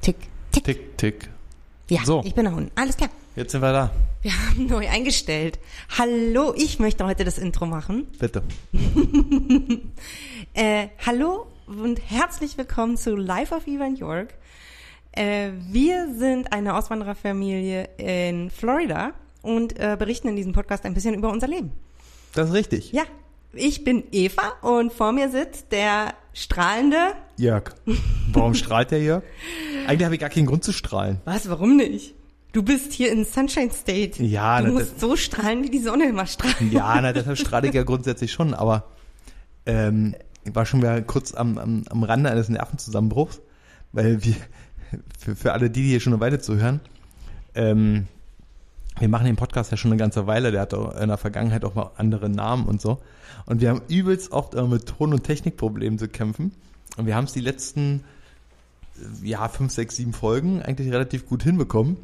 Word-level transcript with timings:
Tick, 0.00 0.16
tick. 0.52 0.64
Tick, 0.64 0.98
tick. 0.98 1.30
Ja, 1.88 2.04
So. 2.04 2.22
ich 2.24 2.34
bin 2.34 2.44
der 2.44 2.54
Hund. 2.54 2.70
Alles 2.74 2.96
klar. 2.96 3.10
Jetzt 3.36 3.52
sind 3.52 3.60
wir 3.62 3.72
da. 3.72 3.90
Wir 4.22 4.32
haben 4.32 4.66
neu 4.66 4.88
eingestellt. 4.88 5.58
Hallo, 5.96 6.52
ich 6.56 6.78
möchte 6.78 7.04
heute 7.04 7.24
das 7.24 7.38
Intro 7.38 7.66
machen. 7.66 8.06
Bitte. 8.18 8.42
Äh, 10.54 10.88
hallo 11.06 11.46
und 11.66 12.00
herzlich 12.10 12.58
willkommen 12.58 12.96
zu 12.96 13.14
Life 13.14 13.54
of 13.54 13.66
Eva 13.68 13.86
in 13.86 13.94
York. 13.94 14.34
Äh, 15.12 15.50
wir 15.70 16.12
sind 16.16 16.52
eine 16.52 16.74
Auswandererfamilie 16.74 17.84
in 17.96 18.50
Florida 18.50 19.12
und 19.42 19.78
äh, 19.78 19.94
berichten 19.96 20.26
in 20.28 20.34
diesem 20.36 20.52
Podcast 20.52 20.84
ein 20.84 20.94
bisschen 20.94 21.14
über 21.14 21.30
unser 21.30 21.46
Leben. 21.46 21.70
Das 22.34 22.48
ist 22.48 22.54
richtig. 22.54 22.90
Ja, 22.92 23.04
ich 23.52 23.84
bin 23.84 24.04
Eva 24.12 24.52
und 24.62 24.92
vor 24.92 25.12
mir 25.12 25.30
sitzt 25.30 25.72
der 25.72 26.14
strahlende. 26.34 27.14
Jörg. 27.36 27.74
Warum 28.32 28.54
strahlt 28.54 28.90
der 28.90 29.02
Jörg? 29.02 29.22
Eigentlich 29.86 30.04
habe 30.04 30.14
ich 30.14 30.20
gar 30.20 30.30
keinen 30.30 30.46
Grund 30.46 30.64
zu 30.64 30.72
strahlen. 30.72 31.20
Was, 31.24 31.48
warum 31.48 31.76
nicht? 31.76 32.14
Du 32.52 32.62
bist 32.62 32.92
hier 32.92 33.12
in 33.12 33.24
Sunshine 33.24 33.70
State. 33.70 34.22
Ja, 34.22 34.60
du 34.60 34.68
na, 34.68 34.72
musst 34.72 35.00
so 35.00 35.16
strahlen, 35.16 35.64
wie 35.64 35.70
die 35.70 35.80
Sonne 35.80 36.08
immer 36.08 36.26
strahlt. 36.26 36.56
Ja, 36.72 37.00
na, 37.00 37.12
deshalb 37.12 37.38
strahle 37.38 37.68
ich 37.68 37.74
ja 37.74 37.82
grundsätzlich 37.82 38.32
schon, 38.32 38.54
aber 38.54 38.84
ähm, 39.66 40.14
ich 40.44 40.54
war 40.54 40.64
schon 40.64 40.80
wieder 40.80 41.00
kurz 41.02 41.34
am, 41.34 41.58
am, 41.58 41.84
am 41.88 42.02
Rande 42.02 42.30
eines 42.30 42.48
Nervenzusammenbruchs, 42.48 43.40
weil 43.92 44.24
wir, 44.24 44.34
für, 45.18 45.36
für 45.36 45.52
alle 45.52 45.70
die, 45.70 45.82
die 45.82 45.88
hier 45.88 46.00
schon 46.00 46.14
eine 46.14 46.20
Weile 46.20 46.40
zuhören, 46.40 46.80
ähm, 47.54 48.06
wir 49.00 49.08
machen 49.08 49.26
den 49.26 49.36
Podcast 49.36 49.70
ja 49.70 49.76
schon 49.76 49.92
eine 49.92 49.98
ganze 49.98 50.26
Weile, 50.26 50.50
der 50.50 50.62
hat 50.62 50.72
in 50.72 51.08
der 51.08 51.18
Vergangenheit 51.18 51.64
auch 51.64 51.74
mal 51.74 51.90
andere 51.96 52.28
Namen 52.28 52.66
und 52.66 52.80
so. 52.80 52.98
Und 53.46 53.60
wir 53.60 53.70
haben 53.70 53.82
übelst 53.88 54.32
oft 54.32 54.54
mit 54.54 54.86
Ton- 54.86 55.12
und 55.12 55.24
Technikproblemen 55.24 55.98
zu 55.98 56.08
kämpfen. 56.08 56.52
Und 56.96 57.06
wir 57.06 57.14
haben 57.14 57.24
es 57.24 57.32
die 57.32 57.40
letzten, 57.40 58.04
ja, 59.22 59.48
fünf, 59.48 59.72
sechs, 59.72 59.96
sieben 59.96 60.12
Folgen 60.12 60.62
eigentlich 60.62 60.92
relativ 60.92 61.26
gut 61.26 61.42
hinbekommen. 61.42 61.96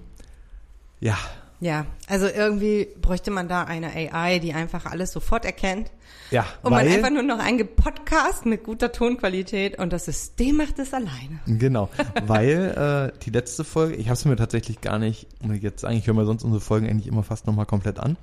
Ja, 1.01 1.19
Ja, 1.65 1.87
also 2.09 2.27
irgendwie 2.27 2.87
bräuchte 3.01 3.31
man 3.31 3.49
da 3.49 3.63
eine 3.65 3.87
AI, 3.87 4.39
die 4.39 4.53
einfach 4.53 4.85
alles 4.85 5.13
sofort 5.13 5.47
erkennt. 5.47 5.91
ja, 6.31 6.45
Und 6.63 6.73
man 6.73 6.87
einfach 6.87 7.09
nur 7.09 7.23
noch 7.23 7.39
einen 7.39 7.67
Podcast 7.67 8.45
mit 8.45 8.65
guter 8.65 8.93
Tonqualität 8.93 9.79
und 9.79 9.91
das 9.91 10.05
System 10.05 10.59
macht 10.59 10.79
es 10.79 10.93
alleine. 10.93 11.41
Genau, 11.47 11.89
weil 12.27 13.13
äh, 13.15 13.19
die 13.25 13.31
letzte 13.31 13.65
Folge, 13.65 13.95
ich 13.95 14.09
habe 14.09 14.13
es 14.13 14.27
mir 14.27 14.37
tatsächlich 14.37 14.83
gar 14.83 14.99
nicht, 14.99 15.27
jetzt 15.59 15.81
sagen, 15.81 15.97
ich 15.97 16.07
höre 16.07 16.13
mir 16.13 16.27
sonst 16.27 16.45
unsere 16.45 16.61
Folgen 16.61 16.87
eigentlich 16.87 17.07
immer 17.07 17.23
fast 17.23 17.47
nochmal 17.47 17.65
komplett 17.65 17.99
an, 17.99 18.19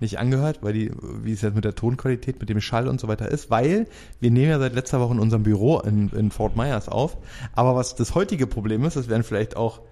nicht 0.00 0.18
angehört, 0.18 0.60
weil 0.62 0.72
die, 0.72 0.90
wie 1.22 1.32
es 1.32 1.42
jetzt 1.42 1.54
mit 1.54 1.66
der 1.66 1.74
Tonqualität, 1.74 2.40
mit 2.40 2.48
dem 2.48 2.62
Schall 2.62 2.88
und 2.88 2.98
so 2.98 3.08
weiter 3.08 3.28
ist, 3.30 3.50
weil 3.50 3.88
wir 4.20 4.30
nehmen 4.30 4.48
ja 4.48 4.58
seit 4.58 4.72
letzter 4.72 5.00
Woche 5.00 5.12
in 5.12 5.20
unserem 5.20 5.42
Büro 5.42 5.80
in, 5.80 6.08
in 6.16 6.30
Fort 6.30 6.56
Myers 6.56 6.88
auf. 6.88 7.18
Aber 7.52 7.76
was 7.76 7.94
das 7.94 8.14
heutige 8.14 8.46
Problem 8.46 8.86
ist, 8.86 8.96
das 8.96 9.10
werden 9.10 9.22
vielleicht 9.22 9.54
auch 9.54 9.82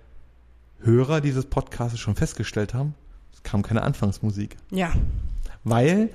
Hörer 0.80 1.20
dieses 1.20 1.46
Podcasts 1.46 1.98
schon 1.98 2.14
festgestellt 2.14 2.74
haben, 2.74 2.94
es 3.32 3.42
kam 3.42 3.62
keine 3.62 3.82
Anfangsmusik. 3.82 4.56
Ja. 4.70 4.92
Weil 5.64 6.10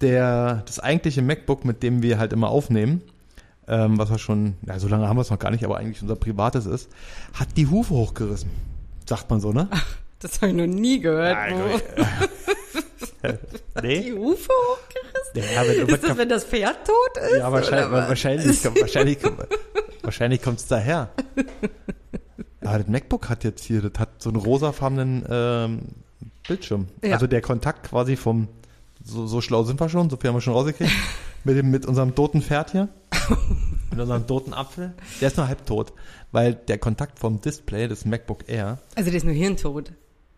der, 0.00 0.62
das 0.66 0.80
eigentliche 0.80 1.22
MacBook, 1.22 1.64
mit 1.64 1.82
dem 1.82 2.02
wir 2.02 2.18
halt 2.18 2.32
immer 2.32 2.48
aufnehmen, 2.48 3.02
ähm, 3.68 3.98
was 3.98 4.10
wir 4.10 4.18
schon, 4.18 4.54
ja, 4.66 4.78
so 4.78 4.88
lange 4.88 5.08
haben 5.08 5.16
wir 5.16 5.22
es 5.22 5.30
noch 5.30 5.38
gar 5.38 5.50
nicht, 5.50 5.64
aber 5.64 5.78
eigentlich 5.78 6.02
unser 6.02 6.16
privates 6.16 6.66
ist, 6.66 6.90
hat 7.34 7.48
die 7.56 7.66
Hufe 7.66 7.94
hochgerissen. 7.94 8.50
Sagt 9.08 9.30
man 9.30 9.40
so, 9.40 9.52
ne? 9.52 9.68
Das 10.18 10.40
habe 10.40 10.48
ich 10.48 10.56
noch 10.56 10.66
nie 10.66 11.00
gehört. 11.00 11.36
Ja, 11.50 11.56
wo 13.74 13.80
die 13.80 13.86
nee? 13.86 14.12
Hufe 14.12 14.48
hochgerissen? 14.48 15.54
Ja, 15.54 15.66
wenn, 15.66 15.88
Ist 15.88 16.02
das, 16.02 16.16
wenn 16.16 16.28
das 16.28 16.44
Pferd 16.44 16.86
tot 16.86 17.24
ist? 17.30 17.38
ja 17.38 17.52
wahrscheinlich, 17.52 17.90
wahrscheinlich, 17.90 18.64
wahrscheinlich, 18.80 19.18
wahrscheinlich 20.02 20.42
kommt 20.42 20.60
es 20.60 20.66
daher. 20.66 21.10
Aber 22.66 22.78
das 22.78 22.88
MacBook 22.88 23.28
hat 23.28 23.44
jetzt 23.44 23.64
hier, 23.64 23.82
das 23.82 23.98
hat 23.98 24.22
so 24.22 24.30
einen 24.30 24.38
rosafarbenen 24.38 25.24
ähm, 25.28 25.80
Bildschirm. 26.46 26.88
Ja. 27.02 27.14
Also 27.14 27.26
der 27.26 27.40
Kontakt 27.40 27.88
quasi 27.88 28.16
vom, 28.16 28.48
so, 29.04 29.26
so 29.26 29.40
schlau 29.40 29.62
sind 29.64 29.80
wir 29.80 29.88
schon, 29.88 30.10
so 30.10 30.16
viel 30.16 30.28
haben 30.28 30.36
wir 30.36 30.40
schon 30.40 30.54
rausgekriegt, 30.54 30.92
mit, 31.44 31.56
dem, 31.56 31.70
mit 31.70 31.86
unserem 31.86 32.14
toten 32.14 32.42
Pferd 32.42 32.72
hier, 32.72 32.88
mit 33.90 34.00
unserem 34.00 34.26
toten 34.26 34.54
Apfel, 34.54 34.94
der 35.20 35.28
ist 35.28 35.36
nur 35.36 35.48
halb 35.48 35.66
tot, 35.66 35.92
weil 36.32 36.54
der 36.54 36.78
Kontakt 36.78 37.18
vom 37.18 37.40
Display 37.40 37.88
des 37.88 38.04
MacBook 38.04 38.48
Air, 38.48 38.78
Also 38.94 39.10
der 39.10 39.16
ist 39.18 39.24
nur 39.24 39.34
hirntot. 39.34 39.92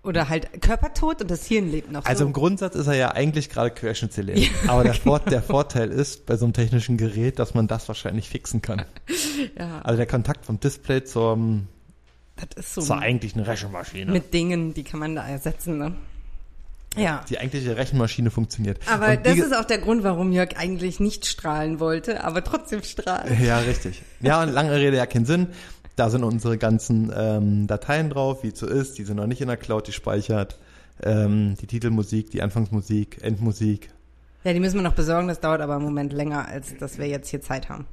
Oder 0.05 0.29
halt 0.29 0.63
körpertot 0.63 1.21
und 1.23 1.31
das 1.31 1.45
Hirn 1.45 1.71
lebt 1.71 1.91
noch 1.91 2.05
also 2.07 2.21
so. 2.21 2.27
im 2.27 2.33
Grundsatz 2.33 2.77
ist 2.77 2.87
er 2.87 2.95
ja 2.95 3.11
eigentlich 3.11 3.51
gerade 3.51 3.71
querschnittsgelähmt, 3.73 4.49
aber 4.69 4.85
der, 4.85 4.95
Vor 4.95 5.19
der 5.19 5.43
Vorteil 5.43 5.91
ist 5.91 6.25
bei 6.25 6.37
so 6.37 6.47
einem 6.47 6.55
technischen 6.55 6.97
Gerät, 6.97 7.39
dass 7.39 7.53
man 7.53 7.67
das 7.67 7.89
wahrscheinlich 7.89 8.29
fixen 8.29 8.63
kann. 8.63 8.85
ja, 9.59 9.81
Also 9.83 9.97
der 9.97 10.07
Kontakt 10.07 10.47
vom 10.47 10.61
Display 10.61 11.03
zum, 11.05 11.67
das 12.47 12.67
ist 12.67 12.75
so 12.75 12.81
zur 12.83 12.99
eigentlichen 12.99 13.41
Rechenmaschine. 13.41 14.13
mit 14.13 14.33
Dingen, 14.33 14.75
die 14.75 14.85
kann 14.85 15.01
man 15.01 15.15
da 15.15 15.27
ersetzen. 15.27 15.79
Ne? 15.79 15.95
Ja. 16.97 17.25
Die 17.29 17.39
eigentliche 17.39 17.77
Rechenmaschine 17.77 18.31
funktioniert. 18.31 18.81
Aber 18.91 19.17
das 19.17 19.39
ist 19.39 19.55
auch 19.55 19.65
der 19.65 19.79
Grund, 19.79 20.03
warum 20.03 20.33
Jörg 20.33 20.57
eigentlich 20.57 21.01
nicht 21.01 21.27
strahlen 21.27 21.81
wollte, 21.81 22.25
aber 22.25 22.43
trotzdem 22.43 22.83
strahlt. 22.83 23.39
Ja, 23.41 23.59
richtig. 23.59 24.03
Ja, 24.21 24.43
und 24.43 24.51
lange 24.51 24.73
Rede, 24.75 24.97
ja 24.97 25.07
keinen 25.07 25.27
Sinn. 25.27 25.49
Da 25.97 26.11
sind 26.11 26.23
unsere 26.23 26.59
ganzen 26.59 27.13
ähm, 27.17 27.67
Dateien 27.67 28.11
drauf, 28.11 28.43
wie 28.43 28.49
es 28.49 28.59
so 28.59 28.67
ist. 28.67 28.99
Die 28.99 29.05
sind 29.05 29.17
noch 29.17 29.27
nicht 29.27 29.41
in 29.41 29.49
der 29.49 29.57
Cloud 29.57 29.87
gespeichert. 29.87 30.59
Ähm, 31.03 31.57
die 31.61 31.67
Titelmusik, 31.67 32.31
die 32.31 32.43
Anfangsmusik, 32.43 33.19
Endmusik. 33.23 33.91
Ja, 34.45 34.53
die 34.53 34.61
müssen 34.61 34.77
wir 34.77 34.83
noch 34.83 34.95
besorgen, 34.95 35.29
das 35.29 35.41
dauert 35.41 35.61
aber 35.61 35.77
im 35.77 35.83
Moment 35.83 36.13
länger, 36.13 36.47
als 36.47 36.77
dass 36.79 36.99
wir 36.99 37.07
jetzt 37.07 37.29
hier 37.29 37.41
Zeit 37.41 37.69
haben. 37.69 37.87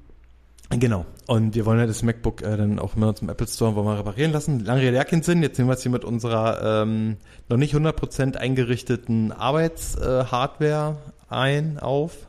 Genau. 0.70 1.06
Und 1.28 1.56
wir 1.56 1.66
wollen 1.66 1.80
ja 1.80 1.86
das 1.86 2.04
MacBook 2.04 2.42
äh, 2.42 2.58
dann 2.58 2.80
auch 2.80 2.96
immer 2.96 3.16
zum 3.16 3.30
Apple 3.30 3.48
Store 3.48 3.76
wollen 3.76 3.86
wir 3.88 4.00
reparieren 4.00 4.32
lassen. 4.32 4.60
Lange 4.66 4.82
Rede, 4.82 5.24
Sinn. 5.24 5.44
Jetzt 5.44 5.58
nehmen 5.58 5.70
wir 5.70 5.76
es 5.76 5.84
hier 5.84 5.92
mit 5.92 6.04
unserer 6.04 6.82
ähm, 6.84 7.18
noch 7.50 7.58
nicht 7.58 7.76
100% 7.76 8.36
eingerichteten 8.36 9.32
Arbeitshardware 9.32 10.98
äh, 10.98 11.34
ein 11.34 11.80
auf. 11.80 12.28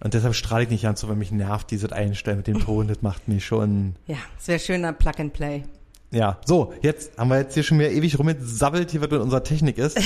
Und 0.00 0.14
deshalb 0.14 0.34
strahle 0.34 0.64
ich 0.64 0.70
nicht 0.70 0.86
an, 0.86 0.96
so 0.96 1.08
wenn 1.08 1.18
mich 1.18 1.32
nervt, 1.32 1.70
dieses 1.70 1.90
Einstellen 1.90 2.38
mit 2.38 2.46
dem 2.46 2.60
Ton, 2.60 2.86
das 2.86 3.02
macht 3.02 3.26
mich 3.26 3.44
schon 3.44 3.96
Ja, 4.06 4.16
es 4.38 4.46
wäre 4.46 4.60
schöner 4.60 4.92
Plug 4.92 5.14
and 5.18 5.32
Play. 5.32 5.64
Ja, 6.10 6.38
so, 6.46 6.72
jetzt 6.82 7.18
haben 7.18 7.28
wir 7.28 7.38
jetzt 7.38 7.54
hier 7.54 7.64
schon 7.64 7.78
wieder 7.78 7.90
ewig 7.90 8.18
rumgesabbelt, 8.18 8.92
hier 8.92 9.00
was 9.00 9.10
mit 9.10 9.20
unserer 9.20 9.42
Technik 9.42 9.76
ist. 9.76 9.98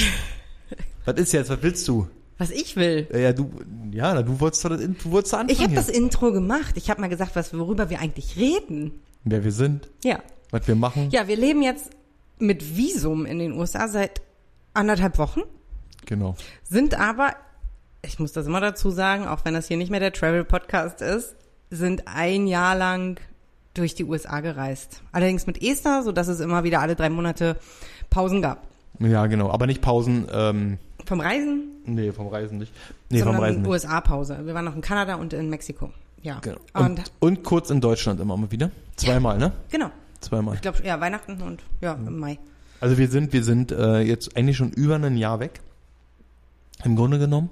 was 1.04 1.16
ist 1.16 1.32
jetzt, 1.32 1.50
was 1.50 1.62
willst 1.62 1.86
du? 1.86 2.08
Was 2.42 2.50
ich 2.50 2.74
will. 2.74 3.06
Ja, 3.14 3.32
du, 3.32 3.50
ja, 3.92 4.20
du 4.20 4.40
wolltest 4.40 4.64
doch 4.64 4.70
das, 4.70 4.80
du 4.80 5.10
wolltest 5.12 5.32
anfangen 5.34 5.50
Ich 5.50 5.62
habe 5.62 5.74
das 5.74 5.88
Intro 5.88 6.32
gemacht. 6.32 6.76
Ich 6.76 6.90
habe 6.90 7.00
mal 7.00 7.06
gesagt, 7.08 7.36
was 7.36 7.56
worüber 7.56 7.88
wir 7.88 8.00
eigentlich 8.00 8.36
reden. 8.36 9.00
Wer 9.22 9.44
wir 9.44 9.52
sind, 9.52 9.88
Ja. 10.02 10.18
was 10.50 10.66
wir 10.66 10.74
machen. 10.74 11.08
Ja, 11.12 11.28
wir 11.28 11.36
leben 11.36 11.62
jetzt 11.62 11.90
mit 12.40 12.76
Visum 12.76 13.26
in 13.26 13.38
den 13.38 13.52
USA 13.52 13.86
seit 13.86 14.22
anderthalb 14.74 15.18
Wochen, 15.18 15.42
Genau. 16.06 16.34
sind 16.64 16.98
aber, 16.98 17.36
ich 18.04 18.18
muss 18.18 18.32
das 18.32 18.46
immer 18.48 18.60
dazu 18.60 18.90
sagen, 18.90 19.28
auch 19.28 19.44
wenn 19.44 19.54
das 19.54 19.68
hier 19.68 19.76
nicht 19.76 19.90
mehr 19.90 20.00
der 20.00 20.12
Travel 20.12 20.44
Podcast 20.44 21.00
ist, 21.00 21.36
sind 21.70 22.08
ein 22.08 22.48
Jahr 22.48 22.74
lang 22.76 23.20
durch 23.74 23.94
die 23.94 24.04
USA 24.04 24.40
gereist. 24.40 25.02
Allerdings 25.12 25.46
mit 25.46 25.62
Esther, 25.62 26.02
so 26.02 26.10
dass 26.10 26.26
es 26.26 26.40
immer 26.40 26.64
wieder 26.64 26.80
alle 26.80 26.96
drei 26.96 27.08
Monate 27.08 27.56
Pausen 28.10 28.42
gab. 28.42 28.66
Ja, 28.98 29.26
genau. 29.26 29.50
Aber 29.50 29.66
nicht 29.68 29.80
Pausen, 29.80 30.26
ähm, 30.32 30.78
Vom 31.12 31.20
Reisen, 31.20 31.82
nee, 31.84 32.10
vom 32.10 32.28
Reisen 32.28 32.56
nicht. 32.56 32.72
Nee, 33.10 33.18
vom 33.18 33.34
sondern 33.34 33.44
Reisen 33.44 33.60
nicht. 33.60 33.70
USA-Pause. 33.70 34.38
Wir 34.46 34.54
waren 34.54 34.64
noch 34.64 34.74
in 34.74 34.80
Kanada 34.80 35.16
und 35.16 35.34
in 35.34 35.50
Mexiko. 35.50 35.90
Ja. 36.22 36.38
Genau. 36.40 36.56
Und, 36.72 36.84
Und, 36.84 37.12
und 37.20 37.42
kurz 37.44 37.68
in 37.68 37.82
Deutschland 37.82 38.18
immer 38.18 38.34
mal 38.34 38.50
wieder. 38.50 38.70
Zweimal, 38.96 39.36
ne? 39.36 39.52
genau. 39.70 39.90
Zweimal. 40.20 40.54
Ich 40.54 40.62
glaube, 40.62 40.78
ja, 40.82 40.98
Weihnachten 41.02 41.42
und 41.42 41.60
ja, 41.82 41.92
im 41.92 42.18
Mai. 42.18 42.38
Also 42.80 42.96
wir 42.96 43.08
sind, 43.08 43.34
wir 43.34 43.44
sind 43.44 43.72
äh, 43.72 44.00
jetzt 44.00 44.38
eigentlich 44.38 44.56
schon 44.56 44.70
über 44.70 44.94
ein 44.94 45.18
Jahr 45.18 45.38
weg. 45.38 45.60
Im 46.82 46.96
Grunde 46.96 47.18
genommen. 47.18 47.50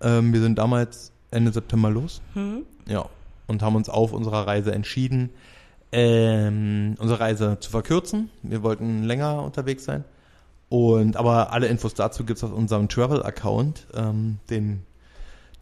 Ähm, 0.00 0.32
wir 0.32 0.40
sind 0.40 0.58
damals 0.58 1.12
Ende 1.30 1.52
September 1.52 1.90
los. 1.90 2.22
Hm? 2.32 2.64
Ja. 2.88 3.08
Und 3.46 3.62
haben 3.62 3.76
uns 3.76 3.88
auf 3.88 4.12
unserer 4.12 4.48
Reise 4.48 4.72
entschieden, 4.72 5.30
ähm, 5.92 6.96
unsere 6.98 7.20
Reise 7.20 7.56
zu 7.60 7.70
verkürzen. 7.70 8.30
Wir 8.42 8.64
wollten 8.64 9.04
länger 9.04 9.44
unterwegs 9.44 9.84
sein. 9.84 10.02
Und 10.74 11.16
aber 11.16 11.52
alle 11.52 11.68
Infos 11.68 11.94
dazu 11.94 12.24
gibt's 12.24 12.42
auf 12.42 12.52
unserem 12.52 12.88
Travel-Account. 12.88 13.86
Ähm, 13.94 14.38
den, 14.50 14.82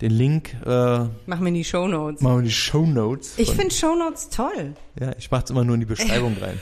den 0.01 0.11
Link 0.11 0.57
äh, 0.65 0.67
Machen 0.67 1.13
wir 1.27 1.49
in 1.49 1.53
die 1.55 1.65
Show 1.65 1.87
Notes. 1.87 2.23
machen 2.23 2.37
wir 2.37 2.39
in 2.39 2.45
die 2.47 2.51
Show 2.51 2.87
Notes. 2.87 3.35
Ich 3.37 3.51
finde 3.51 3.75
Show 3.75 3.95
Notes 3.95 4.31
toll. 4.31 4.73
Ja, 4.99 5.13
ich 5.19 5.31
mach's 5.31 5.51
immer 5.51 5.65
nur 5.65 5.75
in 5.75 5.81
die 5.81 5.87
Beschreibung 5.87 6.35
rein. 6.41 6.59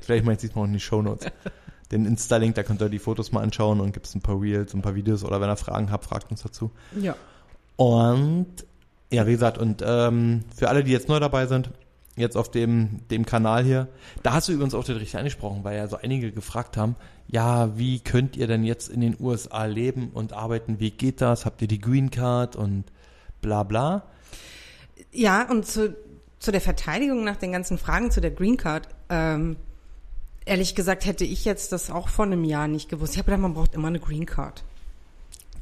Vielleicht 0.00 0.24
mache 0.24 0.32
ich 0.32 0.40
diesmal 0.40 0.64
auch 0.64 0.66
in 0.66 0.72
die 0.72 0.80
Show 0.80 1.00
Notes. 1.00 1.28
Den 1.92 2.06
Insta-Link, 2.06 2.56
da 2.56 2.64
könnt 2.64 2.82
ihr 2.82 2.88
die 2.88 2.98
Fotos 2.98 3.30
mal 3.30 3.44
anschauen 3.44 3.78
und 3.80 3.92
gibt's 3.92 4.16
ein 4.16 4.20
paar 4.20 4.40
Reels, 4.40 4.74
ein 4.74 4.82
paar 4.82 4.96
Videos 4.96 5.22
oder 5.22 5.40
wenn 5.40 5.48
ihr 5.48 5.56
Fragen 5.56 5.92
habt, 5.92 6.06
fragt 6.06 6.32
uns 6.32 6.42
dazu. 6.42 6.72
Ja. 7.00 7.14
Und 7.76 8.48
ja, 9.12 9.28
wie 9.28 9.32
gesagt, 9.32 9.58
und 9.58 9.80
ähm, 9.86 10.42
für 10.56 10.70
alle, 10.70 10.82
die 10.82 10.90
jetzt 10.90 11.08
neu 11.08 11.20
dabei 11.20 11.46
sind, 11.46 11.70
jetzt 12.16 12.36
auf 12.36 12.50
dem, 12.50 13.06
dem 13.12 13.24
Kanal 13.24 13.62
hier, 13.62 13.86
da 14.24 14.32
hast 14.32 14.48
du 14.48 14.52
übrigens 14.52 14.74
auch 14.74 14.82
den 14.82 14.96
richtig 14.96 15.16
angesprochen, 15.16 15.62
weil 15.62 15.76
ja 15.76 15.86
so 15.86 15.98
einige 15.98 16.32
gefragt 16.32 16.76
haben, 16.76 16.96
ja, 17.28 17.76
wie 17.78 18.00
könnt 18.00 18.36
ihr 18.36 18.46
denn 18.46 18.64
jetzt 18.64 18.88
in 18.88 19.00
den 19.00 19.16
USA 19.18 19.64
leben 19.64 20.10
und 20.12 20.32
arbeiten? 20.32 20.78
Wie 20.80 20.90
geht 20.90 21.20
das? 21.20 21.44
Habt 21.46 21.62
ihr 21.62 21.68
die 21.68 21.80
Green 21.80 22.10
Card 22.10 22.54
und 22.56 22.84
bla 23.40 23.62
bla? 23.62 24.02
Ja, 25.12 25.48
und 25.50 25.66
zu, 25.66 25.96
zu 26.38 26.52
der 26.52 26.60
Verteidigung 26.60 27.24
nach 27.24 27.36
den 27.36 27.52
ganzen 27.52 27.78
Fragen 27.78 28.10
zu 28.10 28.20
der 28.20 28.30
Green 28.30 28.56
Card. 28.56 28.88
Ähm, 29.08 29.56
ehrlich 30.44 30.74
gesagt 30.74 31.06
hätte 31.06 31.24
ich 31.24 31.44
jetzt 31.44 31.72
das 31.72 31.90
auch 31.90 32.08
vor 32.08 32.24
einem 32.26 32.44
Jahr 32.44 32.68
nicht 32.68 32.88
gewusst. 32.88 33.12
Ich 33.14 33.18
habe 33.18 33.26
gedacht, 33.26 33.40
man 33.42 33.54
braucht 33.54 33.74
immer 33.74 33.88
eine 33.88 34.00
Green 34.00 34.26
Card. 34.26 34.62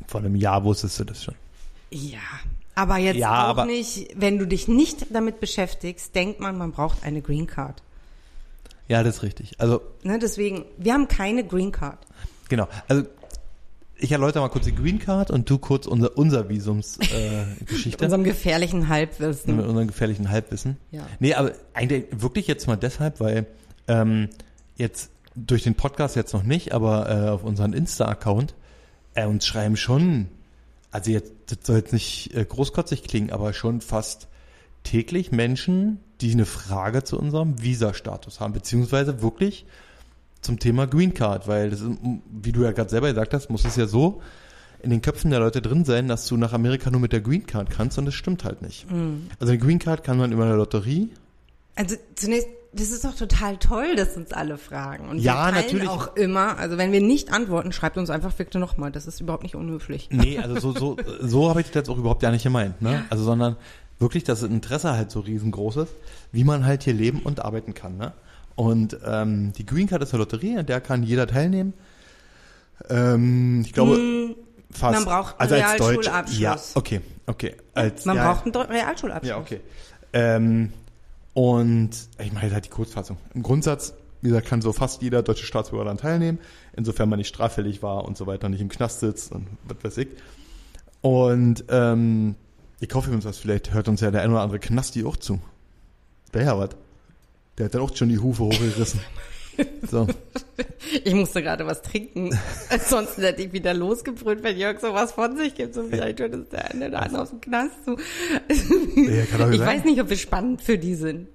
Vor 0.09 0.20
einem 0.20 0.37
Jahr 0.37 0.64
wusstest 0.64 0.99
du 1.00 1.05
das 1.05 1.23
schon. 1.25 1.35
Ja, 1.91 2.19
aber 2.75 2.97
jetzt 2.99 3.17
Ja, 3.19 3.44
auch 3.44 3.49
aber- 3.50 3.67
nicht, 3.67 4.09
wenn 4.17 4.38
du 4.38 4.47
dich 4.47 4.67
nicht 4.69 5.06
damit 5.14 5.41
beschäftigst, 5.41 6.14
denkt 6.14 6.41
man, 6.41 6.59
man 6.59 6.73
braucht 6.73 7.05
eine 7.05 7.23
Green 7.23 7.47
Card. 7.47 7.82
Ja, 8.93 9.03
das 9.03 9.17
ist 9.17 9.23
richtig. 9.23 9.59
Also, 9.59 9.81
Ne, 10.03 10.19
deswegen, 10.19 10.65
wir 10.79 10.93
haben 10.93 11.09
keine 11.09 11.44
Green 11.44 11.73
Card. 11.73 11.99
genau. 12.49 12.69
Also, 12.89 13.05
ich 13.97 14.11
erläutere 14.12 14.43
mal 14.43 14.49
kurz 14.49 14.65
die 14.67 14.75
Green 14.75 14.99
Card 14.99 15.31
und 15.31 15.49
du 15.49 15.59
kurz 15.59 15.87
unser, 15.87 16.19
unser 16.19 16.49
Visums-Geschichte. 16.49 17.17
Äh, 17.17 17.47
Mit 17.91 18.03
unserem 18.03 18.25
gefährlichen 18.25 18.89
Halbwissen. 18.89 19.56
mit 19.56 19.65
unserem 19.67 19.87
gefährlichen 19.87 20.29
Halbwissen. 20.29 20.77
Ja. 20.91 21.06
Nee, 21.21 21.35
aber 21.35 21.53
eigentlich 21.73 22.05
wirklich 22.11 22.47
jetzt 22.49 22.67
mal 22.67 22.77
deshalb, 22.77 23.21
weil 23.21 23.47
ähm, 23.89 24.29
jetzt 24.77 25.11
durch 25.37 25.62
den 25.62 25.75
Podcast 25.77 26.17
jetzt 26.17 26.35
noch 26.35 26.43
nicht, 26.43 26.73
aber 26.73 27.09
äh, 27.09 27.29
auf 27.31 27.45
unseren 27.45 27.73
Insta-Account 27.73 28.55
äh, 29.15 29.25
uns 29.27 29.47
schreiben 29.47 29.77
schon, 29.77 30.29
also 30.91 31.11
jetzt, 31.11 31.33
das 31.47 31.59
soll 31.62 31.77
jetzt 31.77 31.93
nicht 31.93 32.35
äh, 32.35 32.45
großkotzig 32.45 33.05
klingen, 33.05 33.31
aber 33.31 33.53
schon 33.55 33.81
fast 33.81 34.29
täglich 34.82 35.32
Menschen, 35.32 36.00
die 36.20 36.32
eine 36.32 36.46
Frage 36.46 37.05
zu 37.05 37.19
unserem 37.19 37.62
Visa-Status 37.62 38.40
haben, 38.40 38.52
beziehungsweise 38.52 39.23
wirklich 39.23 39.67
zum 40.40 40.58
Thema 40.58 40.87
Green 40.87 41.14
Card, 41.14 41.46
weil 41.49 41.70
das 41.70 41.81
ist, 41.81 41.90
wie 42.31 42.52
du 42.52 42.62
ja 42.62 42.73
gerade 42.73 42.90
selber 42.90 43.08
gesagt 43.08 43.32
hast, 43.34 43.49
muss 43.50 43.64
es 43.64 43.76
ja 43.76 43.87
so 43.87 44.23
in 44.82 44.90
den 44.90 45.00
Köpfen 45.00 45.31
der 45.31 45.38
Leute 45.38 45.62
drin 45.62 45.84
sein, 45.84 46.08
dass 46.08 46.26
du 46.26 46.37
nach 46.37 46.52
Amerika 46.52 46.90
nur 46.90 47.00
mit 47.00 47.12
der 47.12 47.20
Green 47.20 47.46
Card 47.46 47.70
kannst 47.70 47.99
und 47.99 48.06
das 48.06 48.14
stimmt 48.14 48.44
halt 48.44 48.62
nicht. 48.62 48.87
Also 49.38 49.52
eine 49.52 49.58
Green 49.58 49.79
Card 49.79 50.02
kann 50.02 50.19
man 50.19 50.32
über 50.32 50.44
eine 50.44 50.56
Lotterie. 50.56 51.11
Also 51.76 51.94
zunächst, 52.17 52.49
das 52.73 52.90
ist 52.90 53.05
doch 53.05 53.14
total 53.14 53.58
toll, 53.58 53.94
dass 53.94 54.17
uns 54.17 54.32
alle 54.32 54.58
fragen. 54.58 55.08
Und 55.08 55.19
Ja, 55.19 55.46
wir 55.46 55.52
natürlich. 55.62 55.88
auch 55.88 56.17
immer, 56.17 56.58
also 56.58 56.78
wenn 56.78 56.90
wir 56.90 57.00
nicht 57.00 57.32
antworten, 57.32 57.70
schreibt 57.70 57.96
uns 57.96 58.11
einfach 58.11 58.32
bitte 58.32 58.58
nochmal. 58.58 58.90
Das 58.90 59.06
ist 59.06 59.20
überhaupt 59.20 59.44
nicht 59.44 59.55
unhöflich. 59.55 60.08
Nee, 60.11 60.38
also 60.38 60.58
so, 60.58 60.75
so, 60.75 60.96
so 61.20 61.49
habe 61.49 61.61
ich 61.61 61.67
das 61.69 61.75
jetzt 61.76 61.88
auch 61.88 61.99
überhaupt 61.99 62.23
ja 62.25 62.32
nicht 62.32 62.43
gemeint, 62.43 62.82
ne? 62.82 63.05
Also 63.08 63.23
sondern 63.23 63.56
wirklich, 64.02 64.25
dass 64.25 64.40
das 64.40 64.50
Interesse 64.50 64.93
halt 64.93 65.10
so 65.10 65.20
riesengroß 65.20 65.76
ist, 65.78 65.94
wie 66.31 66.44
man 66.44 66.66
halt 66.66 66.82
hier 66.82 66.93
leben 66.93 67.20
und 67.20 67.43
arbeiten 67.43 67.72
kann, 67.72 67.96
ne? 67.96 68.12
Und 68.54 68.99
ähm, 69.06 69.54
die 69.54 69.64
Green 69.64 69.87
Card 69.87 70.02
ist 70.02 70.12
eine 70.12 70.19
Lotterie, 70.19 70.58
an 70.58 70.66
der 70.66 70.82
kann 70.82 71.02
jeder 71.02 71.26
teilnehmen. 71.26 71.72
Ähm, 72.90 73.62
ich 73.64 73.72
glaube, 73.72 74.37
fast. 74.70 74.94
man 74.94 75.04
braucht 75.04 75.40
einen 75.40 75.52
also 75.52 75.64
als 75.64 75.78
Deutsch. 75.78 76.08
Realschulabschluss. 76.08 76.38
Ja, 76.38 76.78
okay, 76.78 77.00
okay. 77.26 77.56
Als, 77.72 78.04
Man 78.04 78.16
ja, 78.16 78.31
braucht 78.31 78.44
einen 78.44 78.54
Realschulabschluss. 78.54 79.28
Ja, 79.28 79.38
okay. 79.38 79.60
Ähm, 80.12 80.72
und 81.32 81.90
ich 82.19 82.32
mache 82.32 82.44
jetzt 82.44 82.54
halt 82.54 82.66
die 82.66 82.70
Kurzfassung. 82.70 83.16
Im 83.32 83.43
Grundsatz, 83.43 83.94
wie 84.20 84.28
gesagt, 84.28 84.46
kann 84.49 84.60
so 84.60 84.72
fast 84.72 85.00
jeder 85.00 85.22
deutsche 85.22 85.46
Staatsbürger 85.46 85.84
daran 85.84 85.99
teilnehmen, 85.99 86.38
insofern 86.76 87.08
man 87.08 87.19
nicht 87.19 87.28
straffällig 87.28 87.82
war 87.82 88.04
und 88.04 88.19
so 88.19 88.26
weiter, 88.26 88.50
nicht 88.50 88.60
im 88.60 88.69
Knast 88.69 89.00
sitzt 89.00 89.32
und 89.32 89.46
was 89.64 89.82
weiß 89.82 89.96
ich. 89.99 90.08
Und 91.00 91.64
ähm, 91.70 92.37
ich 92.82 92.93
hoffe 92.94 93.06
übrigens, 93.08 93.25
was 93.25 93.38
vielleicht 93.38 93.73
hört 93.73 93.88
uns 93.88 94.00
ja 94.00 94.11
der 94.11 94.23
ein 94.23 94.31
oder 94.31 94.40
andere 94.40 94.58
Knasti 94.58 95.05
auch 95.05 95.17
zu. 95.17 95.40
Der 96.34 96.43
ja 96.44 96.58
was. 96.58 96.70
Der 97.56 97.67
hat 97.67 97.75
dann 97.75 97.82
auch 97.82 97.94
schon 97.94 98.08
die 98.08 98.19
Hufe 98.19 98.44
hochgerissen. 98.44 99.00
So. 99.87 100.06
Ich 101.05 101.12
musste 101.12 101.43
gerade 101.43 101.67
was 101.67 101.82
trinken. 101.82 102.31
Ansonsten 102.70 103.20
hätte 103.20 103.43
ich 103.43 103.52
wieder 103.52 103.75
losgebrüllt, 103.75 104.43
wenn 104.43 104.56
Jörg 104.56 104.81
sowas 104.81 105.12
von 105.12 105.37
sich 105.37 105.55
gibt. 105.55 105.75
So 105.75 105.84
vielleicht 105.84 106.20
hört 106.20 106.32
es 106.32 106.49
der 106.49 106.70
eine 106.70 106.88
oder 106.88 107.02
andere 107.02 107.20
aus 107.20 107.29
dem 107.29 107.43
Knast 107.43 107.84
zu. 107.84 107.99
Ja, 108.96 109.23
Ich 109.25 109.28
sein. 109.31 109.61
weiß 109.61 109.85
nicht, 109.85 110.00
ob 110.00 110.08
wir 110.08 110.17
spannend 110.17 110.62
für 110.62 110.78
die 110.78 110.94
sind. 110.94 111.28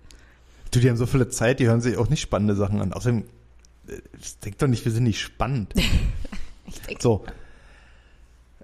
Du, 0.72 0.80
die 0.80 0.90
haben 0.90 0.98
so 0.98 1.06
viele 1.06 1.30
Zeit, 1.30 1.60
die 1.60 1.68
hören 1.68 1.80
sich 1.80 1.96
auch 1.98 2.10
nicht 2.10 2.22
spannende 2.22 2.56
Sachen 2.56 2.82
an. 2.82 2.92
Außerdem, 2.92 3.24
denk 4.44 4.58
doch 4.58 4.68
nicht, 4.68 4.84
wir 4.84 4.92
sind 4.92 5.04
nicht 5.04 5.22
spannend. 5.22 5.76
so. 7.00 7.24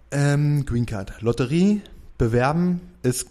Ähm, 0.09 0.65
Green 0.65 0.87
Card. 0.87 1.21
Lotterie, 1.21 1.81
bewerben. 2.17 2.81
Es 3.01 3.25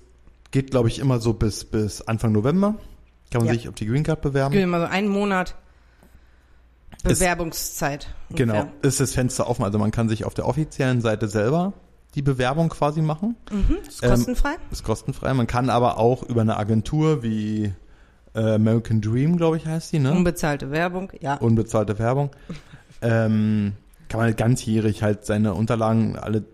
geht, 0.50 0.70
glaube 0.70 0.88
ich, 0.88 0.98
immer 0.98 1.18
so 1.20 1.32
bis, 1.32 1.64
bis 1.64 2.02
Anfang 2.02 2.32
November. 2.32 2.76
Kann 3.30 3.40
man 3.40 3.48
Ja. 3.48 3.54
sich 3.54 3.68
auf 3.68 3.74
die 3.74 3.86
Green 3.86 4.02
Card 4.02 4.20
bewerben. 4.20 4.52
Gehen 4.52 4.60
wir 4.60 4.66
mal 4.78 4.80
so 4.86 4.92
einen 4.92 5.08
Monat 5.08 5.54
Ist- 7.04 7.18
Bewerbungszeit. 7.20 8.08
Genau, 8.30 8.54
ungefähr. 8.60 8.72
ist 8.82 9.00
das 9.00 9.12
Fenster 9.12 9.48
offen. 9.48 9.64
Also 9.64 9.78
man 9.78 9.90
kann 9.90 10.08
sich 10.08 10.24
auf 10.24 10.34
der 10.34 10.46
offiziellen 10.46 11.00
Seite 11.00 11.28
selber 11.28 11.72
die 12.14 12.22
Bewerbung 12.22 12.68
quasi 12.68 13.00
machen. 13.00 13.36
Ist 13.88 14.02
Ähm, 14.02 14.10
kostenfrei? 14.10 14.54
Ist 14.70 14.84
kostenfrei. 14.84 15.32
Man 15.32 15.46
kann 15.46 15.70
aber 15.70 15.96
auch 15.98 16.22
über 16.22 16.42
eine 16.42 16.58
Agentur 16.58 17.22
wie 17.22 17.72
äh, 18.34 18.54
American 18.54 19.00
Dream, 19.00 19.36
glaube 19.38 19.56
ich, 19.56 19.66
heißt 19.66 19.92
die, 19.92 19.98
ne? 19.98 20.12
Unbezahlte 20.12 20.70
Werbung, 20.70 21.10
ja. 21.20 21.34
unbezahlte 21.36 21.98
Werbung. 21.98 22.30
ähm, 23.00 23.72
kann 24.08 24.18
man 24.20 24.26
halt 24.26 24.36
ganzjährig 24.36 25.02
halt 25.02 25.24
seine 25.24 25.54
Unterlagen, 25.54 26.16
alle 26.18 26.44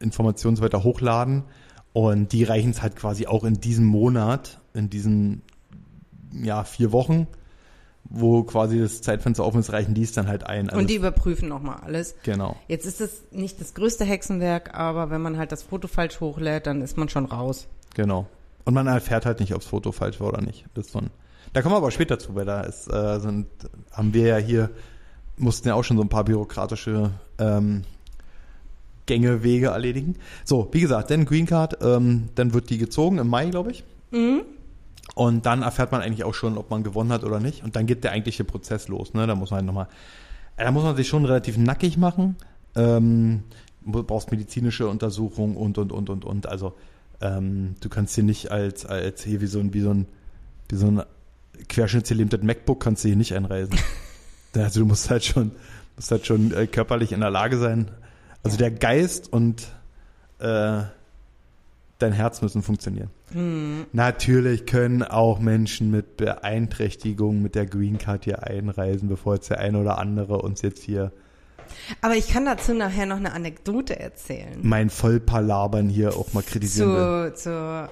Informationen 0.00 0.56
so 0.56 0.62
weiter 0.62 0.84
hochladen. 0.84 1.44
Und 1.92 2.32
die 2.32 2.44
reichen 2.44 2.70
es 2.70 2.82
halt 2.82 2.96
quasi 2.96 3.26
auch 3.26 3.44
in 3.44 3.54
diesem 3.54 3.84
Monat, 3.84 4.60
in 4.74 4.90
diesen 4.90 5.42
ja, 6.32 6.64
vier 6.64 6.92
Wochen, 6.92 7.26
wo 8.04 8.42
quasi 8.42 8.78
das 8.78 9.02
Zeitfenster 9.02 9.44
offen 9.44 9.60
ist, 9.60 9.72
reichen 9.72 9.94
die 9.94 10.02
es 10.02 10.12
dann 10.12 10.28
halt 10.28 10.44
ein. 10.44 10.68
Also 10.68 10.80
Und 10.80 10.90
die 10.90 10.96
überprüfen 10.96 11.48
nochmal 11.48 11.78
alles. 11.82 12.14
genau. 12.22 12.56
Jetzt 12.68 12.86
ist 12.86 13.00
es 13.00 13.24
nicht 13.30 13.60
das 13.60 13.74
größte 13.74 14.04
Hexenwerk, 14.04 14.74
aber 14.74 15.10
wenn 15.10 15.20
man 15.20 15.36
halt 15.36 15.52
das 15.52 15.62
Foto 15.62 15.88
falsch 15.88 16.20
hochlädt, 16.20 16.66
dann 16.66 16.82
ist 16.82 16.96
man 16.96 17.08
schon 17.08 17.26
raus. 17.26 17.66
Genau. 17.94 18.26
Und 18.64 18.74
man 18.74 18.86
erfährt 18.86 19.26
halt 19.26 19.40
nicht, 19.40 19.54
ob 19.54 19.60
das 19.60 19.68
Foto 19.68 19.92
falsch 19.92 20.20
war 20.20 20.28
oder 20.28 20.42
nicht. 20.42 20.66
Das 20.74 20.92
so 20.92 21.00
ein, 21.00 21.10
da 21.52 21.62
kommen 21.62 21.74
wir 21.74 21.78
aber 21.78 21.90
später 21.90 22.18
zu, 22.18 22.34
weil 22.34 22.44
da 22.44 22.62
ist, 22.62 22.86
äh, 22.92 23.18
sind, 23.18 23.46
haben 23.92 24.14
wir 24.14 24.26
ja 24.26 24.36
hier, 24.36 24.70
mussten 25.36 25.68
ja 25.68 25.74
auch 25.74 25.84
schon 25.84 25.96
so 25.96 26.02
ein 26.02 26.08
paar 26.08 26.24
bürokratische 26.24 27.10
ähm, 27.38 27.84
Gänge, 29.08 29.42
Wege 29.42 29.68
erledigen. 29.68 30.14
So, 30.44 30.68
wie 30.70 30.80
gesagt, 30.80 31.10
dann 31.10 31.24
Green 31.24 31.46
Card, 31.46 31.78
ähm, 31.82 32.28
dann 32.36 32.54
wird 32.54 32.70
die 32.70 32.78
gezogen 32.78 33.18
im 33.18 33.26
Mai, 33.26 33.46
glaube 33.46 33.72
ich. 33.72 33.82
Und 35.14 35.46
dann 35.46 35.62
erfährt 35.62 35.90
man 35.90 36.00
eigentlich 36.00 36.22
auch 36.22 36.34
schon, 36.34 36.56
ob 36.56 36.70
man 36.70 36.84
gewonnen 36.84 37.10
hat 37.10 37.24
oder 37.24 37.40
nicht. 37.40 37.64
Und 37.64 37.74
dann 37.74 37.86
geht 37.86 38.04
der 38.04 38.12
eigentliche 38.12 38.44
Prozess 38.44 38.86
los. 38.86 39.14
Ne? 39.14 39.26
Da 39.26 39.34
muss 39.34 39.50
man 39.50 39.58
halt 39.58 39.66
nochmal, 39.66 39.88
äh, 40.56 40.64
da 40.64 40.70
muss 40.70 40.84
man 40.84 40.94
sich 40.94 41.08
schon 41.08 41.24
relativ 41.24 41.58
nackig 41.58 41.96
machen. 41.96 42.36
Ähm, 42.76 43.42
du 43.84 44.02
brauchst 44.04 44.30
medizinische 44.30 44.86
Untersuchungen 44.86 45.56
und, 45.56 45.78
und, 45.78 45.90
und, 45.90 46.08
und, 46.08 46.24
und. 46.24 46.46
Also 46.46 46.74
ähm, 47.20 47.74
du 47.80 47.88
kannst 47.88 48.14
hier 48.14 48.24
nicht 48.24 48.52
als, 48.52 48.86
als 48.86 49.24
hier 49.24 49.40
wie 49.40 49.46
so 49.46 49.58
ein, 49.58 49.74
wie 49.74 49.80
so 49.80 49.90
ein, 49.90 50.06
wie 50.68 50.76
so 50.76 50.86
ein 50.86 51.02
querschnittsgelähmtes 51.68 52.42
MacBook 52.42 52.80
kannst 52.80 53.02
du 53.02 53.08
hier 53.08 53.16
nicht 53.16 53.34
einreisen. 53.34 53.76
also 54.54 54.80
du 54.80 54.86
musst 54.86 55.10
halt 55.10 55.24
schon, 55.24 55.50
musst 55.96 56.10
halt 56.10 56.26
schon 56.26 56.52
äh, 56.52 56.66
körperlich 56.66 57.12
in 57.12 57.20
der 57.20 57.30
Lage 57.30 57.58
sein. 57.58 57.90
Also 58.42 58.56
der 58.56 58.70
Geist 58.70 59.32
und 59.32 59.68
äh, 60.38 60.82
dein 61.98 62.12
Herz 62.12 62.42
müssen 62.42 62.62
funktionieren. 62.62 63.10
Natürlich 63.92 64.64
können 64.64 65.02
auch 65.02 65.38
Menschen 65.38 65.90
mit 65.90 66.16
Beeinträchtigung 66.16 67.42
mit 67.42 67.54
der 67.54 67.66
Green 67.66 67.98
Card 67.98 68.24
hier 68.24 68.44
einreisen, 68.44 69.08
bevor 69.08 69.34
jetzt 69.34 69.50
der 69.50 69.58
eine 69.58 69.78
oder 69.78 69.98
andere 69.98 70.40
uns 70.40 70.62
jetzt 70.62 70.82
hier 70.82 71.12
Aber 72.00 72.16
ich 72.16 72.28
kann 72.28 72.46
dazu 72.46 72.72
nachher 72.72 73.06
noch 73.06 73.16
eine 73.16 73.32
Anekdote 73.32 73.98
erzählen. 73.98 74.58
mein 74.62 74.88
Vollpalabern 74.90 75.88
hier 75.88 76.16
auch 76.16 76.32
mal 76.32 76.42
kritisieren 76.42 76.88
will. 76.90 77.34
Zur, 77.34 77.34
zur 77.34 77.90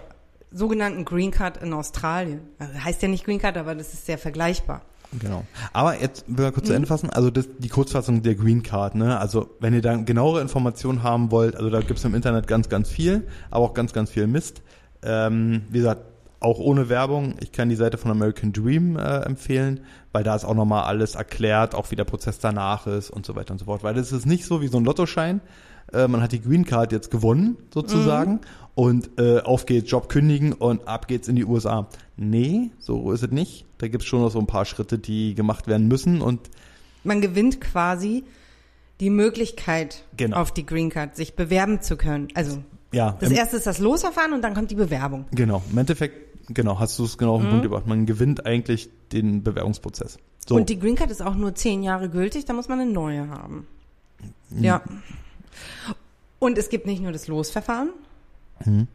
sogenannten 0.51 1.05
Green 1.05 1.31
Card 1.31 1.63
in 1.63 1.73
Australien. 1.73 2.41
Also 2.59 2.73
heißt 2.83 3.03
ja 3.03 3.09
nicht 3.09 3.25
Green 3.25 3.39
Card, 3.39 3.57
aber 3.59 3.75
das 3.75 3.93
ist 3.93 4.07
sehr 4.07 4.19
vergleichbar. 4.19 4.83
Genau. 5.21 5.45
Aber 5.73 6.01
jetzt 6.01 6.25
will 6.27 6.47
ich 6.47 6.53
kurz 6.53 6.67
zu 6.67 6.73
Mhm. 6.73 6.77
Ende 6.77 6.89
fassen. 6.89 7.11
Also 7.11 7.31
das, 7.31 7.47
die 7.59 7.69
Kurzfassung 7.69 8.23
der 8.23 8.35
Green 8.35 8.63
Card. 8.63 8.95
Ne? 8.95 9.19
Also 9.19 9.51
wenn 9.61 9.75
ihr 9.75 9.83
da 9.83 9.97
genauere 9.97 10.41
Informationen 10.41 11.03
haben 11.03 11.31
wollt, 11.31 11.57
also 11.57 11.71
da 11.71 11.81
gibt's 11.81 12.05
im 12.05 12.15
Internet 12.15 12.47
ganz, 12.47 12.69
ganz 12.69 12.89
viel, 12.91 13.27
aber 13.51 13.65
auch 13.65 13.75
ganz, 13.75 13.93
ganz 13.93 14.11
viel 14.11 14.27
Mist. 14.27 14.63
Ähm, 15.03 15.63
wie 15.71 15.79
gesagt, 15.79 16.03
auch 16.41 16.59
ohne 16.59 16.89
Werbung. 16.89 17.37
Ich 17.41 17.53
kann 17.53 17.69
die 17.69 17.77
Seite 17.77 17.97
von 17.99 18.11
American 18.11 18.53
Dream 18.53 18.97
äh, 18.97 19.21
empfehlen, 19.21 19.81
weil 20.13 20.23
da 20.23 20.37
ist 20.37 20.45
auch 20.45 20.55
nochmal 20.55 20.85
alles 20.85 21.15
erklärt, 21.15 21.75
auch 21.75 21.91
wie 21.91 21.97
der 21.97 22.05
Prozess 22.05 22.39
danach 22.39 22.87
ist 22.87 23.11
und 23.11 23.25
so 23.25 23.35
weiter 23.37 23.53
und 23.53 23.59
so 23.59 23.65
fort. 23.65 23.83
Weil 23.83 23.95
das 23.95 24.13
ist 24.13 24.27
nicht 24.27 24.45
so 24.45 24.61
wie 24.61 24.69
so 24.69 24.79
ein 24.79 24.85
Lottoschein. 24.85 25.41
Äh, 25.93 26.09
man 26.09 26.21
hat 26.21 26.33
die 26.33 26.41
Green 26.41 26.65
Card 26.65 26.93
jetzt 26.93 27.11
gewonnen, 27.11 27.57
sozusagen, 27.73 28.41
und 28.75 29.11
äh, 29.19 29.41
auf 29.41 29.67
geht's, 29.67 29.91
Job 29.91 30.09
kündigen 30.09 30.53
und 30.53 30.87
ab 30.89 31.09
geht's 31.09 31.29
in 31.29 31.37
die 31.37 31.45
USA. 31.45 31.89
Nee, 32.17 32.71
so 32.79 33.13
ist 33.13 33.23
es 33.23 33.31
nicht. 33.31 33.65
Da 33.79 33.89
gibt's 33.89 34.07
schon 34.07 34.21
noch 34.21 34.31
so 34.31 34.39
ein 34.39 34.47
paar 34.47 34.65
Schritte, 34.65 34.99
die 34.99 35.35
gemacht 35.35 35.67
werden 35.67 35.89
müssen 35.89 36.21
und 36.23 36.51
Man 37.05 37.21
gewinnt 37.21 37.61
quasi 37.61 38.25
die 39.01 39.11
Möglichkeit, 39.11 40.05
Genau. 40.17 40.39
auf 40.39 40.53
die 40.53 40.65
Green 40.67 40.91
Card 40.91 41.17
sich 41.17 41.35
bewerben 41.37 41.83
zu 41.83 41.97
können. 41.97 42.29
Also 42.35 42.63
ja, 42.93 43.17
das 43.21 43.31
erste 43.31 43.57
ist 43.59 43.67
das 43.67 43.79
Losverfahren 43.79 44.33
und 44.33 44.43
dann 44.43 44.55
kommt 44.55 44.71
die 44.71 44.75
Bewerbung. 44.77 45.27
genau, 45.33 45.63
im 45.71 45.77
Endeffekt, 45.79 46.55
genau, 46.55 46.79
hast 46.79 46.99
du 46.99 47.05
es 47.05 47.19
genau 47.19 47.35
auf 47.35 47.43
den 47.43 47.51
Punkt 47.51 47.63
gebracht. 47.65 47.87
Man 47.87 48.07
gewinnt 48.07 48.47
eigentlich 48.47 48.89
den 49.13 49.43
Bewerbungsprozess. 49.43 50.17
So, 50.49 50.55
Und 50.57 50.69
die 50.71 50.79
Green 50.79 50.95
Card 50.95 51.11
ist 51.11 51.21
auch 51.23 51.35
nur 51.35 51.55
zehn 51.55 51.83
Jahre 51.83 52.09
gültig, 52.09 52.45
da 52.47 52.53
muss 52.55 52.69
man 52.69 52.81
eine 52.81 52.91
neue 52.91 53.29
haben. 53.29 53.67
Ja. 54.51 54.83
Und 56.39 56.59
es 56.59 56.69
gibt 56.69 56.87
nicht 56.87 57.03
nur 57.03 57.13
das 57.13 57.29
Losverfahren. 57.29 57.91
Mhm. 58.65 58.89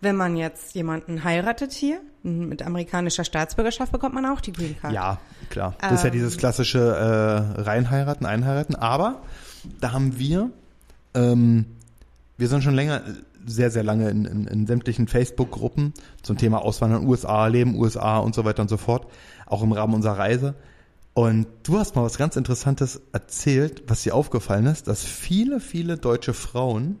wenn 0.00 0.16
man 0.16 0.36
jetzt 0.36 0.74
jemanden 0.74 1.24
heiratet 1.24 1.72
hier, 1.72 1.98
mit 2.22 2.62
amerikanischer 2.62 3.24
Staatsbürgerschaft 3.24 3.90
bekommt 3.90 4.14
man 4.14 4.26
auch 4.26 4.40
die 4.42 4.52
Green 4.52 4.76
Card. 4.78 4.92
Ja, 4.92 5.18
klar. 5.50 5.74
Das 5.80 5.92
ist 5.92 6.02
ja 6.02 6.08
Ähm. 6.08 6.12
dieses 6.12 6.36
klassische 6.36 6.78
äh, 6.78 7.60
Reinheiraten, 7.62 8.26
Einheiraten. 8.26 8.74
Aber 8.76 9.22
da 9.80 9.92
haben 9.92 10.18
wir, 10.18 10.50
ähm, 11.14 11.64
wir 12.36 12.48
sind 12.48 12.62
schon 12.62 12.74
länger, 12.74 13.00
sehr, 13.46 13.70
sehr 13.70 13.82
lange 13.82 14.10
in, 14.10 14.26
in, 14.26 14.46
in 14.46 14.66
sämtlichen 14.66 15.08
Facebook-Gruppen 15.08 15.94
zum 16.22 16.36
Thema 16.36 16.62
Auswandern, 16.62 17.06
USA, 17.06 17.46
Leben, 17.46 17.74
USA 17.74 18.18
und 18.18 18.34
so 18.34 18.44
weiter 18.44 18.60
und 18.62 18.68
so 18.68 18.76
fort. 18.76 19.06
Auch 19.46 19.62
im 19.62 19.72
Rahmen 19.72 19.94
unserer 19.94 20.18
Reise. 20.18 20.54
Und 21.14 21.46
du 21.62 21.78
hast 21.78 21.94
mal 21.94 22.02
was 22.02 22.18
ganz 22.18 22.34
Interessantes 22.34 23.00
erzählt, 23.12 23.84
was 23.86 24.02
dir 24.02 24.16
aufgefallen 24.16 24.66
ist, 24.66 24.88
dass 24.88 25.04
viele, 25.04 25.60
viele 25.60 25.96
deutsche 25.96 26.34
Frauen 26.34 26.98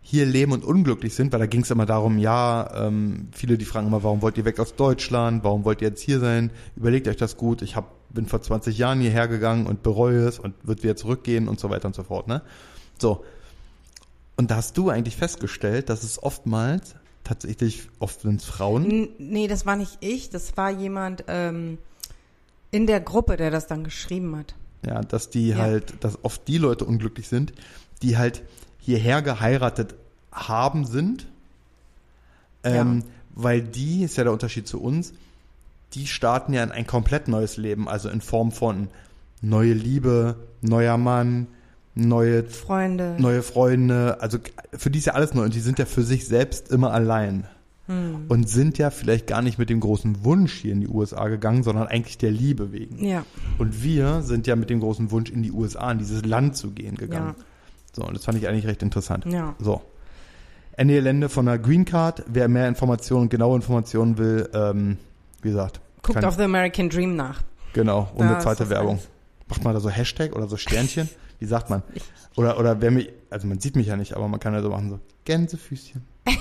hier 0.00 0.26
leben 0.26 0.52
und 0.52 0.64
unglücklich 0.64 1.14
sind, 1.14 1.32
weil 1.32 1.38
da 1.38 1.46
ging 1.46 1.60
es 1.60 1.70
immer 1.70 1.86
darum, 1.86 2.18
ja, 2.18 2.86
ähm, 2.86 3.28
viele 3.32 3.56
die 3.56 3.64
fragen 3.64 3.86
immer, 3.86 4.02
warum 4.02 4.22
wollt 4.22 4.38
ihr 4.38 4.44
weg 4.44 4.58
aus 4.58 4.74
Deutschland, 4.74 5.44
warum 5.44 5.64
wollt 5.64 5.82
ihr 5.82 5.88
jetzt 5.88 6.00
hier 6.00 6.18
sein, 6.18 6.50
überlegt 6.76 7.06
euch 7.06 7.16
das 7.16 7.36
gut, 7.36 7.62
ich 7.62 7.76
hab, 7.76 7.92
bin 8.08 8.26
vor 8.26 8.42
20 8.42 8.76
Jahren 8.76 9.00
hierher 9.00 9.28
gegangen 9.28 9.66
und 9.66 9.82
bereue 9.82 10.26
es 10.26 10.38
und 10.38 10.54
wird 10.62 10.82
wieder 10.82 10.96
zurückgehen 10.96 11.46
und 11.46 11.60
so 11.60 11.70
weiter 11.70 11.86
und 11.86 11.94
so 11.94 12.02
fort, 12.04 12.26
ne? 12.26 12.42
So. 12.98 13.24
Und 14.36 14.50
da 14.50 14.56
hast 14.56 14.78
du 14.78 14.88
eigentlich 14.88 15.16
festgestellt, 15.16 15.90
dass 15.90 16.02
es 16.02 16.22
oftmals, 16.22 16.94
tatsächlich, 17.22 17.88
oft 17.98 18.22
sind 18.22 18.40
Frauen, 18.42 19.10
nee, 19.18 19.46
das 19.46 19.66
war 19.66 19.76
nicht 19.76 19.98
ich, 20.00 20.30
das 20.30 20.56
war 20.56 20.70
jemand 20.70 21.24
ähm, 21.28 21.78
in 22.70 22.86
der 22.86 23.00
Gruppe, 23.00 23.36
der 23.36 23.50
das 23.50 23.66
dann 23.66 23.84
geschrieben 23.84 24.36
hat. 24.36 24.54
ja, 24.86 25.00
dass 25.00 25.30
die 25.30 25.48
Ja. 25.50 25.56
halt, 25.58 26.04
dass 26.04 26.22
oft 26.24 26.46
die 26.46 26.58
Leute 26.58 26.84
unglücklich 26.84 27.28
sind, 27.28 27.52
die 28.02 28.16
halt 28.16 28.42
hierher 28.78 29.22
geheiratet 29.22 29.94
haben 30.30 30.84
sind, 30.86 31.26
ähm, 32.64 33.02
weil 33.34 33.60
die, 33.62 34.04
ist 34.04 34.16
ja 34.16 34.24
der 34.24 34.32
Unterschied 34.32 34.66
zu 34.68 34.80
uns, 34.80 35.12
die 35.94 36.06
starten 36.06 36.52
ja 36.52 36.62
in 36.62 36.70
ein 36.72 36.86
komplett 36.86 37.28
neues 37.28 37.56
Leben, 37.56 37.88
also 37.88 38.08
in 38.08 38.20
Form 38.20 38.52
von 38.52 38.88
neue 39.40 39.72
Liebe, 39.72 40.36
neuer 40.60 40.96
Mann, 40.98 41.46
neue, 41.94 42.44
Freunde. 42.44 43.16
neue 43.18 43.42
Freunde, 43.42 44.18
also 44.20 44.38
für 44.76 44.90
die 44.90 44.98
ist 44.98 45.06
ja 45.06 45.14
alles 45.14 45.34
neu 45.34 45.44
und 45.44 45.54
die 45.54 45.60
sind 45.60 45.78
ja 45.78 45.86
für 45.86 46.02
sich 46.02 46.26
selbst 46.26 46.70
immer 46.70 46.92
allein. 46.92 47.46
Hm. 47.88 48.26
Und 48.28 48.48
sind 48.48 48.78
ja 48.78 48.90
vielleicht 48.90 49.26
gar 49.26 49.42
nicht 49.42 49.58
mit 49.58 49.70
dem 49.70 49.80
großen 49.80 50.24
Wunsch 50.24 50.52
hier 50.54 50.72
in 50.72 50.80
die 50.80 50.88
USA 50.88 51.28
gegangen, 51.28 51.62
sondern 51.62 51.86
eigentlich 51.88 52.18
der 52.18 52.30
Liebe 52.30 52.70
wegen. 52.72 53.04
Ja, 53.04 53.24
Und 53.58 53.82
wir 53.82 54.22
sind 54.22 54.46
ja 54.46 54.56
mit 54.56 54.70
dem 54.70 54.80
großen 54.80 55.10
Wunsch 55.10 55.30
in 55.30 55.42
die 55.42 55.50
USA, 55.52 55.90
in 55.90 55.98
dieses 55.98 56.24
Land 56.24 56.56
zu 56.56 56.70
gehen 56.70 56.96
gegangen. 56.96 57.34
ja, 57.38 57.44
So, 57.94 58.02
und 58.04 58.14
das 58.16 58.24
fand 58.24 58.38
ich 58.38 58.46
eigentlich 58.46 58.66
recht 58.66 58.82
interessant. 58.82 59.24
ja. 59.26 59.54
So. 59.58 59.80
Ende 60.76 60.94
Gelände 60.94 61.28
von 61.28 61.46
der 61.46 61.58
Green 61.58 61.84
Card. 61.84 62.22
Wer 62.28 62.46
mehr 62.46 62.68
Informationen, 62.68 63.28
genaue 63.28 63.56
Informationen 63.56 64.16
will, 64.16 64.48
ähm, 64.54 64.96
wie 65.42 65.48
gesagt. 65.48 65.80
Guckt 66.02 66.24
auf 66.24 66.36
The 66.36 66.42
American 66.44 66.88
Dream 66.88 67.16
nach. 67.16 67.42
Genau, 67.72 68.08
Da 68.16 68.36
ist 68.36 68.44
zweite 68.44 68.70
Werbung. 68.70 68.90
alles. 68.96 69.08
Macht 69.48 69.64
man 69.64 69.74
da 69.74 69.80
so 69.80 69.88
Hashtag 69.90 70.36
oder 70.36 70.46
so 70.46 70.56
Sternchen? 70.56 71.08
Wie 71.40 71.46
sagt 71.46 71.70
man? 71.70 71.82
Oder, 72.36 72.58
oder 72.58 72.80
wer 72.80 72.90
mich, 72.90 73.10
also 73.30 73.46
man 73.46 73.60
sieht 73.60 73.76
mich 73.76 73.86
ja 73.86 73.96
nicht, 73.96 74.14
aber 74.14 74.26
man 74.28 74.40
kann 74.40 74.54
ja 74.54 74.60
so 74.62 74.70
machen, 74.70 74.90
so 74.90 74.98
Gänsefüßchen. 75.24 76.02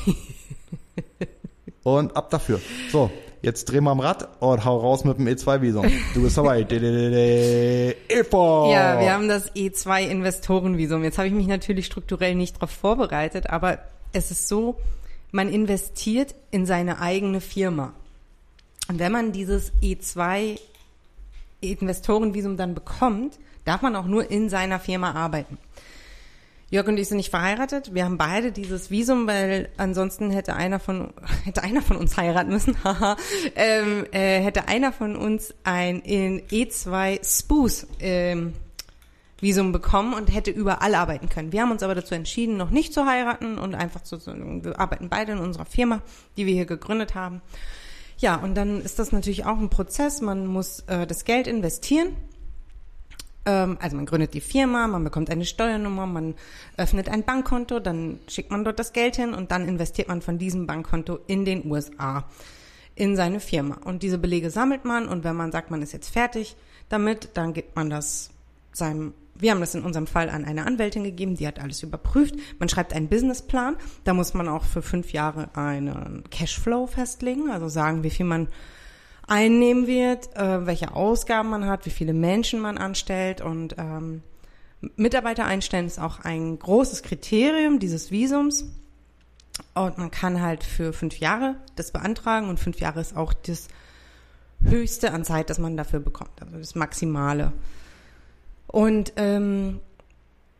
und 1.95 2.17
ab 2.17 2.29
dafür. 2.29 2.59
So, 2.91 3.09
jetzt 3.41 3.63
drehen 3.65 3.83
wir 3.85 3.91
am 3.91 4.01
Rad 4.01 4.27
und 4.41 4.65
hau 4.65 4.77
raus 4.77 5.05
mit 5.05 5.17
dem 5.17 5.25
E2-Visum. 5.27 5.89
Du 6.13 6.21
bist 6.21 6.37
dabei. 6.37 6.61
Info! 8.09 8.69
Ja, 8.71 8.99
wir 8.99 9.13
haben 9.13 9.29
das 9.29 9.55
E2-Investorenvisum. 9.55 11.01
Jetzt 11.03 11.17
habe 11.17 11.29
ich 11.29 11.33
mich 11.33 11.47
natürlich 11.47 11.85
strukturell 11.85 12.35
nicht 12.35 12.57
darauf 12.57 12.71
vorbereitet, 12.71 13.49
aber 13.49 13.79
es 14.11 14.31
ist 14.31 14.49
so, 14.49 14.75
man 15.31 15.47
investiert 15.49 16.35
in 16.51 16.65
seine 16.65 16.99
eigene 16.99 17.39
Firma. 17.39 17.93
Und 18.89 18.99
wenn 18.99 19.13
man 19.13 19.31
dieses 19.31 19.71
E2-Investorenvisum 19.81 22.57
dann 22.57 22.75
bekommt, 22.75 23.39
darf 23.63 23.81
man 23.81 23.95
auch 23.95 24.07
nur 24.07 24.29
in 24.29 24.49
seiner 24.49 24.81
Firma 24.81 25.13
arbeiten. 25.13 25.57
Jörg 26.69 26.87
und 26.87 26.97
ich 26.97 27.07
sind 27.07 27.17
nicht 27.17 27.29
verheiratet. 27.29 27.93
Wir 27.93 28.03
haben 28.03 28.17
beide 28.17 28.51
dieses 28.51 28.91
Visum, 28.91 29.25
weil 29.25 29.69
ansonsten 29.77 30.31
hätte 30.31 30.53
einer 30.53 30.79
von 30.79 31.13
hätte 31.45 31.63
einer 31.63 31.81
von 31.81 31.95
uns 31.95 32.17
heiraten 32.17 32.51
müssen. 32.51 32.75
Ähm, 33.55 34.05
äh, 34.11 34.39
hätte 34.41 34.67
einer 34.67 34.91
von 34.91 35.15
uns 35.15 35.53
ein 35.63 36.01
in 36.01 36.41
E2 36.41 37.19
Spoos 37.23 37.87
ähm, 37.99 38.53
Visum 39.39 39.71
bekommen 39.71 40.13
und 40.13 40.33
hätte 40.33 40.51
überall 40.51 40.95
arbeiten 40.95 41.29
können. 41.29 41.51
Wir 41.51 41.61
haben 41.61 41.71
uns 41.71 41.83
aber 41.83 41.95
dazu 41.95 42.15
entschieden, 42.15 42.57
noch 42.57 42.69
nicht 42.69 42.93
zu 42.93 43.05
heiraten 43.05 43.57
und 43.57 43.75
einfach 43.75 44.01
zu, 44.01 44.19
wir 44.25 44.79
arbeiten 44.79 45.09
beide 45.09 45.33
in 45.33 45.39
unserer 45.39 45.65
Firma, 45.65 46.01
die 46.35 46.45
wir 46.45 46.53
hier 46.53 46.65
gegründet 46.65 47.15
haben. 47.15 47.41
Ja, 48.17 48.35
und 48.35 48.55
dann 48.55 48.81
ist 48.81 48.99
das 48.99 49.11
natürlich 49.11 49.45
auch 49.45 49.57
ein 49.57 49.69
Prozess. 49.69 50.21
Man 50.21 50.47
muss 50.47 50.81
äh, 50.87 51.05
das 51.05 51.23
Geld 51.23 51.47
investieren. 51.47 52.15
Ähm, 53.47 53.77
also 53.81 53.95
man 53.95 54.05
gründet 54.05 54.33
die 54.33 54.41
Firma, 54.41 54.87
man 54.87 55.03
bekommt 55.03 55.29
eine 55.31 55.45
Steuernummer, 55.45 56.05
man 56.05 56.35
öffnet 56.75 57.09
ein 57.09 57.23
Bankkonto, 57.23 57.79
dann 57.79 58.19
schickt 58.27 58.51
man 58.51 58.63
dort 58.63 58.77
das 58.77 58.93
Geld 58.93 59.15
hin 59.15 59.33
und 59.33 59.51
dann 59.51 59.67
investiert 59.67 60.09
man 60.09 60.21
von 60.21 60.37
diesem 60.37 60.67
Bankkonto 60.67 61.19
in 61.27 61.45
den 61.45 61.69
USA 61.71 62.25
in 62.93 63.15
seine 63.15 63.39
Firma. 63.39 63.77
Und 63.85 64.03
diese 64.03 64.17
Belege 64.17 64.49
sammelt 64.49 64.83
man 64.83 65.07
und 65.07 65.23
wenn 65.23 65.35
man 65.35 65.51
sagt, 65.51 65.71
man 65.71 65.81
ist 65.81 65.93
jetzt 65.93 66.09
fertig 66.09 66.57
damit, 66.89 67.29
dann 67.35 67.53
gibt 67.53 67.75
man 67.75 67.89
das 67.89 68.31
seinem 68.73 69.13
wir 69.39 69.51
haben 69.51 69.59
das 69.59 69.75
in 69.75 69.83
unserem 69.83 70.07
Fall 70.07 70.31
an 70.31 70.45
eine 70.45 70.65
Anwältin 70.65 71.03
gegeben, 71.03 71.35
die 71.35 71.45
hat 71.45 71.59
alles 71.59 71.83
überprüft. 71.83 72.33
Man 72.57 72.69
schreibt 72.69 72.91
einen 72.91 73.07
Businessplan. 73.07 73.75
Da 74.03 74.15
muss 74.15 74.33
man 74.33 74.47
auch 74.47 74.63
für 74.63 74.81
fünf 74.81 75.13
Jahre 75.13 75.55
einen 75.55 76.23
Cashflow 76.31 76.87
festlegen, 76.87 77.51
also 77.51 77.67
sagen, 77.67 78.01
wie 78.01 78.09
viel 78.09 78.25
man 78.25 78.47
einnehmen 79.27 79.87
wird, 79.87 80.35
äh, 80.35 80.65
welche 80.65 80.93
Ausgaben 80.93 81.49
man 81.49 81.65
hat, 81.65 81.85
wie 81.85 81.91
viele 81.91 82.13
Menschen 82.13 82.59
man 82.59 82.77
anstellt 82.77 83.41
und 83.41 83.75
ähm, 83.77 84.23
Mitarbeiter 84.95 85.45
einstellen 85.45 85.87
ist 85.87 85.99
auch 85.99 86.19
ein 86.19 86.57
großes 86.59 87.03
Kriterium 87.03 87.79
dieses 87.79 88.11
Visums. 88.11 88.65
Und 89.73 89.97
man 89.97 90.11
kann 90.11 90.41
halt 90.41 90.63
für 90.63 90.93
fünf 90.93 91.19
Jahre 91.19 91.55
das 91.75 91.91
beantragen 91.91 92.47
und 92.47 92.59
fünf 92.59 92.79
Jahre 92.79 93.01
ist 93.01 93.17
auch 93.17 93.33
das 93.33 93.67
höchste 94.61 95.11
an 95.11 95.25
Zeit, 95.25 95.49
das 95.49 95.57
man 95.57 95.77
dafür 95.77 95.99
bekommt, 95.99 96.41
also 96.41 96.57
das 96.57 96.75
Maximale. 96.75 97.53
Und 98.67 99.13
ähm, 99.15 99.79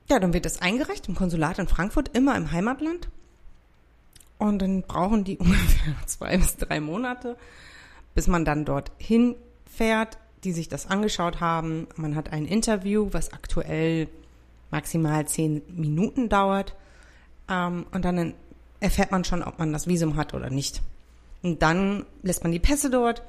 ja, 0.10 0.20
dann 0.20 0.34
wird 0.34 0.46
das 0.46 0.62
eingereicht 0.62 1.08
im 1.08 1.16
Konsulat 1.16 1.60
in 1.60 1.68
Frankfurt, 1.68 2.16
immer 2.16 2.36
im 2.36 2.52
Heimatland. 2.52 3.10
Und 4.40 4.62
dann 4.62 4.84
brauchen 4.84 5.24
die 5.24 5.38
ungefähr 5.40 5.96
zwei 6.06 6.38
bis 6.38 6.58
drei 6.58 6.80
Monate, 6.80 7.38
bis 8.18 8.26
man 8.26 8.46
dann 8.46 8.66
dort 8.66 8.92
hinfährt, 8.98 10.18
die 10.44 10.52
sich 10.52 10.68
das 10.68 10.88
angeschaut 10.88 11.40
haben. 11.40 11.86
Man 11.98 12.16
hat 12.16 12.34
ein 12.34 12.48
Interview, 12.48 13.10
was 13.12 13.32
aktuell 13.32 14.08
maximal 14.72 15.28
zehn 15.28 15.62
Minuten 15.68 16.28
dauert. 16.28 16.74
Ähm, 17.48 17.86
und 17.92 18.04
dann 18.04 18.34
erfährt 18.80 19.12
man 19.12 19.24
schon, 19.24 19.44
ob 19.44 19.60
man 19.60 19.72
das 19.72 19.86
Visum 19.86 20.16
hat 20.16 20.34
oder 20.34 20.50
nicht. 20.50 20.82
Und 21.44 21.62
dann 21.62 22.08
lässt 22.24 22.42
man 22.42 22.52
die 22.52 22.58
Pässe 22.58 22.90
dort, 22.90 23.22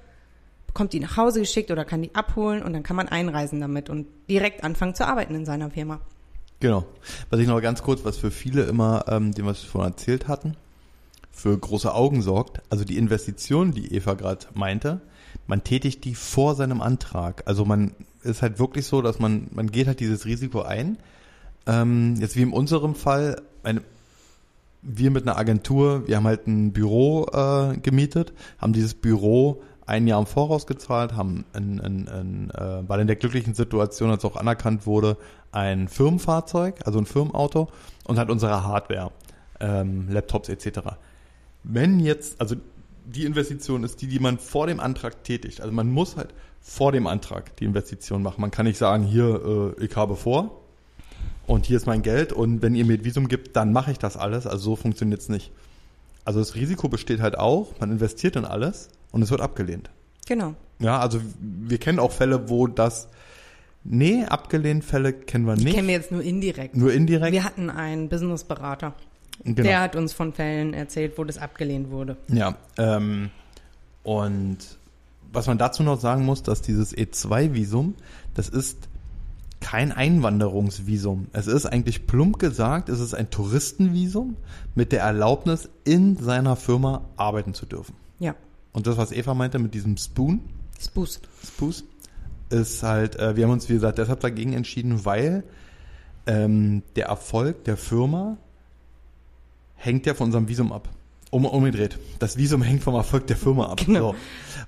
bekommt 0.66 0.94
die 0.94 1.00
nach 1.00 1.18
Hause 1.18 1.40
geschickt 1.40 1.70
oder 1.70 1.84
kann 1.84 2.00
die 2.00 2.14
abholen 2.14 2.62
und 2.62 2.72
dann 2.72 2.82
kann 2.82 2.96
man 2.96 3.08
einreisen 3.08 3.60
damit 3.60 3.90
und 3.90 4.06
direkt 4.30 4.64
anfangen 4.64 4.94
zu 4.94 5.06
arbeiten 5.06 5.34
in 5.34 5.44
seiner 5.44 5.68
Firma. 5.68 6.00
Genau. 6.60 6.86
Was 7.28 7.40
ich 7.40 7.46
noch 7.46 7.60
ganz 7.60 7.82
kurz, 7.82 8.06
was 8.06 8.16
für 8.16 8.30
viele 8.30 8.62
immer, 8.62 9.04
ähm, 9.08 9.34
dem 9.34 9.44
was 9.44 9.62
wir 9.62 9.68
vorhin 9.68 9.92
erzählt 9.92 10.28
hatten, 10.28 10.56
für 11.38 11.56
große 11.56 11.94
Augen 11.94 12.20
sorgt. 12.20 12.60
Also 12.68 12.84
die 12.84 12.98
Investition, 12.98 13.72
die 13.72 13.94
Eva 13.94 14.14
gerade 14.14 14.46
meinte, 14.54 15.00
man 15.46 15.62
tätigt 15.62 16.04
die 16.04 16.14
vor 16.14 16.54
seinem 16.54 16.82
Antrag. 16.82 17.42
Also 17.46 17.64
man 17.64 17.92
ist 18.22 18.42
halt 18.42 18.58
wirklich 18.58 18.86
so, 18.86 19.02
dass 19.02 19.18
man, 19.18 19.48
man 19.52 19.70
geht 19.70 19.86
halt 19.86 20.00
dieses 20.00 20.26
Risiko 20.26 20.62
ein. 20.62 20.98
Ähm, 21.66 22.16
jetzt 22.18 22.36
wie 22.36 22.42
in 22.42 22.52
unserem 22.52 22.94
Fall, 22.94 23.40
eine, 23.62 23.82
wir 24.82 25.10
mit 25.10 25.22
einer 25.22 25.38
Agentur, 25.38 26.08
wir 26.08 26.16
haben 26.16 26.26
halt 26.26 26.46
ein 26.46 26.72
Büro 26.72 27.26
äh, 27.32 27.76
gemietet, 27.78 28.32
haben 28.58 28.72
dieses 28.72 28.94
Büro 28.94 29.62
ein 29.86 30.06
Jahr 30.06 30.20
im 30.20 30.26
Voraus 30.26 30.66
gezahlt, 30.66 31.14
haben 31.14 31.44
ein, 31.52 31.80
ein, 31.80 32.08
ein, 32.08 32.50
äh, 32.50 32.88
war 32.88 32.98
in 32.98 33.06
der 33.06 33.16
glücklichen 33.16 33.54
Situation, 33.54 34.10
als 34.10 34.24
auch 34.24 34.36
anerkannt 34.36 34.86
wurde, 34.86 35.16
ein 35.52 35.88
Firmenfahrzeug, 35.88 36.80
also 36.84 36.98
ein 36.98 37.06
Firmenauto 37.06 37.68
und 38.04 38.18
halt 38.18 38.28
unsere 38.28 38.64
Hardware, 38.64 39.12
ähm, 39.60 40.08
Laptops 40.10 40.48
etc. 40.48 40.80
Wenn 41.68 42.00
jetzt, 42.00 42.40
also 42.40 42.56
die 43.04 43.24
Investition 43.24 43.84
ist 43.84 44.02
die, 44.02 44.06
die 44.06 44.18
man 44.18 44.38
vor 44.38 44.66
dem 44.66 44.80
Antrag 44.80 45.22
tätigt. 45.24 45.60
Also 45.60 45.72
man 45.72 45.90
muss 45.90 46.16
halt 46.16 46.34
vor 46.60 46.92
dem 46.92 47.06
Antrag 47.06 47.56
die 47.56 47.64
Investition 47.64 48.22
machen. 48.22 48.40
Man 48.40 48.50
kann 48.50 48.66
nicht 48.66 48.78
sagen, 48.78 49.04
hier, 49.04 49.74
äh, 49.78 49.84
ich 49.84 49.94
habe 49.96 50.16
vor 50.16 50.62
und 51.46 51.66
hier 51.66 51.76
ist 51.76 51.86
mein 51.86 52.02
Geld 52.02 52.32
und 52.32 52.60
wenn 52.62 52.74
ihr 52.74 52.84
mir 52.84 53.04
Visum 53.04 53.28
gibt, 53.28 53.56
dann 53.56 53.72
mache 53.72 53.90
ich 53.92 53.98
das 53.98 54.16
alles. 54.16 54.46
Also 54.46 54.70
so 54.70 54.76
funktioniert 54.76 55.20
es 55.20 55.28
nicht. 55.28 55.50
Also 56.24 56.40
das 56.40 56.54
Risiko 56.54 56.88
besteht 56.88 57.20
halt 57.20 57.38
auch, 57.38 57.72
man 57.80 57.90
investiert 57.90 58.36
in 58.36 58.44
alles 58.44 58.88
und 59.12 59.22
es 59.22 59.30
wird 59.30 59.40
abgelehnt. 59.40 59.90
Genau. 60.26 60.54
Ja, 60.78 60.98
also 61.00 61.20
wir 61.40 61.78
kennen 61.78 61.98
auch 61.98 62.12
Fälle, 62.12 62.50
wo 62.50 62.66
das, 62.66 63.08
nee, 63.84 64.24
abgelehnt 64.24 64.84
Fälle 64.84 65.14
kennen 65.14 65.46
wir 65.46 65.54
Die 65.54 65.64
nicht. 65.64 65.74
kennen 65.74 65.88
wir 65.88 65.94
jetzt 65.94 66.12
nur 66.12 66.22
indirekt. 66.22 66.76
Nur 66.76 66.92
indirekt. 66.92 67.32
Wir 67.32 67.44
hatten 67.44 67.70
einen 67.70 68.10
Businessberater. 68.10 68.94
Genau. 69.44 69.62
Der 69.62 69.80
hat 69.80 69.96
uns 69.96 70.12
von 70.12 70.32
Fällen 70.32 70.74
erzählt, 70.74 71.16
wo 71.16 71.24
das 71.24 71.38
abgelehnt 71.38 71.90
wurde. 71.90 72.16
Ja, 72.28 72.56
ähm, 72.76 73.30
und 74.02 74.58
was 75.32 75.46
man 75.46 75.58
dazu 75.58 75.82
noch 75.82 76.00
sagen 76.00 76.24
muss, 76.24 76.42
dass 76.42 76.62
dieses 76.62 76.96
E2-Visum, 76.96 77.94
das 78.34 78.48
ist 78.48 78.88
kein 79.60 79.92
Einwanderungsvisum. 79.92 81.28
Es 81.32 81.46
ist 81.46 81.66
eigentlich 81.66 82.06
plump 82.06 82.38
gesagt, 82.38 82.88
es 82.88 83.00
ist 83.00 83.14
ein 83.14 83.30
Touristenvisum 83.30 84.36
mit 84.74 84.92
der 84.92 85.02
Erlaubnis, 85.02 85.68
in 85.84 86.16
seiner 86.16 86.56
Firma 86.56 87.04
arbeiten 87.16 87.54
zu 87.54 87.66
dürfen. 87.66 87.94
Ja. 88.18 88.34
Und 88.72 88.86
das, 88.86 88.96
was 88.96 89.12
Eva 89.12 89.34
meinte 89.34 89.58
mit 89.58 89.74
diesem 89.74 89.96
Spoon, 89.96 90.40
Spus. 90.80 91.20
Spoos, 91.44 91.84
ist 92.50 92.82
halt, 92.82 93.16
äh, 93.16 93.36
wir 93.36 93.44
haben 93.44 93.52
uns, 93.52 93.68
wie 93.68 93.74
gesagt, 93.74 93.98
deshalb 93.98 94.20
dagegen 94.20 94.52
entschieden, 94.52 95.04
weil 95.04 95.44
ähm, 96.26 96.82
der 96.96 97.06
Erfolg 97.06 97.64
der 97.64 97.76
Firma 97.76 98.38
hängt 99.78 100.04
ja 100.06 100.12
von 100.14 100.26
unserem 100.26 100.48
Visum 100.48 100.72
ab. 100.72 100.88
Um, 101.30 101.44
umgedreht. 101.44 101.98
Das 102.20 102.38
Visum 102.38 102.62
hängt 102.62 102.82
vom 102.82 102.94
Erfolg 102.94 103.26
der 103.26 103.36
Firma 103.36 103.66
ab. 103.66 103.82
Genau. 103.84 104.12
So. 104.12 104.16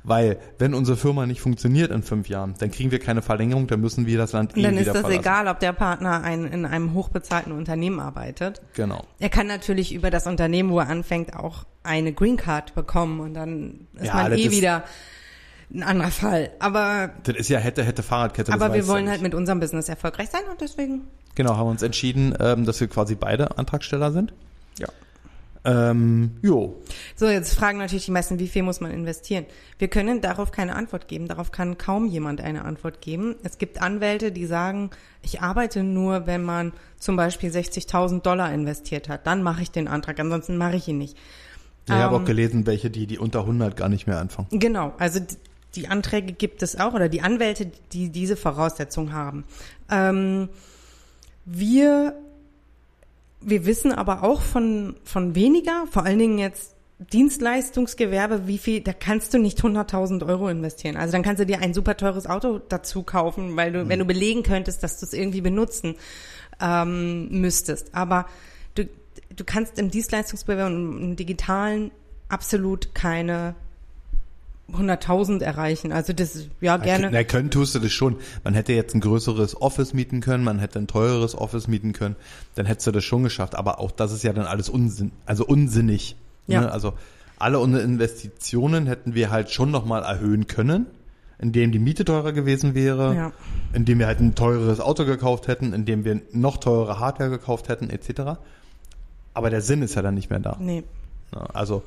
Weil, 0.04 0.38
wenn 0.58 0.74
unsere 0.74 0.98
Firma 0.98 1.24
nicht 1.24 1.40
funktioniert 1.40 1.90
in 1.90 2.02
fünf 2.02 2.28
Jahren, 2.28 2.54
dann 2.58 2.70
kriegen 2.70 2.90
wir 2.90 2.98
keine 2.98 3.22
Verlängerung, 3.22 3.66
dann 3.66 3.80
müssen 3.80 4.04
wir 4.06 4.18
das 4.18 4.32
Land 4.32 4.52
Und 4.54 4.60
eh 4.60 4.62
dann 4.64 4.76
ist 4.76 4.86
das 4.88 4.98
verlassen. 5.00 5.20
egal, 5.20 5.48
ob 5.48 5.58
der 5.60 5.72
Partner 5.72 6.22
ein, 6.22 6.44
in 6.44 6.66
einem 6.66 6.92
hochbezahlten 6.92 7.52
Unternehmen 7.52 7.98
arbeitet. 7.98 8.60
Genau. 8.74 9.04
Er 9.18 9.30
kann 9.30 9.46
natürlich 9.46 9.94
über 9.94 10.10
das 10.10 10.26
Unternehmen, 10.26 10.68
wo 10.70 10.80
er 10.80 10.88
anfängt, 10.90 11.34
auch 11.34 11.64
eine 11.82 12.12
Green 12.12 12.36
Card 12.36 12.74
bekommen 12.74 13.20
und 13.20 13.32
dann 13.32 13.86
ist 13.94 14.08
Ja, 14.08 14.14
man 14.16 14.32
eh 14.34 14.50
wieder 14.50 14.84
ein 15.72 15.82
anderer 15.82 16.10
Fall. 16.10 16.50
Aber, 16.58 17.10
Das 17.22 17.36
ist 17.36 17.48
ja 17.48 17.58
hätte, 17.58 17.84
hätte 17.84 18.02
Fahrradkette. 18.02 18.52
aber 18.52 18.74
wir 18.74 18.86
wollen 18.86 19.06
ja 19.06 19.12
halt 19.12 19.22
mit 19.22 19.34
unserem 19.34 19.60
Business 19.60 19.88
erfolgreich 19.88 20.28
sein 20.28 20.42
und 20.50 20.60
deswegen. 20.60 21.02
Genau, 21.36 21.56
haben 21.56 21.66
wir 21.68 21.70
uns 21.70 21.82
entschieden, 21.82 22.34
ähm, 22.38 22.66
dass 22.66 22.80
wir 22.80 22.88
quasi 22.88 23.14
beide 23.14 23.56
Antragsteller 23.56 24.12
sind. 24.12 24.34
Ja. 24.80 24.88
Ähm, 25.62 26.30
jo. 26.40 26.80
So, 27.16 27.28
jetzt 27.28 27.54
fragen 27.54 27.78
natürlich 27.78 28.06
die 28.06 28.10
meisten, 28.12 28.38
wie 28.38 28.49
viel 28.49 28.62
muss 28.62 28.80
man 28.80 28.90
investieren? 28.92 29.44
Wir 29.78 29.88
können 29.88 30.22
darauf 30.22 30.52
keine 30.52 30.75
Antwort 30.75 31.06
geben. 31.06 31.28
Darauf 31.28 31.52
kann 31.52 31.76
kaum 31.76 32.06
jemand 32.06 32.40
eine 32.40 32.64
Antwort 32.64 33.02
geben. 33.02 33.37
Es 33.42 33.58
gibt 33.58 33.82
Anwälte, 33.82 34.32
die 34.32 34.46
sagen, 34.46 34.90
ich 35.22 35.42
arbeite 35.42 35.82
nur, 35.82 36.26
wenn 36.26 36.42
man 36.42 36.72
zum 36.99 37.16
Beispiel 37.16 37.50
60.000 37.50 38.22
Dollar 38.22 38.52
investiert 38.54 39.10
hat. 39.10 39.26
Dann 39.26 39.42
mache 39.42 39.60
ich 39.62 39.70
den 39.70 39.87
Antrag, 39.87 40.18
ansonsten 40.18 40.56
mache 40.56 40.76
ich 40.76 40.88
ihn 40.88 40.96
nicht. 40.99 41.16
Ich 41.87 41.92
habe 41.92 42.14
Ähm, 42.16 42.22
auch 42.22 42.26
gelesen, 42.26 42.66
welche, 42.66 42.88
die, 42.88 43.06
die 43.06 43.18
unter 43.18 43.40
100 43.40 43.76
gar 43.76 43.90
nicht 43.90 44.06
mehr 44.06 44.18
anfangen. 44.18 44.49
Genau, 44.50 44.94
also 44.99 45.20
die 45.75 45.88
Anträge 45.88 46.32
gibt 46.32 46.62
es 46.62 46.76
auch 46.76 46.94
oder 46.94 47.08
die 47.10 47.20
Anwälte, 47.20 47.70
die 47.92 48.08
diese 48.10 48.37
Voraussetzung 48.37 49.12
haben. 49.12 49.44
Ähm, 49.90 50.49
wir, 51.44 52.14
wir 53.40 53.66
wissen 53.66 53.92
aber 53.92 54.23
auch 54.23 54.40
von, 54.42 54.97
von 55.04 55.35
weniger, 55.35 55.87
vor 55.90 56.04
allen 56.04 56.18
Dingen 56.18 56.38
jetzt 56.38 56.76
Dienstleistungsgewerbe, 56.99 58.47
wie 58.47 58.59
viel, 58.59 58.82
da 58.82 58.92
kannst 58.92 59.32
du 59.32 59.38
nicht 59.38 59.61
100.000 59.61 60.26
Euro 60.26 60.49
investieren. 60.49 60.97
Also 60.97 61.12
dann 61.12 61.23
kannst 61.23 61.40
du 61.40 61.47
dir 61.47 61.61
ein 61.61 61.73
super 61.73 61.97
teures 61.97 62.26
Auto 62.26 62.59
dazu 62.59 63.02
kaufen, 63.02 63.56
weil 63.56 63.73
du, 63.73 63.88
wenn 63.88 63.99
du 63.99 64.04
belegen 64.04 64.42
könntest, 64.42 64.82
dass 64.82 65.00
du 65.00 65.06
es 65.06 65.14
irgendwie 65.14 65.40
benutzen 65.40 65.94
ähm, 66.61 67.28
müsstest. 67.30 67.94
Aber 67.94 68.26
du, 68.75 68.87
du 69.35 69.44
kannst 69.44 69.78
im 69.78 69.90
Dienstleistungsgewerbe 69.90 70.75
und 70.75 71.02
im 71.02 71.16
digitalen 71.16 71.90
absolut 72.28 72.94
keine 72.94 73.54
100.000 74.74 75.42
erreichen. 75.42 75.92
Also 75.92 76.12
das, 76.12 76.46
ja, 76.60 76.76
gerne. 76.76 77.10
Na, 77.12 77.24
können 77.24 77.50
tust 77.50 77.74
du 77.74 77.78
das 77.78 77.92
schon. 77.92 78.16
Man 78.44 78.54
hätte 78.54 78.72
jetzt 78.72 78.94
ein 78.94 79.00
größeres 79.00 79.60
Office 79.60 79.94
mieten 79.94 80.20
können, 80.20 80.44
man 80.44 80.58
hätte 80.58 80.78
ein 80.78 80.86
teureres 80.86 81.34
Office 81.36 81.68
mieten 81.68 81.92
können, 81.92 82.16
dann 82.54 82.66
hättest 82.66 82.86
du 82.86 82.92
das 82.92 83.04
schon 83.04 83.22
geschafft. 83.22 83.54
Aber 83.54 83.80
auch 83.80 83.90
das 83.90 84.12
ist 84.12 84.22
ja 84.24 84.32
dann 84.32 84.46
alles 84.46 84.68
Unsinn, 84.68 85.12
also 85.26 85.44
unsinnig. 85.46 86.16
Ja. 86.46 86.62
Ne? 86.62 86.72
Also 86.72 86.94
alle 87.38 87.58
unsere 87.58 87.82
Investitionen 87.82 88.86
hätten 88.86 89.14
wir 89.14 89.30
halt 89.30 89.50
schon 89.50 89.70
nochmal 89.70 90.02
erhöhen 90.02 90.46
können, 90.46 90.86
indem 91.38 91.72
die 91.72 91.78
Miete 91.78 92.04
teurer 92.04 92.32
gewesen 92.32 92.74
wäre, 92.74 93.14
Ja. 93.14 93.32
indem 93.72 93.98
wir 93.98 94.06
halt 94.06 94.20
ein 94.20 94.34
teureres 94.34 94.80
Auto 94.80 95.04
gekauft 95.06 95.48
hätten, 95.48 95.72
indem 95.72 96.04
wir 96.04 96.21
noch 96.32 96.58
teure 96.58 96.99
Hardware 96.99 97.30
gekauft 97.30 97.68
hätten, 97.68 97.88
etc. 97.88 98.38
Aber 99.32 99.49
der 99.50 99.62
Sinn 99.62 99.80
ist 99.82 99.95
ja 99.95 100.02
dann 100.02 100.14
nicht 100.14 100.28
mehr 100.28 100.40
da. 100.40 100.56
Nee. 100.60 100.84
Also 101.54 101.82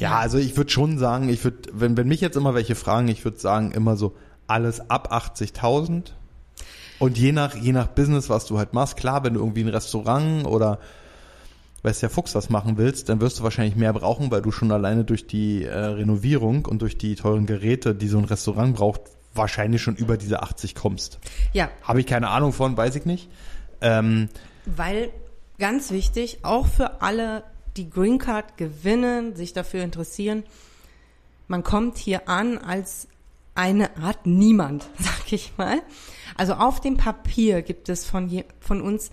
ja, 0.00 0.18
also 0.18 0.38
ich 0.38 0.56
würde 0.56 0.70
schon 0.70 0.98
sagen, 0.98 1.28
ich 1.28 1.44
würde, 1.44 1.70
wenn, 1.72 1.96
wenn 1.96 2.08
mich 2.08 2.20
jetzt 2.20 2.36
immer 2.36 2.54
welche 2.54 2.74
fragen, 2.74 3.08
ich 3.08 3.24
würde 3.24 3.38
sagen 3.38 3.72
immer 3.72 3.96
so 3.96 4.16
alles 4.46 4.90
ab 4.90 5.12
80.000 5.12 6.12
und 6.98 7.18
je 7.18 7.32
nach 7.32 7.54
je 7.54 7.72
nach 7.72 7.88
Business, 7.88 8.28
was 8.28 8.46
du 8.46 8.58
halt 8.58 8.72
machst, 8.74 8.96
klar, 8.96 9.24
wenn 9.24 9.34
du 9.34 9.40
irgendwie 9.40 9.62
ein 9.62 9.68
Restaurant 9.68 10.46
oder 10.46 10.78
weiß 11.82 12.00
der 12.00 12.10
Fuchs 12.10 12.34
was 12.34 12.50
machen 12.50 12.76
willst, 12.76 13.08
dann 13.08 13.20
wirst 13.20 13.38
du 13.38 13.42
wahrscheinlich 13.42 13.76
mehr 13.76 13.92
brauchen, 13.92 14.30
weil 14.30 14.42
du 14.42 14.50
schon 14.50 14.70
alleine 14.70 15.04
durch 15.04 15.26
die 15.26 15.64
äh, 15.64 15.76
Renovierung 15.76 16.66
und 16.66 16.82
durch 16.82 16.98
die 16.98 17.14
teuren 17.14 17.46
Geräte, 17.46 17.94
die 17.94 18.08
so 18.08 18.18
ein 18.18 18.24
Restaurant 18.24 18.76
braucht, 18.76 19.02
wahrscheinlich 19.34 19.80
schon 19.80 19.96
über 19.96 20.16
diese 20.16 20.42
80 20.42 20.74
kommst. 20.74 21.18
Ja, 21.52 21.70
Habe 21.82 22.00
ich 22.00 22.06
keine 22.06 22.28
Ahnung 22.28 22.52
von, 22.52 22.76
weiß 22.76 22.96
ich 22.96 23.06
nicht. 23.06 23.28
Ähm, 23.80 24.28
weil 24.66 25.10
ganz 25.58 25.90
wichtig, 25.90 26.40
auch 26.42 26.66
für 26.66 27.00
alle, 27.00 27.44
die 27.76 27.88
Green 27.88 28.18
Card 28.18 28.56
gewinnen, 28.56 29.36
sich 29.36 29.52
dafür 29.52 29.82
interessieren, 29.82 30.44
man 31.48 31.62
kommt 31.62 31.98
hier 31.98 32.28
an 32.28 32.58
als 32.58 33.08
eine 33.54 33.96
Art 33.96 34.26
Niemand, 34.26 34.88
sag 34.98 35.32
ich 35.32 35.52
mal. 35.56 35.82
Also 36.36 36.54
auf 36.54 36.80
dem 36.80 36.96
Papier 36.96 37.62
gibt 37.62 37.88
es 37.88 38.04
von, 38.04 38.28
je, 38.28 38.44
von 38.60 38.80
uns 38.80 39.10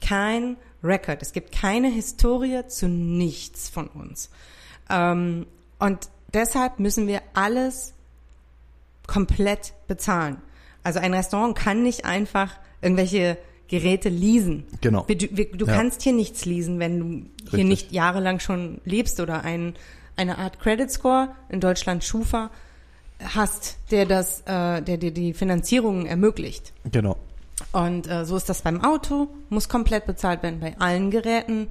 kein 0.00 0.56
Record. 0.82 1.22
Es 1.22 1.32
gibt 1.32 1.52
keine 1.52 1.88
Historie 1.88 2.66
zu 2.68 2.88
nichts 2.88 3.68
von 3.68 3.88
uns. 3.88 4.30
Ähm, 4.90 5.46
und 5.78 6.08
deshalb 6.32 6.78
müssen 6.78 7.06
wir 7.06 7.22
alles 7.32 7.94
komplett 9.06 9.74
bezahlen. 9.88 10.40
Also 10.82 11.00
ein 11.00 11.14
Restaurant 11.14 11.56
kann 11.56 11.82
nicht 11.82 12.04
einfach 12.04 12.52
irgendwelche 12.82 13.38
Geräte 13.68 14.08
leasen. 14.08 14.64
Genau. 14.80 15.04
Wir, 15.08 15.16
du 15.16 15.66
Ja. 15.66 15.74
kannst 15.74 16.02
hier 16.02 16.12
nichts 16.12 16.44
leasen, 16.44 16.78
wenn 16.78 16.98
du 17.00 17.06
hier 17.50 17.52
Richtig. 17.52 17.64
nicht 17.64 17.92
jahrelang 17.92 18.38
schon 18.40 18.80
lebst 18.84 19.20
oder 19.20 19.42
ein, 19.42 19.74
eine 20.16 20.38
Art 20.38 20.60
Credit 20.60 20.90
Score, 20.90 21.28
in 21.48 21.60
Deutschland 21.60 22.04
Schufa, 22.04 22.50
hast, 23.22 23.78
der 23.90 24.06
das, 24.06 24.40
äh, 24.42 24.82
der 24.82 24.96
dir 24.98 25.10
die 25.12 25.32
Finanzierung 25.32 26.06
ermöglicht. 26.06 26.72
genau. 26.90 27.16
Und 27.72 28.08
äh, 28.08 28.24
so 28.24 28.36
ist 28.36 28.48
das 28.48 28.62
beim 28.62 28.82
Auto, 28.84 29.28
muss 29.48 29.68
komplett 29.68 30.06
bezahlt 30.06 30.42
werden 30.42 30.58
bei 30.60 30.76
allen 30.78 31.10
Geräten 31.10 31.68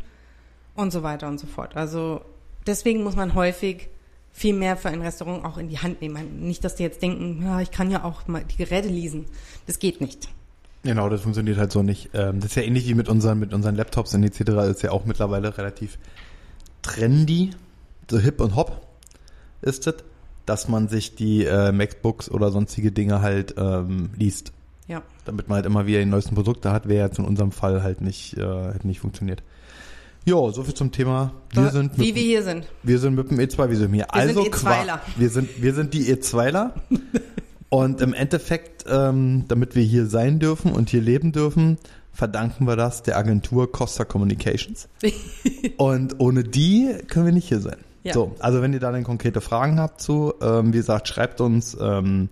und 0.75 0.91
so 0.91 1.03
weiter 1.03 1.27
und 1.27 1.39
so 1.39 1.45
fort. 1.45 1.75
Also 1.75 2.21
deswegen 2.65 3.03
muss 3.03 3.15
man 3.17 3.35
häufig 3.35 3.89
viel 4.31 4.53
mehr 4.55 4.77
für 4.77 4.89
ein 4.89 5.01
Restaurant 5.01 5.43
auch 5.45 5.57
in 5.57 5.67
die 5.67 5.79
Hand 5.79 6.01
nehmen. 6.01 6.39
Nicht, 6.47 6.63
dass 6.63 6.75
die 6.75 6.83
jetzt 6.83 7.01
denken, 7.01 7.43
ja, 7.43 7.59
ich 7.59 7.69
kann 7.69 7.91
ja 7.91 8.03
auch 8.05 8.27
mal 8.27 8.43
die 8.45 8.55
Geräte 8.55 8.87
leasen. 8.87 9.25
Das 9.67 9.77
geht 9.77 9.99
nicht. 10.01 10.29
Genau, 10.83 11.07
das 11.09 11.21
funktioniert 11.21 11.57
halt 11.57 11.71
so 11.71 11.81
nicht. 11.81 12.09
Ähm, 12.13 12.39
das 12.41 12.51
ist 12.51 12.55
ja 12.55 12.63
ähnlich 12.63 12.87
wie 12.87 12.93
mit 12.93 13.07
unseren, 13.07 13.39
mit 13.39 13.53
unseren 13.53 13.75
Laptops 13.75 14.13
und 14.15 14.23
etc. 14.23 14.41
ist 14.69 14.81
ja 14.83 14.91
auch 14.91 15.05
mittlerweile 15.05 15.57
relativ 15.57 15.97
trendy, 16.81 17.51
so 18.09 18.19
hip 18.19 18.41
und 18.41 18.55
hop 18.55 18.85
ist 19.61 19.87
es, 19.87 19.95
dass 20.45 20.67
man 20.67 20.89
sich 20.89 21.15
die 21.15 21.45
äh, 21.45 21.71
MacBooks 21.71 22.29
oder 22.29 22.51
sonstige 22.51 22.91
Dinge 22.91 23.21
halt 23.21 23.55
ähm, 23.57 24.09
liest. 24.17 24.51
Ja. 24.89 25.01
Damit 25.23 25.47
man 25.47 25.55
halt 25.55 25.65
immer 25.65 25.85
wieder 25.85 25.99
die 25.99 26.05
neuesten 26.05 26.35
Produkte 26.35 26.71
hat, 26.73 26.89
wäre 26.89 27.07
jetzt 27.07 27.17
in 27.17 27.23
unserem 27.23 27.53
Fall 27.53 27.81
halt 27.81 28.01
nicht, 28.01 28.37
äh, 28.37 28.73
hätte 28.73 28.85
nicht 28.85 28.99
funktioniert. 28.99 29.41
Jo, 30.25 30.51
so 30.51 30.63
viel 30.63 30.73
zum 30.73 30.91
Thema. 30.91 31.31
Wir 31.51 31.69
sind 31.69 31.97
Wie 31.97 32.07
mit, 32.07 32.15
wir 32.15 32.21
hier 32.23 32.43
sind. 32.43 32.67
wir 32.81 32.99
sind 32.99 33.15
mit 33.15 33.31
dem 33.31 33.39
E2 33.39 33.69
Visum 33.69 33.93
hier. 33.93 34.05
Wir 34.13 34.21
sind 34.27 34.37
also 34.37 34.41
E2ler. 34.43 34.85
qua- 34.85 35.01
wir 35.15 35.29
sind 35.29 35.61
wir 35.61 35.73
sind 35.73 35.93
die 35.93 36.13
E2ler. 36.13 36.71
und 37.73 38.01
im 38.01 38.13
Endeffekt, 38.13 38.85
ähm, 38.87 39.45
damit 39.47 39.73
wir 39.73 39.81
hier 39.81 40.05
sein 40.05 40.37
dürfen 40.37 40.71
und 40.71 40.91
hier 40.91 41.01
leben 41.01 41.31
dürfen, 41.31 41.79
verdanken 42.11 42.67
wir 42.67 42.75
das 42.75 43.01
der 43.01 43.17
Agentur 43.17 43.71
Costa 43.71 44.05
Communications. 44.05 44.87
und 45.77 46.19
ohne 46.19 46.43
die 46.43 46.95
können 47.07 47.25
wir 47.25 47.33
nicht 47.33 47.47
hier 47.47 47.61
sein. 47.61 47.77
Ja. 48.03 48.13
So, 48.13 48.35
also 48.37 48.61
wenn 48.61 48.73
ihr 48.73 48.79
da 48.79 48.91
dann 48.91 49.03
konkrete 49.03 49.41
Fragen 49.41 49.79
habt 49.79 50.01
zu, 50.01 50.35
ähm, 50.39 50.71
wie 50.71 50.77
gesagt, 50.77 51.07
schreibt 51.07 51.41
uns. 51.41 51.75
Ähm, 51.81 52.29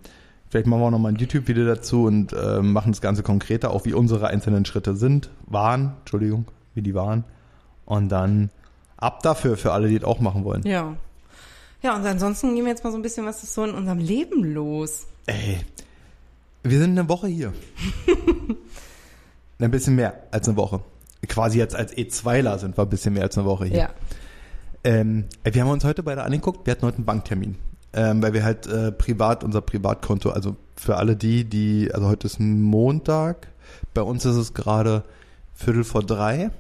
vielleicht 0.48 0.68
machen 0.68 0.82
wir 0.82 0.86
auch 0.86 0.92
noch 0.92 1.00
mal 1.00 1.10
ein 1.10 1.16
YouTube-Video 1.16 1.66
dazu 1.66 2.04
und 2.04 2.36
ähm, 2.40 2.72
machen 2.72 2.92
das 2.92 3.02
Ganze 3.02 3.24
konkreter, 3.24 3.72
auch 3.72 3.84
wie 3.86 3.94
unsere 3.94 4.28
einzelnen 4.28 4.66
Schritte 4.66 4.96
sind, 4.96 5.32
waren, 5.48 5.94
Entschuldigung, 6.02 6.46
wie 6.76 6.84
die 6.84 6.94
waren. 6.94 7.24
Und 7.86 8.10
dann 8.10 8.52
ab 8.96 9.24
dafür 9.24 9.58
für 9.58 9.74
alle, 9.74 9.88
die 9.88 9.98
das 9.98 10.08
auch 10.08 10.20
machen 10.20 10.44
wollen. 10.44 10.62
Ja. 10.68 10.98
Ja, 11.82 11.96
und 11.96 12.06
ansonsten 12.06 12.54
gehen 12.54 12.66
wir 12.66 12.70
jetzt 12.70 12.84
mal 12.84 12.92
so 12.92 13.00
ein 13.00 13.02
bisschen, 13.02 13.26
was 13.26 13.42
ist 13.42 13.56
so 13.56 13.64
in 13.64 13.74
unserem 13.74 13.98
Leben 13.98 14.44
los? 14.44 15.08
Ey, 15.26 15.60
wir 16.64 16.80
sind 16.80 16.98
eine 16.98 17.08
Woche 17.08 17.28
hier. 17.28 17.54
ein 19.60 19.72
bisschen 19.72 19.96
mehr 19.96 20.24
als 20.32 20.48
eine 20.48 20.58
Woche. 20.58 20.82
Quasi 21.28 21.60
jetzt 21.60 21.76
als 21.76 21.96
E2ler 21.96 22.58
sind 22.58 22.78
wir 22.78 22.84
ein 22.84 22.90
bisschen 22.90 23.14
mehr 23.14 23.24
als 23.24 23.38
eine 23.38 23.46
Woche 23.46 23.66
hier. 23.66 23.78
Ja. 23.78 23.90
Ähm, 24.84 25.26
wir 25.44 25.62
haben 25.62 25.70
uns 25.70 25.84
heute 25.84 26.02
beide 26.02 26.24
angeguckt, 26.24 26.66
wir 26.66 26.72
hatten 26.72 26.86
heute 26.86 26.98
einen 26.98 27.06
Banktermin. 27.06 27.56
Ähm, 27.94 28.24
weil 28.24 28.34
wir 28.34 28.44
halt 28.44 28.68
äh, 28.68 28.92
privat, 28.92 29.44
unser 29.44 29.62
Privatkonto, 29.62 30.30
also 30.30 30.56
für 30.78 30.96
alle 30.96 31.16
die, 31.16 31.44
die, 31.44 31.92
also 31.94 32.08
heute 32.08 32.26
ist 32.26 32.40
Montag, 32.40 33.48
bei 33.94 34.02
uns 34.02 34.24
ist 34.24 34.38
es 34.38 34.54
gerade 34.54 35.04
Viertel 35.54 35.84
vor 35.84 36.02
drei. 36.02 36.52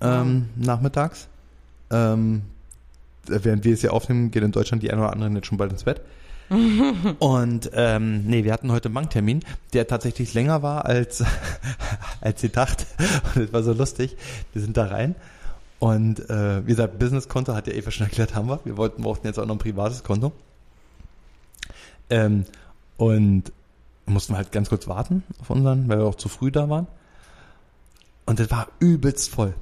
ähm, 0.00 0.48
nachmittags. 0.56 1.28
Ähm, 1.90 2.42
während 3.26 3.64
wir 3.64 3.74
es 3.74 3.82
hier 3.82 3.92
aufnehmen, 3.92 4.30
geht 4.30 4.42
in 4.42 4.52
Deutschland 4.52 4.82
die 4.82 4.90
eine 4.90 5.02
oder 5.02 5.12
andere 5.12 5.30
jetzt 5.30 5.46
schon 5.46 5.58
bald 5.58 5.72
ins 5.72 5.84
Bett. 5.84 6.00
Und 7.20 7.70
ähm, 7.74 8.24
nee, 8.26 8.44
wir 8.44 8.52
hatten 8.52 8.72
heute 8.72 8.88
einen 8.88 8.94
Banktermin, 8.94 9.40
der 9.72 9.86
tatsächlich 9.86 10.34
länger 10.34 10.62
war 10.62 10.84
als 10.84 11.24
als 12.20 12.42
gedacht. 12.42 12.86
Und 13.34 13.44
es 13.44 13.52
war 13.52 13.62
so 13.62 13.72
lustig. 13.72 14.16
Wir 14.52 14.60
sind 14.60 14.76
da 14.76 14.86
rein 14.86 15.14
und 15.80 16.28
äh, 16.28 16.64
wie 16.66 16.70
gesagt, 16.70 16.98
Businesskonto 16.98 17.54
hat 17.54 17.66
ja 17.66 17.72
Eva 17.72 17.90
schon 17.90 18.06
erklärt, 18.06 18.34
haben 18.34 18.48
wir. 18.48 18.60
Wir 18.64 18.76
wollten 18.76 19.02
brauchten 19.02 19.26
jetzt 19.26 19.38
auch 19.38 19.46
noch 19.46 19.54
ein 19.54 19.58
privates 19.58 20.04
Konto. 20.04 20.30
Ähm, 22.10 22.44
und 22.98 23.44
mussten 24.04 24.36
halt 24.36 24.52
ganz 24.52 24.68
kurz 24.68 24.86
warten 24.88 25.22
auf 25.40 25.48
unseren, 25.48 25.88
weil 25.88 25.98
wir 25.98 26.04
auch 26.04 26.16
zu 26.16 26.28
früh 26.28 26.50
da 26.50 26.68
waren. 26.68 26.86
Und 28.26 28.40
das 28.40 28.50
war 28.50 28.68
übelst 28.78 29.30
voll. 29.30 29.54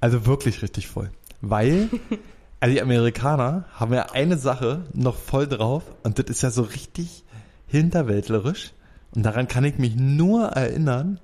Also 0.00 0.26
wirklich 0.26 0.60
richtig 0.60 0.86
voll. 0.86 1.10
Weil 1.40 1.88
also 2.60 2.74
die 2.74 2.80
Amerikaner 2.82 3.64
haben 3.74 3.92
ja 3.92 4.06
eine 4.12 4.38
Sache 4.38 4.82
noch 4.94 5.16
voll 5.16 5.46
drauf 5.46 5.82
und 6.02 6.18
das 6.18 6.26
ist 6.26 6.42
ja 6.42 6.50
so 6.50 6.62
richtig 6.62 7.24
hinterwäldlerisch. 7.66 8.72
Und 9.14 9.22
daran 9.24 9.48
kann 9.48 9.64
ich 9.64 9.78
mich 9.78 9.94
nur 9.96 10.46
erinnern. 10.48 11.20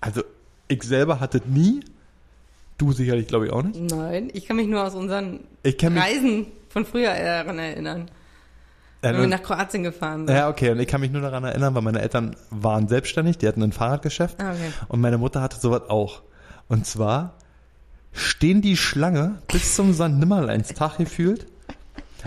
Also 0.00 0.22
ich 0.68 0.82
selber 0.84 1.20
hatte 1.20 1.42
nie, 1.46 1.80
du 2.78 2.92
sicherlich 2.92 3.26
glaube 3.26 3.46
ich 3.46 3.52
auch 3.52 3.62
nicht. 3.62 3.78
Nein, 3.80 4.30
ich 4.32 4.46
kann 4.46 4.56
mich 4.56 4.68
nur 4.68 4.84
aus 4.86 4.94
unseren 4.94 5.40
Ich 5.62 5.76
kenn 5.76 5.94
mich- 5.94 6.02
Reisen 6.02 6.46
von 6.68 6.84
früher 6.86 7.12
daran 7.14 7.58
erinnern. 7.58 8.10
Ja, 9.02 9.12
Wenn 9.12 9.20
wir 9.22 9.26
nach 9.28 9.42
Kroatien 9.42 9.82
gefahren 9.82 10.26
sind. 10.26 10.36
ja, 10.36 10.48
okay, 10.50 10.70
und 10.70 10.78
ich 10.78 10.86
kann 10.86 11.00
mich 11.00 11.10
nur 11.10 11.22
daran 11.22 11.42
erinnern, 11.44 11.74
weil 11.74 11.82
meine 11.82 12.00
Eltern 12.02 12.36
waren 12.50 12.86
selbstständig, 12.86 13.38
die 13.38 13.48
hatten 13.48 13.62
ein 13.62 13.72
Fahrradgeschäft 13.72 14.38
Ah, 14.40 14.52
okay. 14.52 14.70
und 14.88 15.00
meine 15.00 15.16
Mutter 15.18 15.40
hatte 15.40 15.58
sowas 15.58 15.88
auch. 15.88 16.20
Und 16.68 16.86
zwar 16.86 17.34
stehen 18.12 18.62
die 18.62 18.76
Schlange 18.76 19.42
bis 19.48 19.74
zum 19.74 19.94
St. 19.94 20.08
Nimmerleinstag 20.08 20.98
gefühlt, 20.98 21.46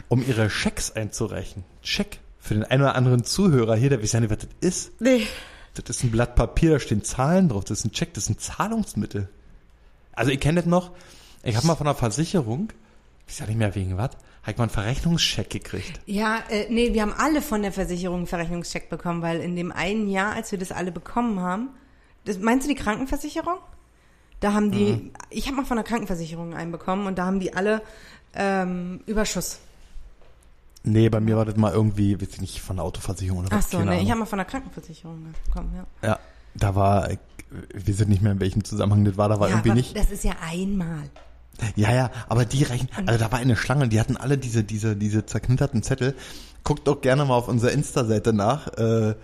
um 0.07 0.25
ihre 0.27 0.49
Schecks 0.49 0.91
einzureichen. 0.91 1.63
Check 1.81 2.19
für 2.39 2.55
den 2.55 2.63
einen 2.63 2.81
oder 2.81 2.95
anderen 2.95 3.23
Zuhörer 3.23 3.75
hier, 3.75 3.89
der 3.89 4.01
weiß 4.01 4.13
ja 4.13 4.19
nicht, 4.19 4.29
was 4.29 4.39
das 4.39 4.49
ist. 4.59 5.01
Nee. 5.01 5.27
Das 5.75 5.89
ist 5.89 6.03
ein 6.03 6.11
Blatt 6.11 6.35
Papier, 6.35 6.71
da 6.71 6.79
stehen 6.79 7.03
Zahlen 7.03 7.49
drauf, 7.49 7.63
das 7.63 7.79
ist 7.79 7.85
ein 7.85 7.91
Check, 7.91 8.13
das 8.13 8.25
ist 8.25 8.29
ein 8.29 8.37
Zahlungsmittel. 8.37 9.29
Also 10.11 10.31
ich 10.31 10.39
kenne 10.39 10.61
das 10.61 10.65
noch, 10.65 10.91
ich 11.41 11.55
habe 11.55 11.65
mal 11.65 11.75
von 11.75 11.87
einer 11.87 11.95
Versicherung, 11.95 12.71
ich 13.25 13.33
weiß 13.33 13.39
ja 13.39 13.45
nicht 13.47 13.57
mehr 13.57 13.73
wegen 13.75 13.97
was, 13.97 14.11
habe 14.41 14.51
ich 14.51 14.57
mal 14.57 14.65
einen 14.65 14.71
Verrechnungscheck 14.71 15.49
gekriegt. 15.49 16.01
Ja, 16.05 16.43
äh, 16.49 16.67
nee, 16.69 16.93
wir 16.93 17.01
haben 17.01 17.13
alle 17.17 17.41
von 17.41 17.61
der 17.61 17.71
Versicherung 17.71 18.17
einen 18.17 18.27
Verrechnungscheck 18.27 18.89
bekommen, 18.89 19.21
weil 19.21 19.39
in 19.39 19.55
dem 19.55 19.71
einen 19.71 20.09
Jahr, 20.09 20.33
als 20.33 20.51
wir 20.51 20.59
das 20.59 20.71
alle 20.71 20.91
bekommen 20.91 21.39
haben, 21.39 21.69
das, 22.25 22.39
meinst 22.39 22.67
du 22.67 22.73
die 22.73 22.79
Krankenversicherung? 22.79 23.57
Da 24.43 24.51
haben 24.51 24.71
die, 24.71 24.91
Mhm. 24.91 25.11
ich 25.29 25.47
habe 25.47 25.55
mal 25.55 25.65
von 25.65 25.77
der 25.77 25.85
Krankenversicherung 25.85 26.53
einen 26.53 26.73
bekommen 26.73 27.07
und 27.07 27.17
da 27.17 27.25
haben 27.25 27.39
die 27.39 27.53
alle 27.53 27.81
ähm, 28.35 28.99
Überschuss. 29.05 29.59
Nee, 30.83 31.07
bei 31.07 31.21
mir 31.21 31.37
war 31.37 31.45
das 31.45 31.55
mal 31.55 31.71
irgendwie, 31.71 32.19
weiß 32.21 32.27
ich 32.33 32.41
nicht, 32.41 32.59
von 32.61 32.75
der 32.75 32.83
Autoversicherung 32.83 33.39
oder 33.39 33.47
Ach 33.51 33.59
was, 33.59 33.71
so, 33.71 33.77
keine 33.77 33.91
nee, 33.91 33.95
ich 33.95 33.99
Ahnung. 34.01 34.09
habe 34.11 34.19
mal 34.19 34.25
von 34.25 34.37
der 34.39 34.45
Krankenversicherung 34.45 35.27
bekommen, 35.45 35.71
ja. 36.01 36.09
Ja, 36.09 36.19
da 36.55 36.75
war, 36.75 37.09
ich, 37.11 37.19
wir 37.73 37.93
sind 37.93 38.09
nicht 38.09 38.21
mehr 38.21 38.33
in 38.33 38.41
welchem 38.41 38.65
Zusammenhang 38.65 39.05
das 39.05 39.15
war, 39.15 39.29
da 39.29 39.39
war 39.39 39.47
ja, 39.47 39.53
irgendwie 39.55 39.69
aber 39.69 39.77
nicht. 39.77 39.95
das 39.97 40.11
ist 40.11 40.25
ja 40.25 40.33
einmal. 40.45 41.09
Ja, 41.77 41.93
ja, 41.93 42.11
aber 42.27 42.43
die 42.43 42.63
reichen, 42.63 42.89
also 43.05 43.17
da 43.17 43.31
war 43.31 43.39
eine 43.39 43.55
Schlange, 43.55 43.87
die 43.87 43.97
hatten 44.01 44.17
alle 44.17 44.37
diese, 44.37 44.65
diese, 44.65 44.97
diese 44.97 45.25
zerknitterten 45.25 45.83
Zettel. 45.83 46.15
Guckt 46.65 46.85
doch 46.85 46.99
gerne 46.99 47.23
mal 47.23 47.35
auf 47.35 47.47
unserer 47.47 47.71
Insta-Seite 47.71 48.33
nach. 48.33 48.67
Äh, 48.77 49.15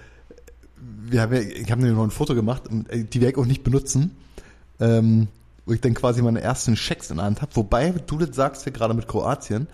wir 0.78 1.22
haben 1.22 1.34
ja, 1.34 1.42
ich 1.42 1.70
habe 1.72 1.82
nämlich 1.82 1.98
noch 1.98 2.06
ein 2.06 2.12
Foto 2.12 2.36
gemacht, 2.36 2.70
und, 2.70 2.90
äh, 2.90 3.04
die 3.04 3.20
werde 3.20 3.32
ich 3.34 3.38
auch 3.38 3.46
nicht 3.48 3.64
benutzen, 3.64 4.16
ähm, 4.80 5.28
wo 5.66 5.74
ich 5.74 5.82
dann 5.82 5.94
quasi 5.94 6.22
meine 6.22 6.42
ersten 6.42 6.76
Schecks 6.76 7.10
in 7.12 7.18
der 7.18 7.26
Hand 7.26 7.42
habe. 7.42 7.56
Wobei, 7.56 7.92
du 7.92 8.18
das 8.18 8.36
sagst 8.36 8.66
ja 8.66 8.72
gerade 8.72 8.94
mit 8.94 9.08
Kroatien. 9.08 9.68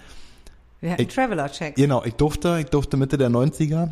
Wir 0.81 0.91
hatten 0.91 1.07
Traveler-Checks. 1.07 1.75
Genau, 1.77 2.03
ich 2.03 2.13
durfte, 2.15 2.57
ich 2.59 2.67
durfte 2.67 2.97
Mitte 2.97 3.17
der 3.17 3.29
90er, 3.29 3.91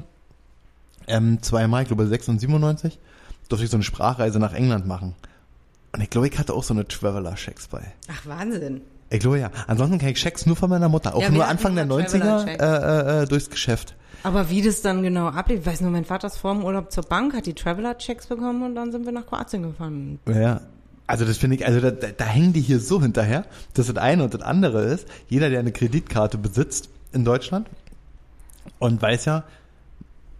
ähm, 1.07 1.41
zweimal, 1.41 1.81
ich 1.83 1.87
glaube 1.87 2.07
6 2.07 2.29
und 2.29 2.39
97, 2.39 2.99
durfte 3.49 3.65
ich 3.65 3.71
so 3.71 3.77
eine 3.77 3.83
Sprachreise 3.83 4.39
nach 4.39 4.53
England 4.53 4.85
machen. 4.85 5.15
Und 5.93 6.01
ich 6.01 6.09
glaube, 6.09 6.27
ich 6.27 6.37
hatte 6.37 6.53
auch 6.53 6.63
so 6.63 6.73
eine 6.73 6.87
Traveler-Checks 6.87 7.67
bei. 7.67 7.81
Ach, 8.11 8.25
Wahnsinn. 8.25 8.81
Ich 9.09 9.19
glaube 9.19 9.39
ja. 9.39 9.51
Ansonsten 9.67 9.99
kenne 9.99 10.11
ich 10.11 10.17
Checks 10.19 10.45
nur 10.45 10.55
von 10.55 10.69
meiner 10.69 10.89
Mutter. 10.89 11.15
Auch 11.15 11.21
Ja, 11.21 11.29
nur 11.29 11.45
Anfang 11.47 11.75
der 11.75 11.83
immer 11.83 11.95
90er 11.97 12.19
Traveler-Checks. 12.19 12.63
äh, 12.63 13.19
äh, 13.19 13.23
äh, 13.23 13.27
durchs 13.27 13.49
Geschäft. 13.49 13.95
Aber 14.23 14.49
wie 14.49 14.61
das 14.61 14.81
dann 14.81 15.03
genau 15.03 15.27
ablief, 15.27 15.59
ich 15.59 15.65
weiß 15.65 15.81
nur, 15.81 15.91
mein 15.91 16.05
Vater 16.05 16.27
ist 16.27 16.37
vor 16.37 16.53
dem 16.53 16.63
Urlaub 16.63 16.91
zur 16.91 17.03
Bank, 17.03 17.33
hat 17.35 17.45
die 17.45 17.53
Traveler-Checks 17.53 18.27
bekommen 18.27 18.63
und 18.63 18.75
dann 18.75 18.91
sind 18.91 19.05
wir 19.05 19.11
nach 19.11 19.25
Kroatien 19.25 19.63
gefahren. 19.63 20.19
Ja. 20.27 20.61
Also 21.05 21.25
das 21.25 21.37
finde 21.37 21.57
ich, 21.57 21.65
also 21.65 21.81
da, 21.81 21.91
da, 21.91 22.07
da 22.15 22.25
hängen 22.25 22.53
die 22.53 22.61
hier 22.61 22.79
so 22.79 23.01
hinterher. 23.01 23.45
Das 23.73 23.87
ist 23.87 23.95
das 23.97 24.03
eine 24.03 24.23
und 24.23 24.33
das 24.33 24.41
andere 24.41 24.83
ist, 24.83 25.07
jeder, 25.27 25.49
der 25.49 25.59
eine 25.59 25.71
Kreditkarte 25.71 26.37
besitzt 26.37 26.89
in 27.11 27.25
Deutschland 27.25 27.67
und 28.79 29.01
weiß 29.01 29.25
ja, 29.25 29.43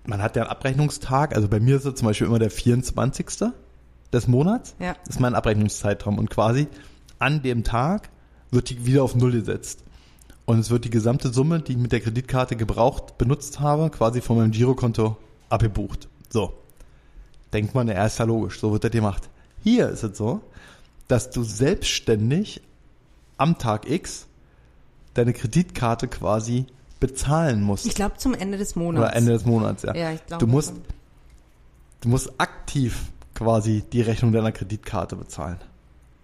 man 0.06 0.22
hat 0.22 0.36
ja 0.36 0.44
einen 0.44 0.52
Abrechnungstag, 0.52 1.36
also 1.36 1.48
bei 1.48 1.60
mir 1.60 1.76
ist 1.78 1.86
es 1.86 1.96
zum 1.96 2.08
Beispiel 2.08 2.28
immer 2.28 2.40
der 2.40 2.50
24. 2.52 3.26
des 4.12 4.28
Monats, 4.28 4.76
Ja. 4.80 4.96
ist 5.08 5.20
mein 5.20 5.36
Abrechnungszeitraum 5.36 6.18
und 6.18 6.30
quasi 6.30 6.68
an 7.20 7.42
dem 7.42 7.64
Tag 7.64 8.10
wird 8.52 8.70
die 8.70 8.86
wieder 8.86 9.04
auf 9.04 9.16
Null 9.16 9.32
gesetzt. 9.32 9.84
Und 10.46 10.60
es 10.60 10.70
wird 10.70 10.84
die 10.84 10.90
gesamte 10.90 11.32
Summe, 11.32 11.62
die 11.62 11.72
ich 11.72 11.78
mit 11.78 11.94
der 11.94 12.02
Kreditkarte 12.02 12.58
gebraucht, 12.58 13.18
benutzt 13.18 13.62
habe, 13.62 13.90
quasi 13.90 14.20
von 14.20 14.38
meinem 14.38 14.52
Girokonto 14.52 15.16
abgebucht. 15.50 16.10
So. 16.30 16.54
Denkt 17.54 17.74
man, 17.76 17.88
ja, 17.88 18.06
ist 18.06 18.20
ja 18.20 18.26
logisch, 18.26 18.60
so 18.60 18.74
wird 18.74 18.84
das 18.84 18.92
gemacht. 18.92 19.30
Hier 19.64 19.88
ist 19.88 20.04
es 20.04 20.18
so, 20.18 20.42
dass 21.08 21.30
du 21.32 21.44
selbstständig 21.44 22.62
am 23.38 23.58
Tag 23.58 23.90
X 23.90 24.28
deine 25.14 25.34
Kreditkarte 25.34 26.08
quasi 26.08 26.66
bezahlen 27.00 27.62
musst. 27.62 27.86
Ich 27.86 27.96
glaube 27.96 28.18
zum 28.18 28.34
Ende 28.34 28.58
des 28.58 28.76
Monats. 28.76 29.06
Oder 29.08 29.16
Ende 29.16 29.32
des 29.34 29.46
Monats, 29.46 29.84
ja. 29.84 29.94
Ja, 29.96 30.12
ich 30.12 30.26
glaube 30.26 30.46
du 30.46 30.50
musst, 30.52 30.70
schon. 30.70 30.82
du 32.02 32.10
musst 32.10 32.32
aktiv 32.40 32.98
quasi 33.36 33.84
die 33.92 34.02
Rechnung 34.02 34.32
deiner 34.32 34.52
Kreditkarte 34.52 35.16
bezahlen. 35.16 35.58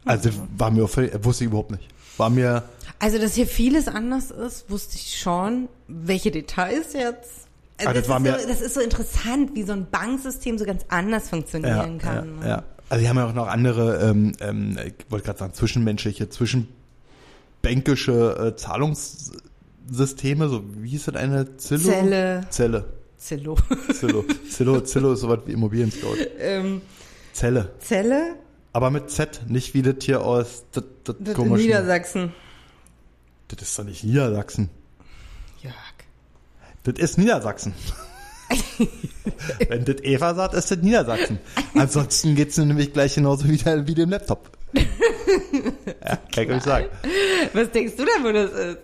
Also 0.06 0.30
Mhm. 0.30 0.48
war 0.58 0.72
mir 0.72 0.88
völlig, 0.88 1.14
wusste 1.26 1.44
ich 1.44 1.50
überhaupt 1.50 1.72
nicht. 1.72 1.88
War 2.18 2.30
mir, 2.30 2.64
Also, 3.00 3.18
dass 3.18 3.36
hier 3.36 3.48
vieles 3.48 3.88
anders 3.88 4.32
ist, 4.32 4.70
wusste 4.70 4.96
ich 4.96 5.20
schon. 5.20 5.70
Welche 5.88 6.32
Details 6.32 6.94
jetzt? 6.94 7.48
Also 7.78 7.94
das 7.94 8.02
das, 8.02 8.10
war 8.10 8.18
ist 8.18 8.24
mir- 8.24 8.40
so, 8.40 8.48
das 8.48 8.62
ist 8.62 8.74
so 8.74 8.82
interessant, 8.82 9.56
wie 9.56 9.64
so 9.64 9.72
ein 9.74 9.88
Banksystem 9.90 10.58
so 10.58 10.66
ganz 10.66 10.84
anders 10.90 11.24
ja, 11.26 11.30
funktionieren 11.30 11.94
ja, 11.94 12.12
kann. 12.14 12.40
ja. 12.46 12.64
Also 12.90 13.04
die 13.04 13.10
haben 13.10 13.18
ja 13.18 13.28
auch 13.28 13.34
noch 13.34 13.48
andere, 13.48 14.00
ähm, 14.10 14.34
ähm, 14.40 14.78
ich 14.84 14.96
wollte 15.12 15.26
gerade 15.28 15.40
sagen, 15.40 15.54
zwischenmenschliche, 15.54 16.30
zwischenbänkische 16.30 18.54
äh, 18.54 18.56
Zahlungssysteme, 18.56 20.50
so 20.50 20.64
wie 20.78 20.90
hieß 20.90 21.06
das 21.06 21.16
eine? 21.16 21.58
Zillow? 21.58 21.84
Zelle. 21.92 22.48
Zelle. 22.50 22.86
Zillow. 23.18 23.56
Zillow. 23.94 24.26
Zillow, 24.50 24.80
Zillow 24.82 25.14
ist 25.14 25.20
sowas 25.22 25.40
wie 25.46 25.52
Immobilien 25.52 25.92
Scout. 25.92 26.16
ähm, 26.40 26.82
Zelle. 27.34 27.74
Zelle? 27.80 28.36
Aber 28.74 28.90
mit 28.92 29.10
Z, 29.12 29.42
nicht 29.48 29.74
wie 29.74 29.82
das 29.82 29.96
hier 30.02 30.22
aus 30.22 30.64
das, 30.72 30.84
das 31.04 31.16
Das 31.20 31.36
komischen- 31.36 31.64
Niedersachsen. 31.66 32.34
Das 33.50 33.62
ist 33.62 33.78
doch 33.78 33.84
nicht 33.84 34.04
Niedersachsen. 34.04 34.70
Jörg. 35.62 35.74
Das 36.84 36.96
ist 36.98 37.18
Niedersachsen. 37.18 37.74
Wenn 39.70 39.86
das 39.86 39.98
Eva 40.04 40.34
sagt, 40.34 40.54
ist 40.54 40.72
das 40.72 40.80
Niedersachsen. 40.80 41.40
Ansonsten 41.76 42.36
geht's 42.36 42.58
nämlich 42.58 42.94
gleich 42.94 43.16
genauso 43.16 43.48
wie, 43.48 43.58
der, 43.58 43.88
wie 43.88 43.94
dem 43.94 44.10
Laptop. 44.10 44.50
ja, 44.74 46.16
kann 46.34 46.44
ich 46.44 46.50
euch 46.50 46.64
sagen. 46.64 46.88
Was 47.54 47.72
denkst 47.72 47.96
du 47.96 48.06
denn, 48.06 48.24
wo 48.24 48.32
das 48.32 48.52
ist? 48.52 48.78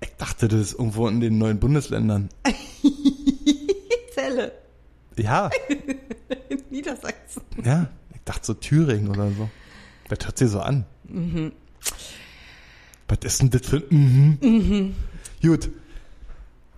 Ich 0.00 0.10
dachte, 0.16 0.48
das 0.48 0.60
ist 0.60 0.72
irgendwo 0.74 1.08
in 1.08 1.20
den 1.20 1.38
neuen 1.38 1.58
Bundesländern. 1.58 2.28
Zelle. 4.14 4.52
Ja, 5.16 5.50
In 6.48 6.62
Niedersachsen. 6.70 7.42
ja. 7.64 7.88
Ich 8.14 8.20
dachte 8.24 8.46
so 8.46 8.54
Thüringen 8.54 9.08
oder 9.08 9.30
so. 9.30 9.48
Das 10.08 10.24
hört 10.24 10.38
sich 10.38 10.50
so 10.50 10.60
an. 10.60 10.84
Mhm. 11.04 11.52
Was 13.08 13.18
ist 13.22 13.40
denn 13.40 13.50
das 13.50 13.66
für 13.66 13.82
ein 13.90 14.38
mhm. 14.40 14.94
Gut. 15.42 15.70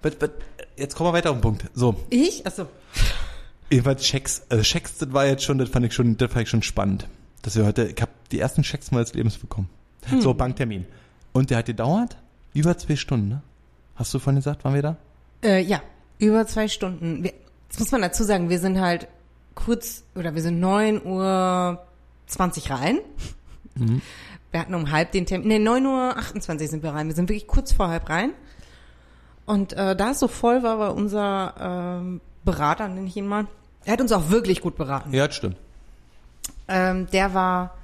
Was, 0.03 0.13
was, 0.21 0.31
jetzt 0.81 0.95
kommen 0.97 1.11
wir 1.11 1.13
weiter 1.13 1.31
auf 1.31 1.37
den 1.37 1.43
Punkt. 1.43 1.65
So, 1.75 1.95
Ich? 2.11 2.47
Achso. 2.47 2.67
jedenfalls 3.71 4.03
Checks. 4.03 4.43
Also 4.49 4.63
Checks, 4.65 4.99
das 4.99 5.13
war 5.13 5.27
jetzt 5.27 5.45
schon, 5.45 5.59
das 5.59 5.69
fand 5.69 5.87
ich 5.87 5.93
schon, 5.95 6.17
das 6.17 6.31
fand 6.33 6.43
ich 6.45 6.49
schon 6.49 6.63
spannend. 6.63 7.07
Dass 7.43 7.57
wir 7.57 7.65
heute, 7.65 7.85
ich 7.87 8.01
habe 8.01 8.11
die 8.33 8.41
ersten 8.41 8.63
Checks 8.63 8.91
meines 8.91 9.15
Lebens 9.15 9.39
bekommen. 9.39 9.69
Hm. 10.07 10.21
So, 10.21 10.35
Banktermin. 10.35 10.87
Und 11.33 11.51
der 11.51 11.59
hat 11.59 11.67
gedauert 11.67 12.17
über 12.53 12.77
zwei 12.77 12.97
Stunden, 12.97 13.29
ne? 13.29 13.43
Hast 13.95 14.13
du 14.15 14.19
vorhin 14.19 14.37
gesagt, 14.41 14.65
waren 14.65 14.75
wir 14.75 14.83
da? 14.83 14.97
Äh, 15.43 15.63
ja, 15.63 15.81
über 16.19 16.47
zwei 16.47 16.69
Stunden. 16.69 17.23
Wir, 17.23 17.33
das 17.69 17.79
muss 17.79 17.93
man 17.93 18.03
dazu 18.03 18.25
sagen, 18.25 18.49
wir 18.49 18.59
sind 18.59 18.81
halt 18.81 19.09
kurz, 19.55 20.05
oder 20.15 20.35
wir 20.35 20.43
sind 20.43 20.59
9 20.59 21.05
Uhr 21.05 21.83
20 22.27 22.71
rein. 22.71 22.99
Wir 24.53 24.61
hatten 24.61 24.75
um 24.75 24.91
halb 24.91 25.13
den 25.13 25.27
Termin, 25.27 25.47
nee, 25.47 25.59
9 25.61 25.87
Uhr 25.87 26.17
28 26.17 26.69
sind 26.69 26.83
wir 26.83 26.91
rein. 26.91 27.07
Wir 27.07 27.15
sind 27.15 27.29
wirklich 27.29 27.47
kurz 27.47 27.73
vor 27.73 27.89
halb 27.89 28.09
rein. 28.11 28.33
Und 29.51 29.73
äh, 29.73 29.97
da 29.97 30.13
es 30.13 30.21
so 30.21 30.29
voll 30.29 30.63
war, 30.63 30.79
war 30.79 30.95
unser 30.95 31.55
ähm, 31.99 32.21
Berater, 32.45 32.87
nenne 32.87 33.09
ich 33.09 33.17
ihn 33.17 33.27
mal, 33.27 33.49
er 33.85 33.95
hat 33.95 34.01
uns 34.01 34.13
auch 34.13 34.31
wirklich 34.31 34.61
gut 34.61 34.77
beraten. 34.77 35.13
Ja, 35.13 35.27
das 35.27 35.35
stimmt. 35.35 35.57
Ähm, 36.69 37.09
der 37.13 37.35
war 37.35 37.75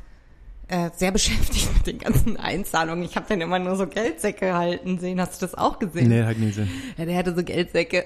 äh, 0.69 0.91
sehr 0.95 1.11
beschäftigt 1.13 1.69
mit 1.75 1.89
den 1.89 1.99
ganzen 1.99 2.37
Einzahlungen. 2.37 3.05
Ich 3.05 3.17
habe 3.17 3.27
dann 3.29 3.41
immer 3.41 3.59
nur 3.59 3.75
so 3.75 3.89
Geldsäcke 3.89 4.55
halten 4.55 5.01
sehen. 5.01 5.21
Hast 5.21 5.43
du 5.43 5.47
das 5.47 5.57
auch 5.57 5.81
gesehen? 5.81 6.09
Nee, 6.09 6.23
hat 6.23 6.39
nie 6.39 6.47
gesehen. 6.47 6.71
Ja, 6.99 7.05
der 7.05 7.19
hatte 7.19 7.35
so 7.35 7.43
Geldsäcke. 7.43 8.05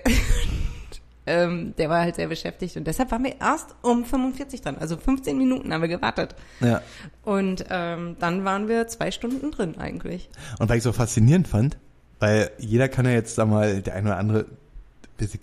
ähm, 1.27 1.75
der 1.77 1.91
war 1.91 2.01
halt 2.01 2.15
sehr 2.15 2.29
beschäftigt 2.29 2.79
und 2.79 2.87
deshalb 2.87 3.11
waren 3.11 3.25
wir 3.25 3.39
erst 3.43 3.75
um 3.83 4.07
45 4.07 4.63
dran. 4.63 4.79
Also 4.79 4.97
15 4.97 5.37
Minuten 5.37 5.71
haben 5.71 5.83
wir 5.83 5.89
gewartet. 5.89 6.35
Ja. 6.61 6.81
Und 7.25 7.67
ähm, 7.69 8.17
dann 8.21 8.43
waren 8.47 8.69
wir 8.69 8.89
zwei 8.89 9.11
Stunden 9.11 9.51
drin 9.51 9.77
eigentlich. 9.77 10.31
Und 10.59 10.71
weil 10.71 10.79
ich 10.79 10.83
so 10.83 10.93
faszinierend 10.93 11.47
fand, 11.47 11.77
weil 12.21 12.51
jeder 12.59 12.89
kann 12.89 13.07
ja 13.07 13.13
jetzt, 13.13 13.35
sag 13.35 13.49
mal, 13.49 13.83
der 13.83 13.95
eine 13.95 14.11
oder 14.11 14.19
andere, 14.19 14.47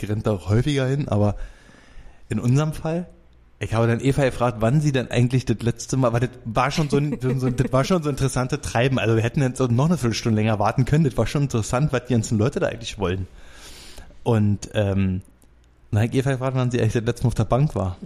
rennt 0.04 0.26
da 0.26 0.32
auch 0.32 0.50
häufiger 0.50 0.88
hin, 0.88 1.08
aber 1.08 1.36
in 2.30 2.40
unserem 2.40 2.74
Fall, 2.74 3.08
ich 3.60 3.74
habe 3.74 3.88
dann 3.88 4.00
Eva 4.00 4.24
gefragt, 4.24 4.58
wann 4.60 4.82
sie 4.82 4.92
denn 4.92 5.10
eigentlich 5.10 5.46
das 5.46 5.58
letzte 5.62 5.98
Mal, 5.98 6.14
weil 6.14 6.22
das 6.22 6.30
war 6.46 6.70
schon 6.70 6.90
so 6.90 6.98
ein, 6.98 7.18
so, 7.40 7.50
das 7.50 7.74
war 7.74 7.84
schon 7.84 8.04
so 8.04 8.10
interessante 8.10 8.62
Treiben. 8.62 9.00
Also 9.00 9.16
wir 9.16 9.24
hätten 9.24 9.42
jetzt 9.42 9.60
noch 9.60 9.86
eine 9.86 9.98
Viertelstunde 9.98 10.40
länger 10.40 10.60
warten 10.60 10.86
können. 10.86 11.06
Das 11.06 11.18
war 11.18 11.26
schon 11.26 11.44
interessant, 11.44 11.92
was 11.92 12.06
die 12.06 12.14
ganzen 12.14 12.38
Leute 12.38 12.60
da 12.60 12.68
eigentlich 12.68 13.00
wollen. 13.00 13.28
Und 14.24 14.70
ähm, 14.74 15.22
dann 15.90 16.02
habe 16.02 16.12
ich 16.12 16.20
Eva 16.20 16.32
gefragt, 16.32 16.56
wann 16.56 16.70
sie 16.70 16.80
eigentlich 16.80 16.94
das 16.94 17.04
letzte 17.04 17.24
Mal 17.24 17.28
auf 17.30 17.36
der 17.36 17.46
Bank 17.46 17.74
war. 17.74 17.98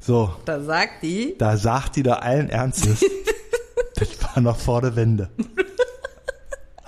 so, 0.00 0.34
Da 0.46 0.60
sagt 0.62 1.02
die, 1.02 1.34
da 1.36 1.56
sagt 1.58 1.96
die 1.96 2.02
da 2.02 2.14
allen 2.14 2.48
Ernstes, 2.48 3.04
das 3.96 4.08
war 4.22 4.40
noch 4.40 4.56
vor 4.56 4.80
der 4.80 4.96
Wende. 4.96 5.28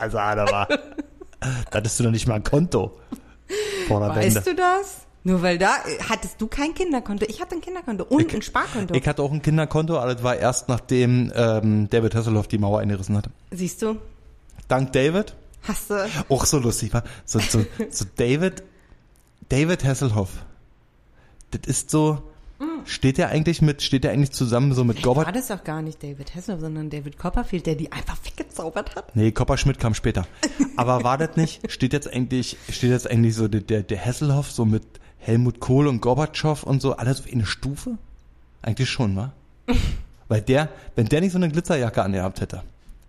Also, 0.04 0.18
ah, 0.18 0.34
da 0.34 0.46
war, 0.50 0.68
da 1.40 1.48
hattest 1.72 1.98
du 1.98 2.04
noch 2.04 2.10
nicht 2.10 2.26
mal 2.28 2.34
ein 2.34 2.44
Konto 2.44 2.92
vor 3.88 4.00
der 4.00 4.10
weißt 4.10 4.36
Wende. 4.36 4.50
du 4.50 4.56
das? 4.56 4.98
Nur 5.26 5.40
weil 5.40 5.56
da 5.56 5.76
hattest 6.10 6.38
du 6.42 6.46
kein 6.46 6.74
Kinderkonto. 6.74 7.24
Ich 7.26 7.40
hatte 7.40 7.54
ein 7.54 7.62
Kinderkonto 7.62 8.04
und 8.04 8.34
ein 8.34 8.42
Sparkonto. 8.42 8.92
Ich 8.94 9.08
hatte 9.08 9.22
auch 9.22 9.32
ein 9.32 9.40
Kinderkonto, 9.40 9.98
aber 9.98 10.12
das 10.12 10.22
war 10.22 10.36
erst 10.36 10.68
nachdem 10.68 11.32
ähm, 11.34 11.88
David 11.88 12.14
Hasselhoff 12.14 12.48
die 12.48 12.58
Mauer 12.58 12.80
eingerissen 12.80 13.16
hatte. 13.16 13.30
Siehst 13.50 13.80
du? 13.80 13.96
Dank 14.68 14.92
David, 14.92 15.34
Hast 15.62 15.88
du. 15.88 16.06
auch 16.28 16.44
so 16.44 16.58
lustig 16.58 16.92
war, 16.92 17.04
so, 17.24 17.38
so, 17.38 17.64
so 17.90 18.04
David, 18.16 18.62
David 19.48 19.84
Hasselhoff, 19.84 20.28
das 21.52 21.62
ist 21.66 21.90
so, 21.90 22.22
steht 22.84 23.18
der 23.18 23.28
eigentlich 23.28 23.62
mit, 23.62 23.82
steht 23.82 24.04
der 24.04 24.12
eigentlich 24.12 24.32
zusammen 24.32 24.72
so 24.74 24.84
mit 24.84 24.96
War 24.98 25.14
Gorbert? 25.14 25.36
das 25.36 25.48
doch 25.48 25.64
gar 25.64 25.82
nicht 25.82 26.02
David 26.02 26.34
Hasselhoff, 26.34 26.60
sondern 26.60 26.90
David 26.90 27.18
Copperfield, 27.18 27.66
der 27.66 27.74
die 27.74 27.90
einfach 27.92 28.16
weggezaubert 28.24 28.94
hat. 28.96 29.14
Nee, 29.16 29.32
Kopperschmidt 29.32 29.78
kam 29.78 29.94
später. 29.94 30.26
Aber 30.76 31.04
war 31.04 31.18
das 31.18 31.36
nicht, 31.36 31.70
steht 31.70 31.92
jetzt 31.92 32.12
eigentlich, 32.12 32.56
steht 32.70 32.90
jetzt 32.90 33.10
eigentlich 33.10 33.34
so 33.34 33.48
der, 33.48 33.60
der, 33.60 33.82
der 33.82 34.04
Hasselhoff 34.04 34.50
so 34.50 34.64
mit 34.64 34.82
Helmut 35.18 35.60
Kohl 35.60 35.86
und 35.86 36.00
Gorbatschow 36.00 36.62
und 36.62 36.82
so, 36.82 36.96
alles 36.96 37.20
auf 37.20 37.26
eine 37.32 37.46
Stufe? 37.46 37.96
Eigentlich 38.62 38.90
schon, 38.90 39.16
wa? 39.16 39.32
Weil 40.28 40.42
der, 40.42 40.68
wenn 40.96 41.06
der 41.06 41.20
nicht 41.20 41.32
so 41.32 41.38
eine 41.38 41.50
Glitzerjacke 41.50 42.02
angehabt 42.02 42.40
hätte. 42.40 42.62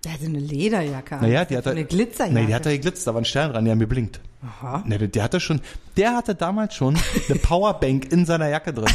Der 0.04 0.14
hatte 0.14 0.26
eine 0.26 0.40
Lederjacke. 0.40 1.16
an. 1.16 1.22
Naja, 1.22 1.46
die 1.46 1.58
hat 1.58 1.68
eine 1.68 1.86
Glitzerjacke. 1.86 2.40
Nee, 2.40 2.46
die 2.48 2.54
hat 2.54 2.66
er 2.66 2.74
geglitzt, 2.74 3.08
da 3.08 3.14
war 3.14 3.22
ein 3.22 3.26
Stern 3.26 3.52
dran, 3.52 3.66
der 3.66 3.76
mir 3.76 3.88
blinkt. 3.88 4.20
Aha. 4.46 4.84
Nee, 4.86 4.98
der, 4.98 5.08
der 5.08 5.24
hatte 5.24 5.40
schon, 5.40 5.62
der 5.98 6.16
hatte 6.16 6.36
damals 6.36 6.76
schon 6.76 6.98
eine 7.30 7.40
Powerbank 7.40 8.12
in 8.12 8.26
seiner 8.26 8.50
Jacke 8.50 8.74
drin. 8.74 8.86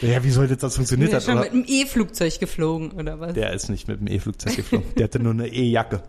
ja, 0.00 0.22
wie 0.24 0.30
soll 0.30 0.48
das, 0.48 0.58
das 0.58 0.74
funktioniert 0.76 1.10
Der 1.12 1.16
hat? 1.16 1.22
ist 1.22 1.30
schon 1.30 1.38
mit 1.40 1.52
einem 1.52 1.64
E-Flugzeug 1.66 2.38
geflogen, 2.40 2.92
oder 2.92 3.20
was? 3.20 3.34
Der 3.34 3.52
ist 3.52 3.68
nicht 3.68 3.86
mit 3.88 4.00
dem 4.00 4.08
E-Flugzeug 4.08 4.56
geflogen. 4.56 4.86
Der 4.96 5.04
hatte 5.04 5.18
nur 5.20 5.32
eine 5.32 5.48
E-Jacke. 5.48 6.02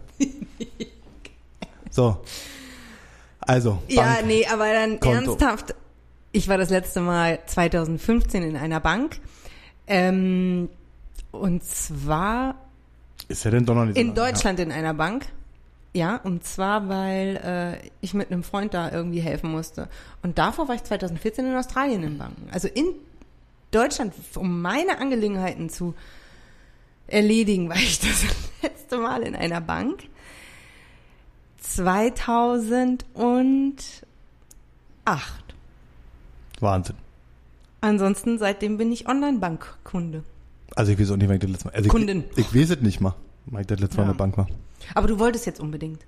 So. 1.91 2.17
Also, 3.39 3.81
ja, 3.87 4.03
Bank. 4.03 4.27
nee, 4.27 4.45
aber 4.45 4.65
dann 4.73 4.99
Konto. 4.99 5.31
ernsthaft. 5.31 5.75
Ich 6.31 6.47
war 6.47 6.57
das 6.57 6.69
letzte 6.69 7.01
Mal 7.01 7.39
2015 7.45 8.43
in 8.43 8.55
einer 8.57 8.79
Bank. 8.79 9.19
Ähm, 9.87 10.69
und 11.31 11.63
zwar 11.63 12.55
Ist 13.29 13.45
ja 13.45 13.51
denn 13.51 13.65
doch 13.65 13.75
noch 13.75 13.85
nicht 13.85 13.95
so 13.95 14.01
in 14.01 14.13
Deutschland 14.13 14.59
in 14.59 14.71
einer 14.71 14.93
Bank. 14.93 15.25
Ja, 15.93 16.17
und 16.17 16.43
zwar, 16.43 16.89
weil 16.89 17.79
äh, 17.83 17.89
ich 18.01 18.13
mit 18.13 18.31
einem 18.31 18.43
Freund 18.43 18.73
da 18.73 18.91
irgendwie 18.91 19.19
helfen 19.19 19.51
musste. 19.51 19.87
Und 20.21 20.37
davor 20.37 20.67
war 20.67 20.75
ich 20.75 20.83
2014 20.83 21.45
in 21.47 21.55
Australien 21.55 22.03
in 22.03 22.17
Banken. 22.17 22.47
Also 22.51 22.67
in 22.67 22.85
Deutschland, 23.71 24.13
um 24.35 24.61
meine 24.61 24.99
Angelegenheiten 24.99 25.69
zu 25.69 25.95
erledigen, 27.07 27.69
war 27.69 27.77
ich 27.77 27.99
das 27.99 28.25
letzte 28.61 28.97
Mal 28.97 29.23
in 29.23 29.35
einer 29.35 29.61
Bank. 29.61 30.03
2008. 31.61 33.03
Ja. 35.07 35.19
Wahnsinn. 36.59 36.95
Ansonsten, 37.81 38.37
seitdem 38.39 38.77
bin 38.77 38.91
ich 38.91 39.07
Online-Bankkunde. 39.07 40.23
Also 40.75 40.91
ich 40.91 40.99
weiß 40.99 41.11
auch 41.11 41.17
nicht, 41.17 41.27
wann 41.27 41.35
ich 41.35 41.41
das 41.41 41.49
letzte 41.51 41.65
Mal. 41.67 41.73
Also 41.75 41.89
Kundin. 41.89 42.23
Ich, 42.35 42.39
ich 42.53 42.55
weiß 42.55 42.69
es 42.71 42.81
nicht 42.81 42.99
mal, 43.01 43.13
wann 43.45 43.61
ich 43.61 43.67
das 43.67 43.79
letzte 43.79 43.97
Mal 43.97 44.03
Ja. 44.03 44.11
in 44.11 44.17
der 44.17 44.23
Bank 44.23 44.37
war. 44.37 44.47
Aber 44.93 45.07
du 45.07 45.19
wolltest 45.19 45.45
jetzt 45.45 45.59
unbedingt. 45.59 46.05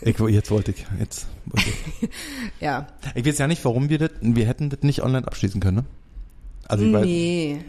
Ich, 0.00 0.18
jetzt 0.18 0.50
wollte 0.50 0.70
ich. 0.70 0.86
Jetzt 0.98 1.26
wollte 1.46 1.68
ich. 2.00 2.08
Ja. 2.60 2.86
ich 3.14 3.26
weiß 3.26 3.38
ja 3.38 3.46
nicht, 3.48 3.64
warum 3.64 3.88
wir 3.88 3.98
das, 3.98 4.10
wir 4.20 4.46
hätten 4.46 4.70
das 4.70 4.80
nicht 4.82 5.02
online 5.02 5.26
abschließen 5.26 5.60
können, 5.60 5.78
ne? 5.78 5.84
Also 6.68 6.84
ich 6.84 6.92
weiß, 6.92 7.04
Nee. 7.04 7.64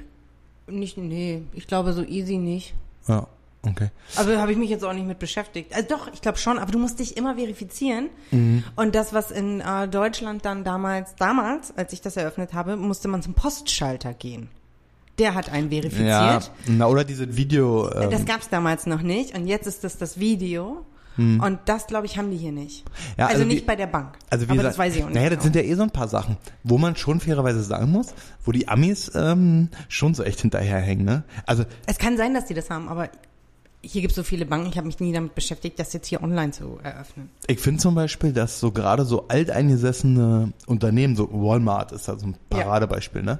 Nicht, 0.68 0.98
nee. 0.98 1.42
Ich 1.54 1.66
glaube 1.66 1.94
so 1.94 2.04
easy 2.04 2.38
nicht. 2.38 2.76
ja, 3.08 3.26
okay. 3.64 3.90
Aber 4.18 4.38
habe 4.40 4.52
ich 4.52 4.58
mich 4.60 4.70
jetzt 4.70 4.84
auch 4.86 4.94
nicht 4.94 5.08
mit 5.08 5.18
beschäftigt. 5.18 5.74
Also 5.74 5.88
doch, 5.90 6.14
ich 6.14 6.22
glaube 6.22 6.38
schon, 6.38 6.60
aber 6.60 6.72
du 6.72 6.78
musst 6.78 7.00
dich 7.00 7.18
immer 7.18 7.36
verifizieren. 7.36 8.10
Mhm. 8.30 8.64
Und 8.76 8.94
das, 8.94 9.12
was 9.12 9.32
in 9.32 9.62
äh, 9.62 9.88
Deutschland 9.88 10.46
dann 10.46 10.64
damals, 10.64 11.16
damals, 11.16 11.76
als 11.76 11.94
ich 11.94 12.02
das 12.02 12.18
eröffnet 12.18 12.54
habe, 12.54 12.76
musste 12.76 13.08
man 13.08 13.24
zum 13.24 13.34
Postschalter 13.34 14.14
gehen. 14.14 14.50
Der 15.20 15.36
hat 15.36 15.52
einen 15.52 15.70
Ja, 15.72 15.82
verifiziert. 15.82 16.52
na, 16.68 16.88
oder 16.88 17.04
diese 17.04 17.36
Video, 17.36 17.92
ähm, 17.92 18.10
Das 18.10 18.26
gab's 18.26 18.50
damals 18.50 18.86
noch 18.88 19.02
nicht. 19.02 19.38
Und 19.38 19.46
jetzt 19.48 19.68
ist 19.68 19.84
das 19.84 19.98
das 19.98 20.20
Video. 20.20 20.86
Und 21.18 21.60
das, 21.66 21.88
glaube 21.88 22.06
ich, 22.06 22.18
haben 22.18 22.32
die 22.32 22.38
hier 22.38 22.54
nicht. 22.54 22.86
Ja, 23.18 23.26
also, 23.26 23.40
also 23.40 23.46
nicht 23.46 23.64
wie- 23.64 23.66
bei 23.66 23.76
der 23.76 23.88
Bank. 23.88 24.18
Also 24.30 24.46
wie 24.46 24.52
aber 24.52 24.56
gesagt, 24.60 24.72
das 24.76 24.80
weiß 24.80 24.96
ich 24.96 25.04
auch 25.04 25.08
nicht. 25.08 25.16
Naja, 25.16 25.30
das 25.30 25.40
genau. 25.40 25.44
sind 25.44 25.56
ja 25.58 25.62
eh 25.64 25.76
so 25.76 25.84
ein 25.84 25.92
paar 25.92 26.08
Sachen, 26.08 26.38
wo 26.64 26.78
man 26.78 26.96
schon 26.96 27.20
fairerweise 27.20 27.62
sagen 27.62 27.92
muss, 27.92 28.14
wo 28.46 28.54
die 28.54 28.70
Amis 28.70 29.12
ähm, 29.16 29.68
schon 29.90 30.14
so 30.14 30.24
echt 30.24 30.40
hinterherhängen. 30.40 31.04
Ne? 31.04 31.24
Also 31.46 31.66
es 31.88 31.98
kann 31.98 32.16
sein, 32.16 32.34
dass 32.34 32.46
die 32.46 32.54
das 32.54 32.70
haben, 32.70 32.88
aber 32.88 33.10
hier 33.82 34.00
gibt 34.00 34.12
es 34.12 34.16
so 34.16 34.24
viele 34.24 34.46
Banken. 34.46 34.68
Ich 34.70 34.78
habe 34.78 34.88
mich 34.88 35.02
nie 35.02 35.12
damit 35.12 35.36
beschäftigt, 35.36 35.78
das 35.78 35.92
jetzt 35.92 36.08
hier 36.08 36.24
online 36.24 36.52
zu 36.54 36.80
eröffnen. 36.84 37.30
ich 37.48 37.60
finde 37.60 37.82
zum 37.82 37.96
Beispiel, 37.96 38.32
dass 38.32 38.62
so 38.62 38.72
gerade 38.72 39.04
so 39.04 39.28
alteingesessene 39.28 40.54
Unternehmen, 40.68 41.18
so 41.18 41.28
Walmart 41.34 41.92
ist 41.92 42.08
da 42.08 42.18
so 42.18 42.28
ein 42.28 42.36
Ja. 42.54 42.60
Paradebeispiel, 42.60 43.24
ne? 43.24 43.40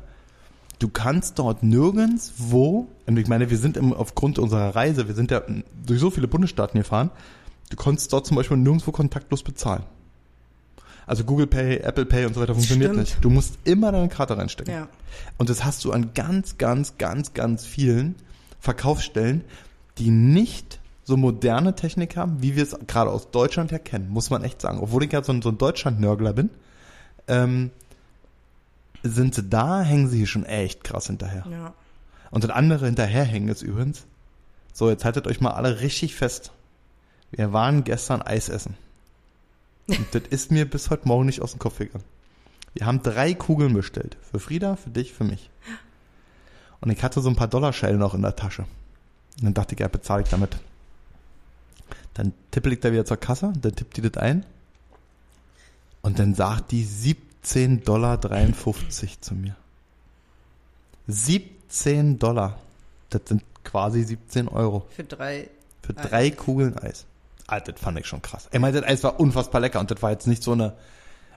Du 0.80 0.88
kannst 0.88 1.38
dort 1.38 1.62
nirgendswo, 1.62 2.88
und 3.06 3.18
ich 3.18 3.28
meine, 3.28 3.50
wir 3.50 3.58
sind 3.58 3.76
im, 3.76 3.94
aufgrund 3.94 4.40
unserer 4.40 4.76
Reise, 4.76 5.08
wir 5.08 5.16
sind 5.16 5.30
ja 5.30 5.42
durch 5.86 6.00
so 6.00 6.10
viele 6.10 6.28
Bundesstaaten 6.28 6.80
gefahren, 6.80 7.12
du 7.70 7.76
konntest 7.76 8.12
dort 8.14 8.26
zum 8.26 8.38
Beispiel 8.38 8.58
nirgendwo 8.58 8.92
kontaktlos 8.92 9.44
bezahlen. 9.44 9.84
Also 11.06 11.24
Google 11.24 11.48
Pay, 11.48 11.78
Apple 11.78 12.06
Pay 12.06 12.26
und 12.26 12.36
so 12.36 12.42
weiter 12.42 12.54
funktioniert 12.54 12.92
Stimmt. 12.92 13.08
nicht. 13.08 13.26
Du 13.26 13.30
musst 13.30 13.58
immer 13.64 13.92
deine 13.92 14.10
Karte 14.10 14.38
reinstecken. 14.38 14.74
Ja. 14.74 14.88
Und 15.38 15.50
das 15.50 15.66
hast 15.66 15.84
du 15.84 15.92
an 15.92 16.12
ganz, 16.14 16.58
ganz, 16.58 16.98
ganz, 16.98 17.34
ganz 17.34 17.66
vielen 17.66 18.16
Verkaufsstellen, 18.60 19.44
die 19.98 20.12
nicht 20.12 20.80
so 21.04 21.18
moderne 21.18 21.76
Technik 21.76 22.16
haben, 22.16 22.44
wie 22.44 22.56
wir 22.56 22.62
es 22.62 22.78
gerade 22.86 23.10
aus 23.10 23.32
Deutschland 23.32 23.72
her 23.72 23.80
kennen, 23.80 24.10
muss 24.10 24.30
man 24.30 24.44
echt 24.44 24.62
sagen. 24.62 24.80
Obwohl 24.80 25.04
ich 25.04 25.12
ja 25.12 25.24
so 25.24 25.34
ein, 25.34 25.42
so 25.42 25.50
ein 25.50 25.58
Deutschland-Nörgler 25.58 26.34
bin, 26.34 26.52
ähm, 27.28 27.72
sind 29.04 29.36
sie 29.36 29.44
da, 29.44 29.82
hängen 29.82 30.10
sie 30.10 30.18
hier 30.18 30.28
schon 30.28 30.46
echt 30.46 30.84
krass 30.84 31.08
hinterher. 31.08 31.46
Ja. 31.50 31.74
Und 32.32 32.44
das 32.44 32.52
andere 32.52 32.86
hinterherhängen 32.86 33.50
ist 33.50 33.62
übrigens, 33.62 34.06
so 34.74 34.90
jetzt 34.90 35.06
haltet 35.06 35.28
euch 35.28 35.42
mal 35.42 35.52
alle 35.52 35.82
richtig 35.82 36.16
fest. 36.16 36.52
Wir 37.32 37.54
waren 37.54 37.84
gestern 37.84 38.22
Eis 38.22 38.50
essen. 38.50 38.76
Und 39.88 40.08
das 40.14 40.24
ist 40.30 40.52
mir 40.52 40.70
bis 40.70 40.90
heute 40.90 41.08
Morgen 41.08 41.26
nicht 41.26 41.42
aus 41.42 41.52
dem 41.52 41.60
Kopf 41.60 41.78
gegangen. 41.80 42.04
Wir 42.74 42.86
haben 42.86 43.02
drei 43.02 43.34
Kugeln 43.34 43.74
bestellt. 43.74 44.18
Für 44.22 44.40
Frieda, 44.40 44.76
für 44.76 44.90
dich, 44.90 45.14
für 45.14 45.24
mich. 45.24 45.50
Und 46.82 46.92
ich 46.92 47.04
hatte 47.04 47.22
so 47.22 47.30
ein 47.30 47.36
paar 47.36 47.48
Dollarscheine 47.48 47.98
noch 47.98 48.14
in 48.14 48.22
der 48.22 48.36
Tasche. 48.36 48.64
Und 49.40 49.44
dann 49.44 49.54
dachte 49.54 49.76
ich, 49.76 49.82
ja, 49.82 49.88
bezahle 49.88 50.24
ich 50.24 50.30
damit. 50.30 50.58
Dann 52.14 52.34
tippel 52.52 52.74
ich 52.74 52.80
da 52.80 52.92
wieder 52.92 53.06
zur 53.06 53.18
Kasse, 53.18 53.54
dann 53.60 53.76
tippt 53.76 53.98
die 53.98 54.02
das 54.02 54.22
ein. 54.22 54.46
Und 56.02 56.20
dann 56.20 56.36
sagt 56.36 56.72
die 56.72 56.84
17,53 57.54 57.84
Dollar 57.84 58.20
zu 59.22 59.34
mir. 59.36 59.56
17 61.08 62.20
Dollar. 62.20 62.60
Das 63.10 63.22
sind 63.26 63.44
quasi 63.64 64.04
17 64.04 64.48
Euro 64.48 64.86
Für 64.96 65.04
drei. 65.04 65.50
für 65.82 65.94
drei 65.94 66.30
Kugeln 66.32 66.78
Eis. 66.78 67.06
Alter, 67.48 67.72
das 67.72 67.82
fand 67.82 68.00
ich 68.00 68.06
schon 68.06 68.22
krass. 68.22 68.48
Ich 68.52 68.60
meine, 68.60 68.80
das 68.80 68.88
Eis 68.90 69.04
war 69.04 69.20
unfassbar 69.20 69.62
lecker 69.62 69.80
und 69.80 69.90
das 69.90 70.02
war 70.04 70.12
jetzt 70.12 70.28
nicht 70.28 70.44
so 70.44 70.52
eine, 70.52 70.74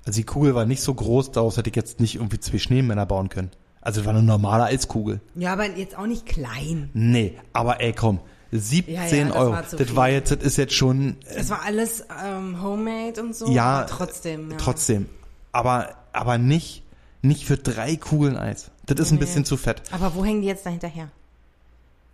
also 0.05 0.19
die 0.19 0.25
Kugel 0.25 0.55
war 0.55 0.67
nicht 0.67 0.83
so 0.83 0.93
groß, 0.93 1.31
daraus 1.33 1.57
hätte 1.57 1.71
ich 1.71 1.77
jetzt 1.77 2.01
nicht 2.01 2.17
irgendwie 2.17 2.39
zwei 2.39 2.59
Schneemänner 2.59 3.07
bauen 3.07 3.31
können. 3.31 3.51
Also 3.81 4.01
das 4.01 4.07
war 4.07 4.15
eine 4.15 4.23
normale 4.23 4.65
Eiskugel. 4.65 5.21
Ja, 5.35 5.55
aber 5.55 5.71
jetzt 5.71 5.97
auch 5.97 6.07
nicht 6.07 6.27
klein. 6.27 6.91
Nee, 6.93 7.39
aber 7.55 7.81
ey, 7.81 7.95
komm, 7.95 8.21
17 8.53 8.95
Ja, 8.95 9.07
ja, 9.07 9.25
das 9.29 9.37
Euro. 9.37 9.53
war 9.53 9.63
das 9.63 9.75
viel. 9.75 9.97
war 9.97 10.09
jetzt, 10.11 10.31
das 10.31 10.39
ist 10.43 10.59
jetzt 10.59 10.75
schon, 10.75 11.17
Es 11.25 11.49
war 11.49 11.63
alles 11.65 12.05
ähm, 12.25 12.63
homemade 12.63 13.23
und 13.23 13.35
so. 13.35 13.51
ja, 13.51 13.85
trotzdem. 13.85 14.51
Ja. 14.51 14.57
trotzdem. 14.59 15.09
Aber, 15.53 15.95
aber 16.13 16.39
nicht, 16.39 16.83
nicht 17.23 17.45
für 17.45 17.57
drei 17.57 17.97
Kugeln 17.97 18.37
Eis. 18.37 18.71
Das 18.87 18.99
ist 18.99 19.11
ein 19.11 19.15
Nee. 19.15 19.21
bisschen 19.21 19.45
zu 19.45 19.57
fett. 19.57 19.83
Aber 19.93 20.15
wo 20.15 20.25
hängen 20.25 20.43
die 20.43 20.49
jetzt 20.49 20.67
da 20.67 20.71
hinterher? 20.71 21.09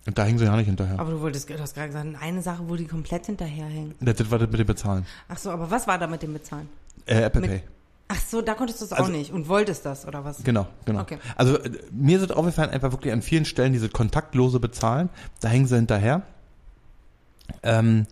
Und 0.05 0.17
da 0.17 0.23
hängen 0.23 0.37
sie 0.39 0.45
ja 0.45 0.55
nicht 0.55 0.65
hinterher. 0.67 0.99
Aber 0.99 1.11
du 1.11 1.21
wolltest, 1.21 1.49
du 1.49 1.59
hast 1.59 1.73
gerade 1.75 1.87
gesagt, 1.87 2.07
eine 2.21 2.41
Sache, 2.41 2.63
wo 2.67 2.75
die 2.75 2.85
komplett 2.85 3.25
hinterherhängen. 3.25 3.95
Das, 3.99 4.15
das 4.15 4.31
war 4.31 4.39
das 4.39 4.49
mit 4.49 4.59
dem 4.59 4.67
Bezahlen. 4.67 5.05
Ach 5.27 5.37
so, 5.37 5.51
aber 5.51 5.69
was 5.71 5.87
war 5.87 5.97
da 5.97 6.07
mit 6.07 6.21
dem 6.23 6.33
Bezahlen? 6.33 6.69
Äh, 7.05 7.21
Apple 7.23 7.41
Mit- 7.41 7.49
Pay. 7.49 7.61
Ach 8.11 8.19
so, 8.27 8.41
da 8.41 8.55
konntest 8.55 8.81
du 8.81 8.85
es 8.85 8.91
auch 8.93 8.97
Also- 8.99 9.11
nicht 9.11 9.31
und 9.31 9.47
wolltest 9.49 9.85
das, 9.85 10.07
oder 10.07 10.25
was? 10.25 10.43
Genau, 10.43 10.65
genau. 10.85 11.01
Okay. 11.01 11.19
Also 11.35 11.59
äh, 11.59 11.69
mir 11.91 12.19
ist 12.19 12.31
aufgefallen, 12.31 12.71
einfach 12.71 12.91
wirklich 12.91 13.13
an 13.13 13.21
vielen 13.21 13.45
Stellen 13.45 13.71
diese 13.71 13.87
kontaktlose 13.89 14.59
Bezahlen, 14.59 15.09
da 15.41 15.49
hängen 15.49 15.67
sie 15.67 15.75
hinterher. 15.75 16.23
Ähm, 17.61 18.07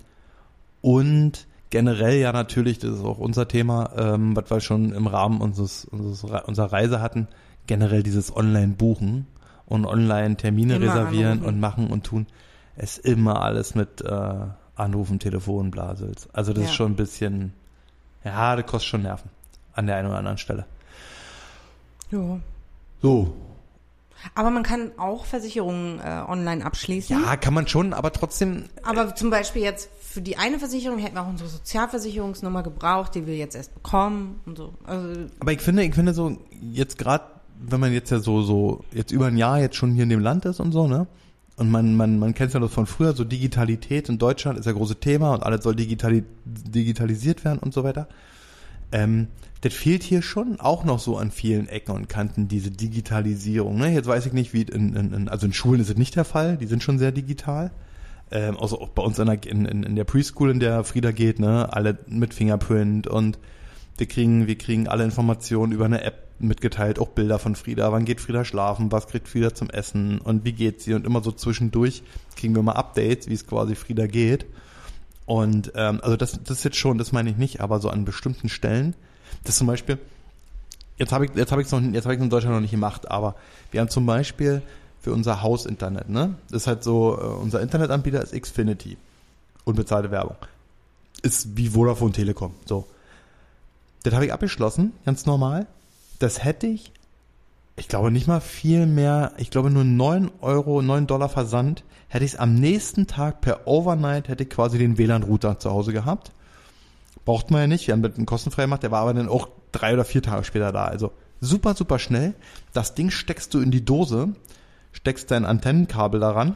und 0.82 1.48
generell 1.70 2.18
ja 2.18 2.32
natürlich, 2.32 2.80
das 2.80 2.92
ist 2.96 3.04
auch 3.04 3.18
unser 3.20 3.48
Thema, 3.48 3.92
ähm, 3.98 4.36
was 4.36 4.50
wir 4.50 4.60
schon 4.62 4.92
im 4.94 5.08
Rahmen 5.08 5.42
unseres, 5.42 5.86
unseres 5.86 6.30
Re- 6.30 6.44
unserer 6.48 6.72
Reise 6.72 7.02
hatten, 7.02 7.28
generell 7.68 8.04
dieses 8.04 8.36
Online-Buchen 8.36 9.28
und 9.66 9.86
Online-Termine 9.86 10.80
reservieren 10.80 11.32
anrufen. 11.40 11.46
und 11.48 11.60
machen 11.60 11.88
und 11.92 12.06
tun, 12.06 12.28
ist 12.78 13.00
immer 13.00 13.42
alles 13.42 13.76
mit 13.76 14.02
äh, 14.02 14.36
Anrufen, 14.76 15.20
Telefon, 15.20 15.72
Blasels. 15.72 16.30
Also 16.34 16.54
das 16.54 16.64
Ja. 16.64 16.70
ist 16.70 16.76
schon 16.76 16.92
ein 16.94 16.96
bisschen, 16.96 17.54
ja, 18.24 18.56
das 18.56 18.66
kostet 18.66 18.90
schon 18.90 19.02
Nerven 19.02 19.30
an 19.74 19.88
der 19.88 19.98
einen 19.98 20.08
oder 20.08 20.18
anderen 20.20 20.38
Stelle. 20.38 20.66
Ja. 22.12 22.40
So, 23.02 23.36
Aber 24.36 24.50
man 24.50 24.64
kann 24.64 24.92
auch 24.98 25.26
Versicherungen 25.26 26.00
äh, 26.00 26.24
online 26.28 26.66
abschließen. 26.66 27.20
Ja, 27.20 27.36
kann 27.38 27.54
man 27.54 27.68
schon, 27.68 27.94
aber 27.94 28.12
trotzdem, 28.12 28.66
Aber 28.84 29.16
zum 29.16 29.30
Beispiel 29.30 29.62
jetzt 29.62 29.90
für 30.18 30.22
die 30.22 30.38
eine 30.38 30.58
Versicherung 30.58 30.98
hätten 30.98 31.16
wir 31.16 31.22
auch 31.22 31.30
unsere 31.30 31.50
Sozialversicherungsnummer 31.50 32.64
gebraucht, 32.64 33.14
die 33.14 33.28
wir 33.28 33.36
jetzt 33.38 33.56
erst 33.56 33.76
bekommen 33.76 34.40
und 34.46 34.58
so. 34.58 34.74
Also, 34.84 35.28
aber 35.40 35.52
ich 35.52 35.62
finde, 35.62 35.84
ich 35.84 35.94
finde 35.94 36.14
so, 36.14 36.38
jetzt 36.60 36.98
gerade, 36.98 37.26
wenn 37.60 37.80
man 37.80 37.94
jetzt 37.94 38.10
ja 38.10 38.20
so, 38.20 38.42
so, 38.42 38.84
jetzt 38.92 39.12
über 39.12 39.28
ein 39.28 39.38
Jahr 39.38 39.60
jetzt 39.60 39.76
schon 39.76 39.92
hier 39.92 40.04
in 40.04 40.10
dem 40.10 40.22
Land 40.22 40.46
ist 40.46 40.60
und 40.60 40.72
so, 40.72 40.88
ne? 40.88 41.06
Und 41.58 41.72
man, 41.72 41.96
man, 41.96 42.20
man 42.20 42.34
kennt 42.34 42.54
ja 42.54 42.60
das 42.60 42.72
von 42.72 42.86
früher, 42.86 43.14
so 43.14 43.24
Digitalität 43.24 44.10
in 44.10 44.18
Deutschland 44.20 44.60
ist 44.60 44.66
ja 44.66 44.72
große 44.72 45.00
Thema 45.00 45.34
und 45.34 45.44
alles 45.44 45.64
soll 45.64 45.76
digitali 45.76 46.24
digitalisiert 46.46 47.46
werden 47.46 47.60
und 47.60 47.74
so 47.74 47.84
weiter. 47.84 48.08
Ähm, 48.92 49.28
das 49.62 49.74
fehlt 49.74 50.04
hier 50.04 50.22
schon 50.22 50.60
auch 50.60 50.84
noch 50.84 51.00
so 51.00 51.18
an 51.18 51.32
vielen 51.32 51.68
Ecken 51.68 51.96
und 51.96 52.08
Kanten, 52.08 52.48
diese 52.48 52.72
Digitalisierung. 52.72 53.78
Ne? 53.78 53.92
Jetzt 53.92 54.08
weiß 54.08 54.26
ich 54.26 54.34
nicht, 54.34 54.54
wie 54.54 54.62
in, 54.62 54.96
in, 54.96 55.14
in, 55.14 55.30
also 55.30 55.48
in 55.48 55.54
Schulen 55.54 55.82
ist 55.82 55.90
es 55.90 55.98
nicht 55.98 56.16
der 56.16 56.26
Fall, 56.26 56.58
die 56.58 56.68
sind 56.68 56.84
schon 56.84 57.00
sehr 57.00 57.12
digital. 57.12 57.72
Ähm, 58.30 58.58
also 58.58 58.80
auch 58.80 58.90
bei 58.90 59.02
uns 59.02 59.18
in 59.20 59.26
der, 59.26 59.44
in, 59.46 59.66
in, 59.66 59.96
der 59.96 60.04
Preschool, 60.04 60.52
in 60.52 60.60
der 60.60 60.84
Frieda 60.84 61.12
geht, 61.12 61.40
ne, 61.40 61.72
alle 61.72 61.98
mit 62.08 62.34
Fingerprint 62.34 63.08
und 63.08 63.40
wir 63.98 64.08
kriegen, 64.08 64.46
wir 64.46 64.58
kriegen 64.58 64.88
alle 64.88 65.04
Informationen 65.04 65.72
über 65.72 65.86
eine 65.86 66.04
App 66.04 66.28
mitgeteilt, 66.40 67.00
auch 67.00 67.10
Bilder 67.10 67.40
von 67.40 67.56
Frieda, 67.56 67.92
wann 67.92 68.06
geht 68.06 68.22
Frieda 68.22 68.46
schlafen, 68.46 68.92
was 68.92 69.08
kriegt 69.08 69.28
Frieda 69.28 69.56
zum 69.56 69.72
Essen 69.72 70.20
und 70.20 70.46
wie 70.46 70.52
geht 70.52 70.82
sie 70.82 70.94
und 70.94 71.06
immer 71.06 71.24
so 71.24 71.32
zwischendurch 71.32 72.04
kriegen 72.36 72.56
wir 72.56 72.62
mal 72.62 72.74
Updates, 72.74 73.28
wie 73.28 73.34
es 73.34 73.48
quasi 73.48 73.74
Frieda 73.74 74.06
geht. 74.06 74.46
Und 75.28 75.74
ähm, 75.76 76.00
also 76.02 76.16
das, 76.16 76.40
das 76.42 76.60
ist 76.60 76.64
jetzt 76.64 76.78
schon, 76.78 76.98
das 76.98 77.12
meine 77.12 77.30
ich 77.30 77.36
nicht, 77.36 77.60
aber 77.60 77.80
so 77.80 77.90
an 77.90 78.06
bestimmten 78.06 78.48
Stellen, 78.48 78.96
das 79.44 79.58
zum 79.58 79.68
Beispiel, 79.68 80.00
jetzt 80.98 81.12
habe 81.12 81.26
ich, 81.26 81.32
jetzt 81.36 81.52
habe 81.52 81.62
ich 81.62 81.70
noch, 81.70 81.82
jetzt 81.82 82.06
habe 82.06 82.16
ich 82.16 82.22
in 82.22 82.30
Deutschland 82.30 82.56
noch 82.56 82.62
nicht 82.62 82.72
gemacht, 82.72 83.12
aber 83.12 83.36
wir 83.70 83.82
haben 83.82 83.90
zum 83.90 84.06
Beispiel 84.06 84.62
für 85.02 85.12
unser 85.12 85.42
Hausinternet, 85.42 86.08
ne, 86.08 86.36
das 86.50 86.64
ist 86.64 86.68
halt 86.68 86.82
so, 86.82 87.20
äh, 87.20 87.26
unser 87.26 87.60
Internetanbieter 87.60 88.24
ist 88.24 88.42
Xfinity, 88.42 88.96
unbezahlte 89.66 90.12
Werbung, 90.12 90.38
ist 91.24 91.58
wie 91.58 91.68
Vodafone 91.68 92.14
Telekom, 92.14 92.54
so. 92.66 92.88
Das 94.04 94.14
habe 94.14 94.26
ich 94.26 94.32
abgeschlossen, 94.32 94.94
ganz 95.06 95.26
normal. 95.26 95.68
Das 96.20 96.42
hätte 96.42 96.68
ich, 96.68 96.94
ich 97.78 97.88
glaube 97.88 98.12
nicht 98.12 98.28
mal 98.28 98.42
viel 98.42 98.88
mehr, 98.88 99.34
ich 99.38 99.52
glaube 99.52 99.70
nur 99.70 99.84
9 99.84 100.32
Euro, 100.42 100.82
9 100.82 101.06
Dollar 101.06 101.30
Versand, 101.30 101.84
hätte 102.08 102.26
ich 102.26 102.34
es 102.34 102.40
am 102.40 102.56
nächsten 102.56 103.06
Tag 103.06 103.40
per 103.40 103.68
Overnight, 103.68 104.28
hätte 104.28 104.44
ich 104.44 104.50
quasi 104.50 104.80
den 104.80 104.98
WLAN-Router 104.98 105.60
zu 105.60 105.70
Hause 105.70 105.94
gehabt. 105.94 106.32
Braucht 107.24 107.52
man 107.52 107.62
ja 107.62 107.68
nicht, 107.68 107.86
wir 107.88 107.94
haben 107.94 108.02
mit 108.02 108.16
einem 108.16 108.26
kostenfrei 108.26 108.64
gemacht, 108.64 108.82
der 108.82 108.92
war 108.92 109.02
aber 109.02 109.14
dann 109.14 109.30
auch 109.30 109.50
drei 109.72 109.94
oder 109.94 110.06
vier 110.06 110.24
Tage 110.24 110.44
später 110.44 110.72
da. 110.72 110.86
Also 110.86 111.12
super, 111.40 111.76
super 111.76 112.00
schnell. 112.00 112.34
Das 112.74 112.96
Ding 112.96 113.12
steckst 113.12 113.54
du 113.54 113.60
in 113.60 113.70
die 113.70 113.86
Dose, 113.86 114.30
steckst 114.92 115.30
dein 115.30 115.46
Antennenkabel 115.46 116.20
daran, 116.20 116.56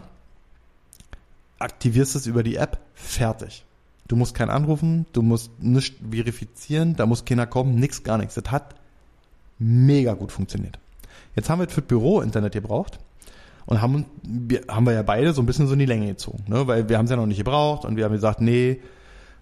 aktivierst 1.59 2.15
es 2.15 2.25
über 2.25 2.41
die 2.41 2.55
App, 2.55 2.79
fertig. 2.95 3.63
Du 4.07 4.15
musst 4.15 4.33
keinen 4.33 4.49
anrufen, 4.49 5.05
du 5.13 5.21
musst 5.21 5.51
nichts 5.59 5.97
verifizieren, 6.09 6.95
da 6.95 7.05
muss 7.05 7.25
keiner 7.25 7.45
kommen, 7.45 7.75
nix, 7.75 8.03
gar 8.03 8.17
nichts. 8.17 8.33
Das 8.33 8.49
hat 8.49 8.73
mega 9.59 10.13
gut 10.13 10.31
funktioniert. 10.31 10.80
Jetzt 11.35 11.49
haben 11.49 11.59
wir 11.59 11.67
für 11.69 11.81
das 11.81 11.87
Büro 11.87 12.21
Internet 12.21 12.53
gebraucht 12.53 12.99
und 13.65 13.81
haben, 13.81 14.05
wir, 14.23 14.61
haben 14.67 14.85
wir 14.85 14.93
ja 14.93 15.03
beide 15.03 15.33
so 15.33 15.41
ein 15.41 15.45
bisschen 15.45 15.67
so 15.67 15.73
in 15.73 15.79
die 15.79 15.85
Länge 15.85 16.07
gezogen, 16.07 16.43
ne? 16.47 16.67
weil 16.67 16.89
wir 16.89 16.97
haben 16.97 17.05
es 17.05 17.11
ja 17.11 17.17
noch 17.17 17.25
nicht 17.25 17.37
gebraucht 17.37 17.85
und 17.85 17.95
wir 17.95 18.05
haben 18.05 18.13
gesagt, 18.13 18.41
nee, 18.41 18.81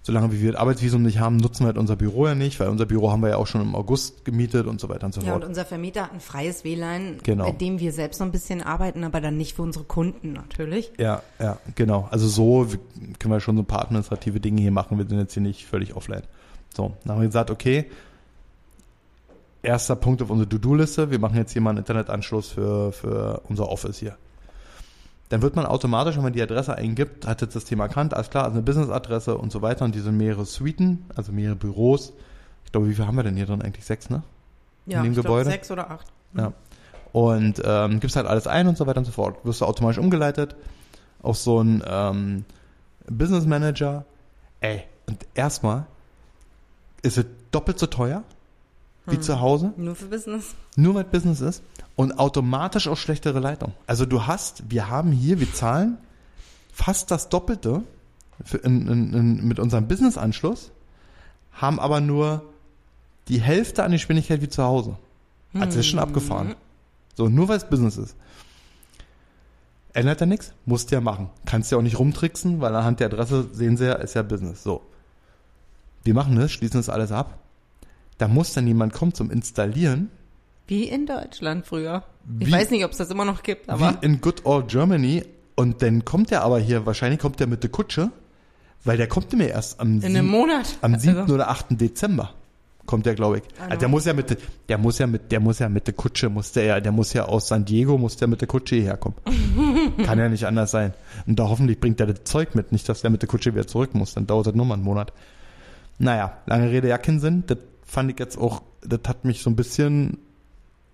solange 0.04 0.32
wir 0.32 0.52
das 0.52 0.62
Arbeitsvisum 0.62 1.02
nicht 1.04 1.20
haben, 1.20 1.38
nutzen 1.38 1.64
wir 1.64 1.68
halt 1.68 1.78
unser 1.78 1.96
Büro 1.96 2.28
ja 2.28 2.36
nicht, 2.36 2.60
weil 2.60 2.70
unser 2.70 2.86
Büro 2.86 3.12
haben 3.12 3.22
wir 3.22 3.30
ja 3.30 3.38
auch 3.38 3.48
schon 3.48 3.62
im 3.62 3.76
August 3.76 4.24
gemietet 4.24 4.66
und 4.66 4.80
so 4.80 4.88
weiter 4.90 5.06
und 5.06 5.14
so 5.14 5.22
ja, 5.22 5.32
fort. 5.32 5.44
und 5.44 5.50
unser 5.50 5.66
Vermieter 5.66 6.04
hat 6.04 6.14
ein 6.14 6.20
freies 6.20 6.64
WLAN, 6.64 7.18
Genau. 7.24 7.48
mit 7.48 7.60
dem 7.60 7.80
wir 7.80 7.92
selbst 7.92 8.20
noch 8.20 8.28
ein 8.28 8.32
bisschen 8.32 8.62
arbeiten, 8.62 9.04
aber 9.04 9.20
dann 9.20 9.36
nicht 9.36 9.56
für 9.56 9.62
unsere 9.62 9.86
Kunden 9.86 10.34
natürlich. 10.34 10.92
Ja, 10.98 11.22
ja, 11.40 11.58
genau. 11.76 12.08
Also 12.12 12.28
so 12.28 12.68
können 13.20 13.34
wir 13.34 13.40
schon 13.40 13.58
so 13.58 13.64
ein 13.64 13.66
paar 13.66 13.82
administrative 13.84 14.40
Dinge 14.40 14.62
hier 14.62 14.72
machen. 14.72 14.98
Wir 14.98 15.06
sind 15.08 15.20
jetzt 15.20 15.34
hier 15.34 15.44
nicht 15.44 15.66
völlig 15.66 15.96
offline. 15.96 16.24
So, 16.76 16.94
dann 17.04 17.16
haben 17.16 17.22
wir 17.22 17.28
gesagt, 17.28 17.52
okay, 17.52 17.86
erster 19.62 19.96
Punkt 19.96 20.22
auf 20.22 20.30
unsere 20.30 20.50
To-Do-Liste, 20.50 21.12
wir 21.12 21.20
machen 21.20 21.36
jetzt 21.36 21.54
hier 21.54 21.62
mal 21.62 21.72
einen 21.72 21.80
Internetanschluss 21.80 22.50
für, 22.50 22.92
für 22.92 23.42
unser 23.50 23.70
Office 23.70 24.00
hier. 24.00 24.18
Dann 25.30 25.42
wird 25.42 25.56
man 25.56 25.66
automatisch, 25.66 26.16
wenn 26.16 26.24
man 26.24 26.34
die 26.34 26.42
Adresse 26.42 26.76
eingibt, 26.76 27.28
hat 27.28 27.42
jetzt 27.42 27.56
das 27.56 27.66
Thema 27.66 27.84
erkannt, 27.84 28.14
alles 28.14 28.30
klar, 28.30 28.46
also 28.46 28.56
eine 28.56 28.64
Business-Adresse 28.64 29.38
und 29.38 29.52
so 29.52 29.62
weiter 29.62 29.86
und 29.86 29.94
diese 29.94 30.12
mehrere 30.12 30.46
Suiten, 30.46 31.06
also 31.16 31.32
mehrere 31.32 31.56
Büros. 31.56 32.14
Ich 32.66 32.72
glaube, 32.72 32.90
wie 32.90 32.96
viel 32.96 33.06
haben 33.06 33.16
wir 33.16 33.24
denn 33.24 33.36
hier 33.36 33.46
drin 33.46 33.62
eigentlich? 33.62 33.86
Sechs, 33.86 34.10
ne? 34.10 34.24
Ja, 34.86 35.04
dem 35.04 35.12
ich 35.12 35.14
glaub, 35.14 35.26
Gebäude? 35.26 35.50
sechs 35.50 35.70
oder 35.70 35.92
acht. 35.92 36.08
Ja. 36.34 36.54
Und 37.12 37.62
ähm, 37.64 38.00
gibst 38.00 38.16
halt 38.16 38.28
alles 38.28 38.48
ein 38.48 38.68
und 38.68 38.78
so 38.78 38.88
weiter 38.88 39.00
und 39.00 39.06
so 39.06 39.12
fort. 39.12 39.38
Wirst 39.44 39.62
du 39.62 39.66
automatisch 39.66 39.98
umgeleitet 39.98 40.56
auf 41.22 41.38
so 41.38 41.60
einen 41.60 41.84
ähm, 41.86 42.46
Business 43.08 43.46
Manager. 43.46 44.06
Ey, 44.62 44.84
und 45.08 45.26
erstmal 45.34 45.86
ist 47.02 47.18
es 47.18 47.26
doppelt 47.52 47.80
so 47.80 47.88
teuer 47.88 48.24
wie 49.12 49.16
Hm. 49.16 49.22
zu 49.22 49.40
Hause, 49.42 49.74
Nur 49.78 49.96
für 49.96 50.06
Business. 50.08 50.56
nur 50.76 50.96
weil 50.96 51.04
es 51.06 51.10
Business 51.12 51.42
ist 51.42 51.64
und 51.96 52.20
automatisch 52.20 52.88
auch 52.88 52.98
schlechtere 52.98 53.40
Leitung. 53.40 53.74
Also 53.88 54.06
du 54.06 54.26
hast, 54.28 54.70
wir 54.70 54.90
haben 54.90 55.12
hier, 55.12 55.40
wir 55.40 55.52
zahlen 55.54 55.98
fast 56.72 57.12
das 57.12 57.30
Doppelte 57.30 57.84
in, 58.64 58.88
in, 58.88 59.14
in, 59.14 59.48
mit 59.48 59.60
unserem 59.60 59.88
Business-Anschluss, 59.88 60.72
haben 61.54 61.80
aber 61.80 62.00
nur 62.02 62.44
die 63.28 63.42
Hälfte 63.42 63.84
an 63.84 63.92
Geschwindigkeit 63.92 64.42
wie 64.42 64.50
zu 64.50 64.64
Hause. 64.64 64.98
Also 65.54 65.66
das 65.66 65.76
ist 65.78 65.88
schon 65.88 66.00
abgefahren. 66.00 66.56
So, 67.16 67.28
nur 67.28 67.48
weil 67.50 67.58
es 67.58 67.66
Business 67.70 67.98
ist. 67.98 68.16
Ändert 69.94 70.22
ja 70.22 70.28
nichts, 70.28 70.54
musst 70.66 70.92
ja 70.92 71.02
machen. 71.02 71.30
Kannst 71.46 71.72
ja 71.72 71.78
auch 71.78 71.82
nicht 71.82 71.98
rumtricksen, 72.00 72.62
weil 72.62 72.74
anhand 72.76 73.00
der 73.00 73.08
Adresse 73.08 73.50
sehen 73.52 73.76
sie 73.76 73.86
ja, 73.88 73.94
ist 73.96 74.14
ja 74.14 74.22
Business. 74.22 74.64
So. 74.64 74.82
Wir 76.04 76.14
machen 76.14 76.36
das, 76.36 76.52
schließen 76.52 76.80
das 76.80 76.90
alles 76.90 77.12
ab. 77.12 77.40
Da 78.20 78.28
muss 78.28 78.54
dann 78.54 78.68
jemand 78.68 78.94
kommen 78.94 79.14
zum 79.16 79.32
Installieren. 79.32 80.10
Wie 80.68 80.84
in 80.84 81.08
Deutschland 81.08 81.66
früher. 81.66 82.04
Ich 82.40 82.48
Wie- 82.48 82.52
weiß 82.52 82.70
nicht, 82.70 82.86
ob 82.86 82.92
es 82.92 82.98
das 82.98 83.10
immer 83.10 83.26
noch 83.26 83.42
gibt, 83.42 83.68
aber 83.70 83.98
wie 84.02 84.06
in 84.06 84.22
Good 84.22 84.46
Old 84.46 84.68
Germany. 84.68 85.24
Und 85.56 85.82
dann 85.82 86.06
kommt 86.06 86.30
der 86.32 86.44
aber 86.44 86.60
hier, 86.60 86.86
wahrscheinlich 86.86 87.20
kommt 87.20 87.40
der 87.40 87.48
mit 87.48 87.64
der 87.64 87.70
Kutsche, 87.72 88.12
weil 88.86 88.98
der 88.98 89.08
kommt 89.08 89.34
mir 89.34 89.50
erst 89.50 89.80
am, 89.80 89.98
in 89.98 90.06
einem 90.06 90.28
Monat. 90.28 90.78
am 90.82 90.96
7. 90.98 91.18
Also, 91.18 91.34
oder 91.34 91.50
8. 91.50 91.66
Dezember. 91.82 92.34
Kommt 92.86 93.06
der, 93.06 93.14
glaube 93.14 93.38
ich. 93.40 93.44
Also 93.62 93.78
der 93.82 93.88
muss 93.90 94.06
ja 94.06 94.14
mit, 94.14 94.30
der- 94.32 94.38
der 94.68 94.78
muss 94.78 94.98
ja 95.00 95.06
mit, 95.08 95.32
der 95.32 95.40
muss 95.40 95.60
ja 95.60 95.70
mit 95.70 95.86
der 95.88 95.94
Kutsche, 95.94 96.30
muss 96.30 96.52
der 96.54 96.64
ja, 96.66 96.80
der 96.80 96.92
muss 96.92 97.14
ja 97.14 97.26
aus 97.26 97.48
San 97.48 97.66
Diego, 97.66 97.98
muss 97.98 98.16
der 98.18 98.28
mit 98.28 98.42
der 98.42 98.48
Kutsche 98.48 98.76
hierher 98.78 98.98
kommen. 98.98 99.16
Kann 100.06 100.18
ja 100.18 100.28
nicht 100.30 100.46
anders 100.46 100.72
sein. 100.72 100.94
Und 101.28 101.38
da 101.40 101.50
hoffentlich 101.50 101.80
bringt 101.80 102.00
der 102.00 102.08
das 102.08 102.24
Zeug 102.24 102.56
mit, 102.56 102.72
nicht, 102.72 102.88
dass 102.90 103.02
der 103.02 103.10
mit 103.12 103.22
der 103.22 103.30
Kutsche 103.30 103.54
wieder 103.54 103.68
zurück 103.68 103.94
muss. 103.96 104.14
Dann 104.16 104.28
dauert 104.28 104.48
das 104.48 104.56
nur 104.56 104.66
mal 104.66 104.74
einen 104.76 104.84
Monat. 104.84 105.14
Naja, 106.00 106.38
lange 106.48 106.70
Rede, 106.72 106.88
ja 106.88 106.98
keinen 106.98 107.20
Sinn. 107.20 107.44
Das 107.48 107.58
fand 107.90 108.12
ich 108.12 108.20
jetzt 108.20 108.38
auch, 108.38 108.62
das 108.82 109.00
hat 109.08 109.26
mich 109.26 109.42
so 109.42 109.50
ein 109.50 109.56
bisschen, 109.56 110.20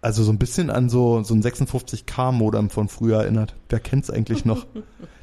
also 0.01 0.23
so 0.23 0.31
ein 0.31 0.39
bisschen 0.39 0.69
an 0.69 0.89
so, 0.89 1.21
so 1.23 1.33
ein 1.33 1.43
56K-Modem 1.43 2.69
von 2.69 2.87
früher 2.87 3.21
erinnert. 3.21 3.55
Wer 3.69 3.79
kennt's 3.79 4.09
eigentlich 4.09 4.45
noch? 4.45 4.65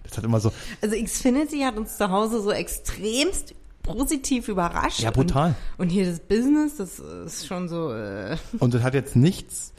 Das 0.04 0.18
hat 0.18 0.24
immer 0.24 0.40
so, 0.40 0.52
also 0.82 0.96
Xfinity 0.96 1.60
hat 1.60 1.78
uns 1.78 1.96
zu 1.96 2.10
Hause 2.10 2.42
so 2.42 2.50
extremst 2.50 3.54
positiv 3.82 4.48
überrascht. 4.48 4.98
ja, 4.98 5.12
brutal. 5.12 5.54
Und, 5.78 5.84
und 5.84 5.88
hier 5.90 6.04
das 6.04 6.18
Business, 6.18 6.76
das 6.76 6.98
ist 6.98 7.46
schon 7.46 7.68
so, 7.68 7.92
äh, 7.94 8.36
Und 8.58 8.74
das 8.74 8.82
hat 8.82 8.92
jetzt 8.94 9.14
nichts, 9.14 9.72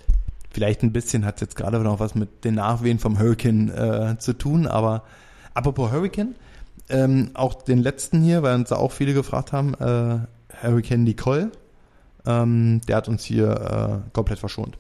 vielleicht 0.50 0.82
ein 0.82 0.94
bisschen 0.94 1.26
hat 1.26 1.36
es 1.36 1.42
jetzt 1.42 1.56
gerade 1.56 1.78
noch 1.80 2.00
was 2.00 2.16
mit 2.16 2.46
den 2.46 2.56
Nachwehen 2.56 3.00
vom 3.00 3.20
Hurricane 3.20 3.70
äh, 3.70 4.18
zu 4.18 4.34
tun, 4.34 4.66
aber 4.66 5.04
apropos 5.54 5.92
Hurricane, 5.92 6.36
ähm, 6.90 7.32
auch 7.34 7.62
den 7.62 7.80
letzten 7.80 8.22
hier, 8.22 8.42
weil 8.42 8.56
uns 8.56 8.70
da 8.70 8.78
auch 8.78 8.94
viele 8.94 9.14
gefragt 9.14 9.52
haben, 9.52 9.74
äh, 9.76 10.20
Hurricane 10.66 11.04
Nicole, 11.04 11.52
ähm, 12.26 12.82
der 12.88 12.96
hat 12.98 13.08
uns 13.08 13.24
hier 13.24 14.02
äh, 14.06 14.10
komplett 14.14 14.40
verschont. 14.40 14.78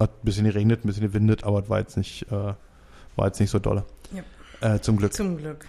Hat 0.00 0.10
ein 0.10 0.24
bisschen 0.24 0.44
geregnet, 0.44 0.84
ein 0.84 0.86
bisschen 0.88 1.02
gewindet, 1.02 1.44
aber 1.44 1.68
war 1.68 1.78
jetzt 1.78 1.96
nicht, 1.96 2.22
äh, 2.30 2.54
war 3.16 3.26
jetzt 3.26 3.40
nicht 3.40 3.50
so 3.50 3.58
dolle. 3.58 3.84
Äh, 4.60 4.78
zum 4.80 4.96
Glück. 4.96 5.12
Zum 5.12 5.36
Glück. 5.38 5.66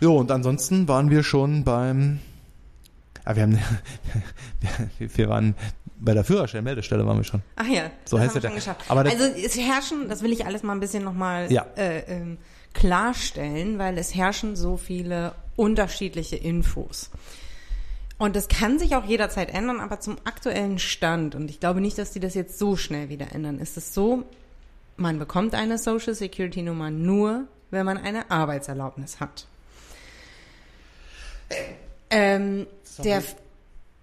Jo, 0.00 0.16
und 0.16 0.30
ansonsten 0.30 0.88
waren 0.88 1.10
wir 1.10 1.22
schon 1.22 1.62
beim, 1.62 2.20
ja, 3.26 3.36
wir 3.36 3.42
haben, 3.42 3.58
wir 4.98 5.28
waren 5.28 5.54
bei 5.98 6.14
der 6.14 6.24
Führerscheinmeldestelle 6.24 7.06
waren 7.06 7.18
wir 7.18 7.24
schon. 7.24 7.42
Ach 7.56 7.66
ja, 7.66 7.90
So 8.06 8.16
das 8.16 8.34
heißt 8.34 8.36
haben 8.36 8.42
wir 8.54 8.58
es 8.58 8.64
ja. 8.64 8.72
schon 8.72 8.74
geschafft. 8.76 8.90
Aber 8.90 9.00
also 9.02 9.24
es 9.24 9.58
herrschen, 9.58 10.08
das 10.08 10.22
will 10.22 10.32
ich 10.32 10.46
alles 10.46 10.62
mal 10.62 10.72
ein 10.72 10.80
bisschen 10.80 11.04
nochmal 11.04 11.52
Ja. 11.52 11.66
äh, 11.76 12.00
ähm, 12.06 12.38
klarstellen, 12.72 13.78
weil 13.78 13.98
es 13.98 14.14
herrschen 14.14 14.56
so 14.56 14.78
viele 14.78 15.32
unterschiedliche 15.56 16.36
Infos. 16.36 17.10
Und 18.20 18.36
das 18.36 18.48
kann 18.48 18.78
sich 18.78 18.96
auch 18.96 19.06
jederzeit 19.06 19.48
ändern, 19.48 19.80
aber 19.80 19.98
zum 19.98 20.18
aktuellen 20.24 20.78
Stand, 20.78 21.34
und 21.34 21.48
ich 21.48 21.58
glaube 21.58 21.80
nicht, 21.80 21.96
dass 21.96 22.10
die 22.10 22.20
das 22.20 22.34
jetzt 22.34 22.58
so 22.58 22.76
schnell 22.76 23.08
wieder 23.08 23.32
ändern, 23.32 23.58
ist 23.58 23.78
es 23.78 23.94
so, 23.94 24.24
man 24.98 25.18
bekommt 25.18 25.54
eine 25.54 25.78
Social 25.78 26.12
Security 26.14 26.60
Nummer 26.60 26.90
nur, 26.90 27.46
wenn 27.70 27.86
man 27.86 27.96
eine 27.96 28.30
Arbeitserlaubnis 28.30 29.20
hat. 29.20 29.46
Ähm, 32.10 32.66
der, 33.02 33.22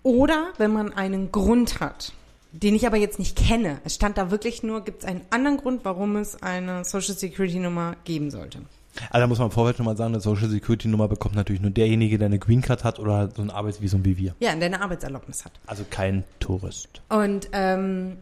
oder 0.01 0.51
wenn 0.57 0.73
man 0.73 0.93
einen 0.93 1.31
Grund 1.31 1.79
hat, 1.79 2.11
den 2.51 2.73
ich 2.73 2.87
aber 2.87 2.97
jetzt 2.97 3.19
nicht 3.19 3.37
kenne. 3.37 3.81
Es 3.83 3.93
stand 3.93 4.17
da 4.17 4.31
wirklich 4.31 4.63
nur, 4.63 4.83
gibt 4.83 5.03
es 5.03 5.07
einen 5.07 5.21
anderen 5.29 5.57
Grund, 5.57 5.85
warum 5.85 6.15
es 6.15 6.41
eine 6.41 6.83
Social 6.85 7.15
Security 7.15 7.59
Nummer 7.59 7.95
geben 8.03 8.31
sollte. 8.31 8.61
Also 9.09 9.21
da 9.23 9.27
muss 9.27 9.39
man 9.39 9.51
vorwärts 9.51 9.77
schon 9.77 9.85
mal 9.85 9.97
sagen, 9.97 10.13
eine 10.13 10.21
Social 10.21 10.49
Security 10.49 10.87
Nummer 10.87 11.07
bekommt 11.07 11.35
natürlich 11.35 11.61
nur 11.61 11.71
derjenige, 11.71 12.17
der 12.17 12.27
eine 12.27 12.39
Green 12.39 12.61
Card 12.61 12.83
hat 12.83 12.99
oder 12.99 13.29
so 13.35 13.41
ein 13.41 13.49
Arbeitsvisum 13.49 14.05
wie 14.05 14.17
wir. 14.17 14.35
Ja, 14.39 14.55
der 14.55 14.65
eine 14.65 14.81
Arbeitserlaubnis 14.81 15.45
hat. 15.45 15.51
Also 15.65 15.85
kein 15.89 16.23
Tourist. 16.39 17.01
Und, 17.09 17.49
ähm, 17.53 18.17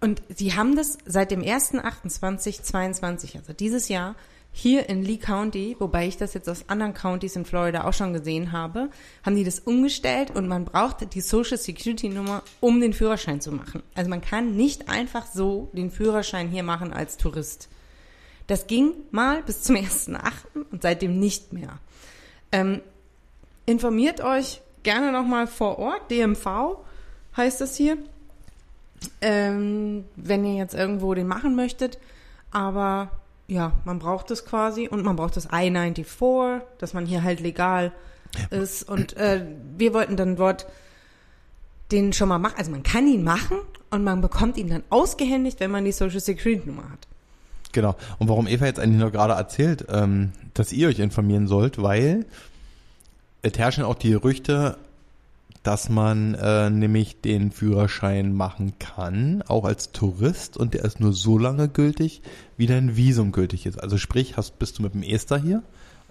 und 0.00 0.22
sie 0.34 0.54
haben 0.54 0.76
das 0.76 0.98
seit 1.06 1.30
dem 1.30 1.42
1.28.22, 1.42 3.38
also 3.38 3.52
dieses 3.52 3.88
Jahr, 3.88 4.14
hier 4.56 4.88
in 4.88 5.02
Lee 5.02 5.16
County, 5.16 5.74
wobei 5.80 6.06
ich 6.06 6.16
das 6.16 6.32
jetzt 6.32 6.48
aus 6.48 6.68
anderen 6.68 6.94
Counties 6.94 7.34
in 7.34 7.44
Florida 7.44 7.84
auch 7.84 7.92
schon 7.92 8.12
gesehen 8.12 8.52
habe, 8.52 8.88
haben 9.24 9.34
die 9.34 9.42
das 9.42 9.58
umgestellt 9.58 10.30
und 10.30 10.46
man 10.46 10.64
braucht 10.64 11.12
die 11.12 11.20
Social 11.20 11.58
Security 11.58 12.08
Nummer, 12.08 12.42
um 12.60 12.80
den 12.80 12.92
Führerschein 12.92 13.40
zu 13.40 13.50
machen. 13.50 13.82
Also 13.96 14.08
man 14.08 14.20
kann 14.20 14.56
nicht 14.56 14.88
einfach 14.88 15.26
so 15.26 15.68
den 15.72 15.90
Führerschein 15.90 16.48
hier 16.48 16.62
machen 16.62 16.92
als 16.92 17.16
Tourist. 17.16 17.68
Das 18.46 18.66
ging 18.66 18.92
mal 19.10 19.42
bis 19.42 19.62
zum 19.62 19.76
1.8. 19.76 20.20
und 20.70 20.82
seitdem 20.82 21.18
nicht 21.18 21.52
mehr. 21.52 21.78
Ähm, 22.52 22.82
informiert 23.66 24.20
euch 24.22 24.60
gerne 24.82 25.12
nochmal 25.12 25.46
vor 25.46 25.78
Ort, 25.78 26.10
DMV 26.10 26.78
heißt 27.36 27.60
das 27.60 27.76
hier, 27.76 27.98
ähm, 29.20 30.04
wenn 30.16 30.44
ihr 30.44 30.54
jetzt 30.54 30.74
irgendwo 30.74 31.14
den 31.14 31.26
machen 31.26 31.56
möchtet. 31.56 31.98
Aber 32.50 33.10
ja, 33.46 33.72
man 33.84 33.98
braucht 33.98 34.30
es 34.30 34.44
quasi 34.44 34.88
und 34.88 35.04
man 35.04 35.16
braucht 35.16 35.36
das 35.36 35.46
I-94, 35.46 36.62
dass 36.78 36.94
man 36.94 37.06
hier 37.06 37.22
halt 37.22 37.40
legal 37.40 37.92
ist. 38.50 38.88
Und 38.88 39.16
äh, 39.16 39.44
wir 39.76 39.92
wollten 39.94 40.16
dann 40.16 40.36
dort 40.36 40.66
den 41.92 42.12
schon 42.12 42.28
mal 42.28 42.38
machen. 42.38 42.54
Also 42.56 42.70
man 42.70 42.82
kann 42.82 43.06
ihn 43.06 43.24
machen 43.24 43.58
und 43.90 44.04
man 44.04 44.20
bekommt 44.20 44.56
ihn 44.56 44.68
dann 44.68 44.84
ausgehändigt, 44.90 45.60
wenn 45.60 45.70
man 45.70 45.84
die 45.84 45.92
Social 45.92 46.20
Security 46.20 46.66
Nummer 46.66 46.90
hat. 46.90 47.06
Genau. 47.74 47.96
Und 48.18 48.28
warum 48.28 48.46
Eva 48.46 48.64
jetzt 48.64 48.80
eigentlich 48.80 49.00
noch 49.00 49.12
gerade 49.12 49.34
erzählt, 49.34 49.84
ähm, 49.90 50.32
dass 50.54 50.72
ihr 50.72 50.88
euch 50.88 51.00
informieren 51.00 51.48
sollt, 51.48 51.82
weil 51.82 52.24
es 53.42 53.58
herrschen 53.58 53.84
auch 53.84 53.96
die 53.96 54.10
Gerüchte, 54.10 54.78
dass 55.64 55.88
man 55.88 56.34
äh, 56.34 56.70
nämlich 56.70 57.20
den 57.20 57.50
Führerschein 57.50 58.32
machen 58.32 58.74
kann, 58.78 59.42
auch 59.48 59.64
als 59.64 59.92
Tourist, 59.92 60.56
und 60.56 60.74
der 60.74 60.84
ist 60.84 61.00
nur 61.00 61.12
so 61.12 61.36
lange 61.36 61.68
gültig, 61.68 62.22
wie 62.56 62.66
dein 62.66 62.96
Visum 62.96 63.32
gültig 63.32 63.66
ist. 63.66 63.82
Also 63.82 63.98
sprich, 63.98 64.36
hast, 64.36 64.58
bist 64.58 64.78
du 64.78 64.82
mit 64.82 64.94
dem 64.94 65.02
Ester 65.02 65.36
hier 65.36 65.62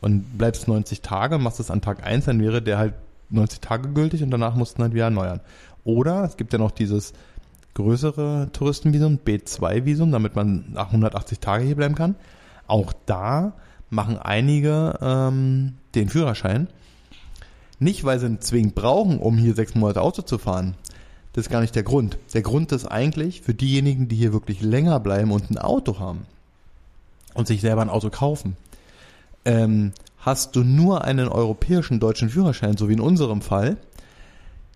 und 0.01 0.37
bleibst 0.37 0.67
90 0.67 1.01
Tage, 1.01 1.37
machst 1.37 1.61
es 1.61 1.71
an 1.71 1.81
Tag 1.81 2.05
1, 2.05 2.25
dann 2.25 2.41
wäre 2.41 2.61
der 2.61 2.77
halt 2.77 2.93
90 3.29 3.61
Tage 3.61 3.89
gültig 3.89 4.21
und 4.21 4.31
danach 4.31 4.55
musst 4.55 4.77
du 4.77 4.83
halt 4.83 4.93
wieder 4.93 5.05
erneuern. 5.05 5.39
Oder 5.85 6.25
es 6.25 6.35
gibt 6.35 6.51
ja 6.51 6.59
noch 6.59 6.71
dieses 6.71 7.13
größere 7.73 8.49
Touristenvisum, 8.53 9.19
B2-Visum, 9.25 10.11
damit 10.11 10.35
man 10.35 10.65
nach 10.73 10.87
180 10.87 11.39
Tage 11.39 11.65
hier 11.65 11.75
bleiben 11.75 11.95
kann. 11.95 12.15
Auch 12.67 12.93
da 13.05 13.53
machen 13.89 14.17
einige 14.17 14.97
ähm, 15.01 15.75
den 15.95 16.09
Führerschein. 16.09 16.67
Nicht, 17.79 18.03
weil 18.03 18.19
sie 18.19 18.27
ihn 18.27 18.41
zwingend 18.41 18.75
brauchen, 18.75 19.19
um 19.19 19.37
hier 19.37 19.55
sechs 19.55 19.75
Monate 19.75 20.01
Auto 20.01 20.21
zu 20.21 20.37
fahren. 20.37 20.75
Das 21.33 21.45
ist 21.45 21.51
gar 21.51 21.61
nicht 21.61 21.75
der 21.75 21.83
Grund. 21.83 22.17
Der 22.33 22.43
Grund 22.43 22.71
ist 22.71 22.85
eigentlich 22.85 23.41
für 23.41 23.53
diejenigen, 23.53 24.07
die 24.07 24.15
hier 24.15 24.33
wirklich 24.33 24.61
länger 24.61 24.99
bleiben 24.99 25.31
und 25.31 25.49
ein 25.49 25.57
Auto 25.57 25.99
haben 25.99 26.25
und 27.33 27.47
sich 27.47 27.61
selber 27.61 27.81
ein 27.81 27.89
Auto 27.89 28.09
kaufen. 28.09 28.55
Ähm, 29.45 29.93
hast 30.19 30.55
du 30.55 30.63
nur 30.63 31.03
einen 31.03 31.27
europäischen 31.27 31.99
deutschen 31.99 32.29
Führerschein, 32.29 32.77
so 32.77 32.87
wie 32.87 32.93
in 32.93 33.01
unserem 33.01 33.41
Fall, 33.41 33.77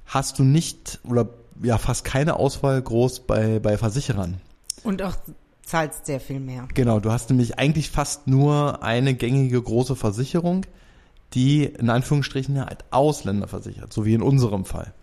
hast 0.07 0.39
du 0.39 0.43
nicht 0.43 0.99
oder 1.03 1.29
ja 1.63 1.77
fast 1.77 2.03
keine 2.03 2.37
Auswahl 2.37 2.81
groß 2.81 3.21
bei, 3.21 3.59
bei 3.59 3.77
Versicherern. 3.77 4.41
Und 4.83 5.01
auch 5.01 5.15
zahlst 5.63 6.05
sehr 6.05 6.19
viel 6.19 6.39
mehr. 6.39 6.67
Genau, 6.73 6.99
du 6.99 7.11
hast 7.11 7.29
nämlich 7.29 7.59
eigentlich 7.59 7.91
fast 7.91 8.27
nur 8.27 8.83
eine 8.83 9.13
gängige 9.13 9.61
große 9.61 9.95
Versicherung, 9.95 10.65
die 11.33 11.65
in 11.65 11.89
Anführungsstrichen 11.89 12.57
als 12.57 12.79
Ausländer 12.91 13.47
versichert, 13.47 13.91
so 13.91 14.05
wie 14.05 14.13
in 14.13 14.21
unserem 14.21 14.65
Fall. 14.65 14.93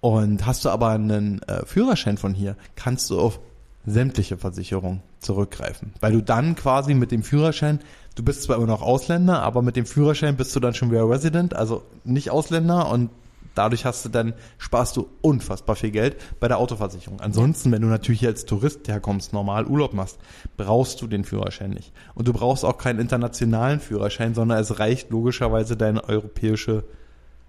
Und 0.00 0.46
hast 0.46 0.64
du 0.64 0.68
aber 0.68 0.90
einen 0.90 1.42
äh, 1.42 1.66
Führerschein 1.66 2.18
von 2.18 2.32
hier, 2.32 2.56
kannst 2.76 3.10
du 3.10 3.18
auf 3.18 3.40
sämtliche 3.84 4.36
Versicherungen 4.36 5.02
zurückgreifen. 5.18 5.92
Weil 6.00 6.12
du 6.12 6.22
dann 6.22 6.54
quasi 6.54 6.94
mit 6.94 7.10
dem 7.10 7.22
Führerschein, 7.22 7.80
du 8.14 8.22
bist 8.22 8.42
zwar 8.42 8.56
immer 8.56 8.66
noch 8.66 8.82
Ausländer, 8.82 9.42
aber 9.42 9.62
mit 9.62 9.76
dem 9.76 9.86
Führerschein 9.86 10.36
bist 10.36 10.54
du 10.54 10.60
dann 10.60 10.74
schon 10.74 10.90
wieder 10.90 11.08
Resident, 11.08 11.54
also 11.54 11.82
nicht 12.04 12.30
Ausländer 12.30 12.90
und 12.90 13.10
dadurch 13.54 13.84
hast 13.84 14.04
du 14.04 14.08
dann, 14.08 14.34
sparst 14.58 14.96
du 14.96 15.08
unfassbar 15.20 15.76
viel 15.76 15.90
Geld 15.90 16.16
bei 16.40 16.48
der 16.48 16.58
Autoversicherung. 16.58 17.20
Ansonsten, 17.20 17.72
wenn 17.72 17.82
du 17.82 17.88
natürlich 17.88 18.20
hier 18.20 18.28
als 18.28 18.44
Tourist 18.44 18.88
herkommst, 18.88 19.32
normal 19.32 19.66
Urlaub 19.66 19.94
machst, 19.94 20.18
brauchst 20.56 21.00
du 21.00 21.06
den 21.06 21.24
Führerschein 21.24 21.70
nicht. 21.70 21.92
Und 22.14 22.28
du 22.28 22.32
brauchst 22.32 22.64
auch 22.64 22.78
keinen 22.78 22.98
internationalen 23.00 23.80
Führerschein, 23.80 24.34
sondern 24.34 24.58
es 24.58 24.78
reicht 24.78 25.10
logischerweise 25.10 25.76
deine 25.76 26.04
europäische 26.04 26.84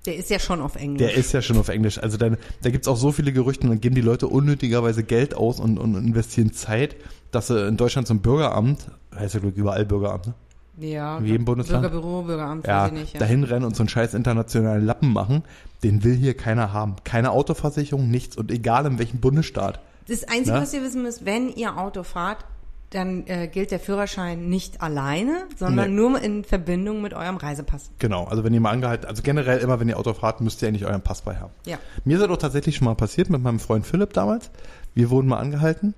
Der 0.06 0.16
ist 0.16 0.30
ja 0.30 0.40
schon 0.40 0.62
auf 0.62 0.76
Englisch. 0.76 1.00
der 1.00 1.14
ist 1.14 1.34
ja 1.34 1.42
schon 1.42 1.58
auf 1.58 1.70
Englisch. 1.70 1.98
Also 1.98 2.18
dann, 2.18 2.38
da 2.62 2.70
gibt's 2.70 2.88
auch 2.88 2.98
so 2.98 3.12
viele 3.12 3.32
Gerüchte 3.32 3.64
und 3.64 3.70
dann 3.70 3.82
geben 3.82 3.96
die 3.96 4.02
Leute 4.02 4.28
unnötigerweise 4.28 5.04
Geld 5.04 5.36
aus 5.36 5.60
und, 5.60 5.78
und 5.78 5.96
investieren 5.96 6.54
Zeit, 6.54 6.96
dass 7.32 7.48
sie 7.48 7.68
in 7.68 7.78
Deutschland 7.78 8.08
zum 8.08 8.22
Bürgeramt, 8.22 8.88
heißt 9.16 9.36
ja 9.36 9.40
Glück 9.40 9.56
überall 9.56 9.86
Bürgeramt, 9.86 10.28
ne? 10.28 10.34
Ja, 10.82 11.18
in 11.18 11.26
jedem 11.26 11.46
Bundesland? 11.46 11.82
Bürgerbüro, 11.84 12.24
Bürgeramt, 12.24 12.68
Ja, 12.68 12.84
weiß 12.84 12.92
ich 12.94 13.00
nicht. 13.00 13.14
Ja. 13.14 13.20
dahin 13.20 13.44
rennen 13.44 13.66
und 13.66 13.76
so 13.76 13.84
einen 13.84 13.90
scheiß 13.90 14.14
internationalen 14.14 14.86
Lappen 14.86 15.12
machen, 15.14 15.44
den 15.84 16.04
will 16.04 16.16
hier 16.16 16.36
keiner 16.36 16.74
haben. 16.74 16.96
Keine 17.04 17.32
Autoversicherung, 17.32 18.10
nichts 18.10 18.38
und 18.38 18.52
egal 18.52 18.86
in 18.86 19.00
welchem 19.00 19.20
Bundesstaat. 19.20 19.80
Das 20.08 20.24
Einzige, 20.24 20.54
Ne? 20.58 20.62
was 20.62 20.74
ihr 20.74 20.84
wissen 20.84 21.04
müsst, 21.04 21.26
wenn 21.26 21.50
ihr 21.50 21.78
Auto 21.78 22.04
fahrt, 22.04 22.46
dann 22.92 23.28
äh, 23.28 23.48
gilt 23.48 23.70
der 23.70 23.80
Führerschein 23.80 24.50
nicht 24.50 24.82
alleine, 24.82 25.44
sondern 25.58 25.92
Nee. 25.92 25.96
nur 25.96 26.20
in 26.20 26.44
Verbindung 26.44 27.04
mit 27.04 27.14
eurem 27.14 27.38
Reisepass. 27.38 27.92
Genau, 28.00 28.24
also 28.24 28.44
wenn 28.44 28.52
ihr 28.52 28.62
mal 28.62 28.72
angehalten, 28.72 29.06
also 29.06 29.22
generell 29.22 29.60
immer, 29.60 29.80
wenn 29.80 29.88
ihr 29.90 30.00
Auto 30.00 30.12
fahrt, 30.16 30.42
müsst 30.42 30.64
ihr 30.64 30.68
eigentlich 30.68 30.86
euren 30.88 31.02
Pass 31.02 31.22
bei 31.22 31.36
haben. 31.36 31.52
Ja. 31.68 31.78
Mir 32.04 32.16
ist 32.18 32.24
das 32.24 32.32
auch 32.32 32.38
tatsächlich 32.38 32.78
schon 32.78 32.86
mal 32.86 32.96
passiert 32.96 33.30
mit 33.30 33.44
meinem 33.44 33.60
Freund 33.60 33.86
Philipp 33.86 34.14
damals. 34.14 34.50
Wir 34.96 35.12
wurden 35.12 35.28
mal 35.28 35.38
angehalten 35.38 35.94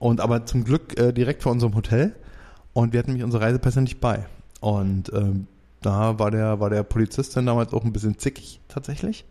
und 0.00 0.20
aber 0.20 0.44
zum 0.44 0.64
Glück 0.64 0.98
äh, 0.98 1.12
direkt 1.12 1.44
vor 1.44 1.52
unserem 1.52 1.76
Hotel 1.76 2.16
und 2.74 2.92
wir 2.92 2.98
hatten 2.98 3.10
nämlich 3.10 3.24
unsere 3.24 3.42
Reisepässe 3.42 3.80
nicht 3.80 4.00
bei. 4.00 4.26
Und 4.60 5.10
ähm, 5.14 5.46
da 5.80 6.18
war 6.18 6.30
der, 6.30 6.60
war 6.60 6.70
der 6.70 6.82
Polizist 6.82 7.36
dann 7.36 7.46
damals 7.46 7.72
auch 7.72 7.84
ein 7.84 7.92
bisschen 7.92 8.18
zickig 8.18 8.60
tatsächlich, 8.68 9.24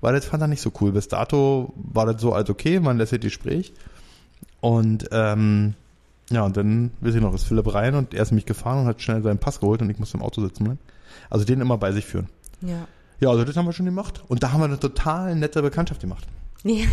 weil 0.00 0.14
das 0.14 0.24
fand 0.24 0.42
er 0.42 0.48
nicht 0.48 0.60
so 0.60 0.72
cool. 0.80 0.92
Bis 0.92 1.08
dato 1.08 1.72
war 1.76 2.06
das 2.06 2.20
so 2.20 2.32
als 2.32 2.50
okay, 2.50 2.78
man 2.80 2.98
lässt 2.98 3.12
das 3.12 3.20
Gespräch. 3.20 3.72
Und 4.60 5.08
ähm, 5.10 5.74
ja, 6.30 6.44
und 6.44 6.56
dann, 6.56 6.92
weiß 7.00 7.14
ich 7.14 7.20
noch, 7.20 7.34
ist 7.34 7.44
Philipp 7.44 7.74
rein 7.74 7.94
und 7.94 8.14
er 8.14 8.22
ist 8.22 8.32
mich 8.32 8.46
gefahren 8.46 8.80
und 8.80 8.86
hat 8.86 9.02
schnell 9.02 9.22
seinen 9.22 9.38
Pass 9.38 9.60
geholt 9.60 9.82
und 9.82 9.90
ich 9.90 9.98
musste 9.98 10.16
im 10.16 10.22
Auto 10.22 10.40
sitzen 10.40 10.64
bleiben. 10.64 10.78
Also 11.28 11.44
den 11.44 11.60
immer 11.60 11.78
bei 11.78 11.92
sich 11.92 12.04
führen. 12.04 12.28
Ja. 12.60 12.86
Ja, 13.20 13.30
also 13.30 13.44
das 13.44 13.56
haben 13.56 13.66
wir 13.66 13.72
schon 13.72 13.86
gemacht. 13.86 14.22
Und 14.28 14.42
da 14.42 14.52
haben 14.52 14.60
wir 14.60 14.64
eine 14.64 14.80
total 14.80 15.34
nette 15.36 15.62
Bekanntschaft 15.62 16.00
gemacht. 16.00 16.26
Ja, 16.64 16.86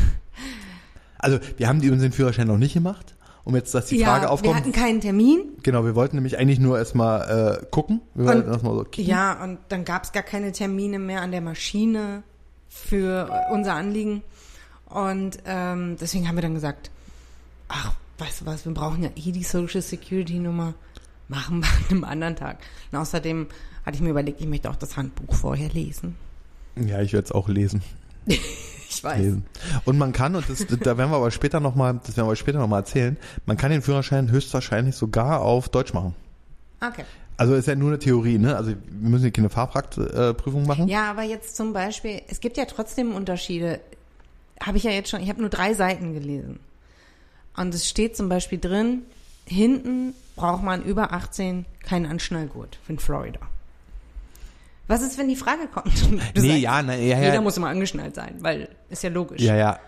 Also 1.20 1.40
wir 1.58 1.68
haben 1.68 1.82
die 1.82 1.92
unseren 1.92 2.12
Führerschein 2.12 2.48
noch 2.48 2.58
nicht 2.58 2.74
gemacht. 2.74 3.14
Um 3.46 3.56
jetzt, 3.56 3.74
dass 3.74 3.88
die 3.88 3.98
ja 3.98 4.08
Frage 4.08 4.26
wir 4.26 4.32
aufkommt. 4.32 4.56
hatten 4.56 4.72
keinen 4.72 5.02
Termin. 5.02 5.54
Genau, 5.64 5.84
wir 5.86 5.96
wollten 5.96 6.18
nämlich 6.18 6.38
eigentlich 6.38 6.60
nur 6.60 6.78
erstmal 6.78 7.62
äh, 7.62 7.66
gucken. 7.72 8.02
Wir 8.14 8.26
Und- 8.26 8.34
wollten 8.36 8.52
erstmal 8.52 8.76
so 8.76 8.84
kicken. 8.84 9.10
Ja, 9.10 9.44
und 9.44 9.58
dann 9.70 9.86
gab 9.86 10.04
es 10.04 10.12
gar 10.12 10.24
keine 10.24 10.52
Termine 10.52 11.00
mehr 11.00 11.22
an 11.22 11.32
der 11.32 11.42
Maschine 11.42 12.24
für 12.68 13.30
unser 13.52 13.74
Anliegen. 13.74 14.22
Und 14.86 15.40
ähm, 15.46 15.96
deswegen 16.00 16.28
haben 16.28 16.36
wir 16.36 16.42
dann 16.42 16.54
gesagt, 16.54 16.92
ach, 17.70 17.94
weißt 18.20 18.42
du 18.42 18.46
was, 18.46 18.66
wir 18.66 18.74
brauchen 18.74 19.04
ja 19.04 19.10
eh 19.16 19.32
die 19.32 19.44
Social 19.44 19.82
Security 19.82 20.40
Nummer. 20.40 20.74
Machen 21.28 21.62
wir 21.62 21.68
an 21.68 21.86
einem 21.90 22.04
anderen 22.04 22.36
Tag. 22.36 22.58
Und 22.92 22.98
außerdem 22.98 23.48
hatte 23.86 23.96
ich 23.96 24.02
mir 24.02 24.10
überlegt, 24.10 24.42
ich 24.42 24.48
möchte 24.48 24.70
auch 24.70 24.76
das 24.76 24.98
Handbuch 24.98 25.34
vorher 25.36 25.70
lesen. 25.70 26.16
Ja, 26.76 27.02
ich 27.02 27.14
werde 27.14 27.26
es 27.26 27.32
auch 27.32 27.48
lesen. 27.50 27.82
Ich 28.90 29.04
weiß. 29.04 29.20
lesen. 29.20 29.46
Und 29.86 29.98
man 29.98 30.12
kann, 30.14 30.36
und 30.36 30.50
das, 30.50 30.66
da 30.66 30.98
werden 30.98 31.12
wir 31.12 31.18
aber 31.18 31.32
später 31.32 31.60
nochmal, 31.60 32.00
das 32.06 32.18
werden 32.18 32.28
wir 32.28 32.36
später 32.36 32.58
nochmal 32.58 32.82
erzählen, 32.82 33.18
man 33.46 33.56
kann 33.56 33.72
den 33.72 33.82
Führerschein 33.82 34.32
höchstwahrscheinlich 34.32 34.96
sogar 34.96 35.42
auf 35.42 35.70
Deutsch 35.70 35.94
machen. 35.94 36.16
Okay. 36.82 37.04
Also 37.38 37.54
ist 37.54 37.68
ja 37.68 37.76
nur 37.76 37.90
eine 37.90 38.00
Theorie, 38.00 38.38
ne? 38.38 38.58
Also 38.58 38.72
wir 38.72 39.10
müssen 39.10 39.24
hier 39.24 39.32
keine 39.32 39.50
Fahrpraktprüfung 39.50 40.66
machen. 40.66 40.88
Ja, 40.88 41.10
aber 41.10 41.24
jetzt 41.24 41.56
zum 41.56 41.72
Beispiel, 41.72 42.22
es 42.28 42.42
gibt 42.42 42.58
ja 42.58 42.66
trotzdem 42.66 43.16
Unterschiede. 43.16 43.80
Habe 44.62 44.78
ich 44.78 44.84
ja 44.84 44.92
jetzt 44.92 45.10
schon, 45.10 45.22
ich 45.22 45.30
habe 45.30 45.40
nur 45.40 45.50
drei 45.50 45.74
Seiten 45.74 46.14
gelesen. 46.14 46.60
Und 47.56 47.74
es 47.74 47.88
steht 47.88 48.18
zum 48.18 48.28
Beispiel 48.28 48.60
drin, 48.60 49.04
hinten 49.46 50.14
braucht 50.36 50.64
man 50.64 50.84
über 50.84 51.14
18 51.14 51.66
keinen 51.82 52.08
Anschnallgurt 52.08 52.80
in 52.88 53.00
Florida. 53.00 53.40
Was 54.90 55.04
ist, 55.04 55.20
wenn 55.20 55.28
die 55.28 55.36
Frage 55.36 55.68
kommt? 55.72 55.94
Du 56.10 56.16
nee, 56.16 56.48
sagst, 56.50 56.62
ja, 56.62 56.82
na, 56.82 56.96
ja, 56.96 57.20
Jeder 57.20 57.36
ja. 57.36 57.42
muss 57.42 57.56
immer 57.56 57.68
angeschnallt 57.68 58.16
sein, 58.16 58.38
weil 58.40 58.70
ist 58.90 59.04
ja 59.04 59.12
logisch. 59.12 59.40
Ja, 59.40 59.56
ja. 59.56 59.80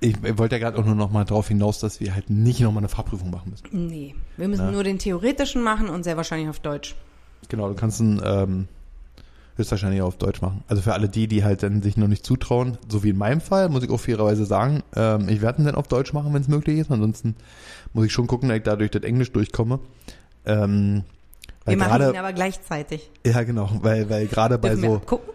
Ich, 0.00 0.16
wollte 0.38 0.56
ja 0.56 0.58
gerade 0.58 0.78
auch 0.78 0.84
nur 0.84 0.94
nochmal 0.94 1.26
darauf 1.26 1.48
hinaus, 1.48 1.78
dass 1.78 2.00
wir 2.00 2.14
halt 2.14 2.30
nicht 2.30 2.60
nochmal 2.60 2.80
eine 2.80 2.88
Fahrprüfung 2.88 3.30
machen 3.30 3.50
müssen. 3.50 3.86
Nee, 3.86 4.14
wir 4.38 4.48
müssen 4.48 4.66
Na. 4.66 4.72
nur 4.72 4.82
den 4.82 4.98
theoretischen 4.98 5.62
machen 5.62 5.88
und 5.90 6.04
sehr 6.04 6.16
wahrscheinlich 6.16 6.48
auf 6.48 6.60
Deutsch. 6.60 6.94
Genau, 7.48 7.68
du 7.68 7.74
kannst 7.74 8.00
ihn 8.00 8.20
ähm, 8.24 8.68
höchstwahrscheinlich 9.56 10.00
auf 10.00 10.16
Deutsch 10.16 10.40
machen. 10.40 10.64
Also 10.68 10.80
für 10.80 10.94
alle 10.94 11.10
die, 11.10 11.28
die 11.28 11.44
halt 11.44 11.62
dann 11.62 11.82
sich 11.82 11.98
noch 11.98 12.08
nicht 12.08 12.24
zutrauen, 12.24 12.78
so 12.88 13.02
wie 13.02 13.10
in 13.10 13.18
meinem 13.18 13.42
Fall, 13.42 13.68
muss 13.68 13.82
ich 13.82 13.90
auch 13.90 14.00
fairerweise 14.00 14.46
sagen, 14.46 14.82
ähm, 14.94 15.28
ich 15.28 15.42
werde 15.42 15.62
ihn 15.62 15.66
dann 15.66 15.74
auf 15.74 15.88
Deutsch 15.88 16.14
machen, 16.14 16.32
wenn 16.32 16.42
es 16.42 16.48
möglich 16.48 16.78
ist. 16.78 16.90
Ansonsten 16.90 17.36
muss 17.92 18.06
ich 18.06 18.12
schon 18.12 18.26
gucken, 18.26 18.48
dass 18.48 18.56
ich 18.58 18.64
da 18.64 18.76
durch 18.76 18.90
das 18.90 19.02
Englisch 19.02 19.32
durchkomme. 19.32 19.80
Ähm, 20.46 21.04
weil 21.66 21.78
Wir 21.78 21.86
machen 21.86 22.10
ihn 22.10 22.16
aber 22.16 22.32
gleichzeitig. 22.32 23.10
ja 23.26 23.42
genau, 23.42 23.68
weil, 23.82 24.08
weil 24.08 24.26
gerade 24.26 24.56
bei 24.58 24.74
so, 24.76 24.98
gucken? 25.00 25.34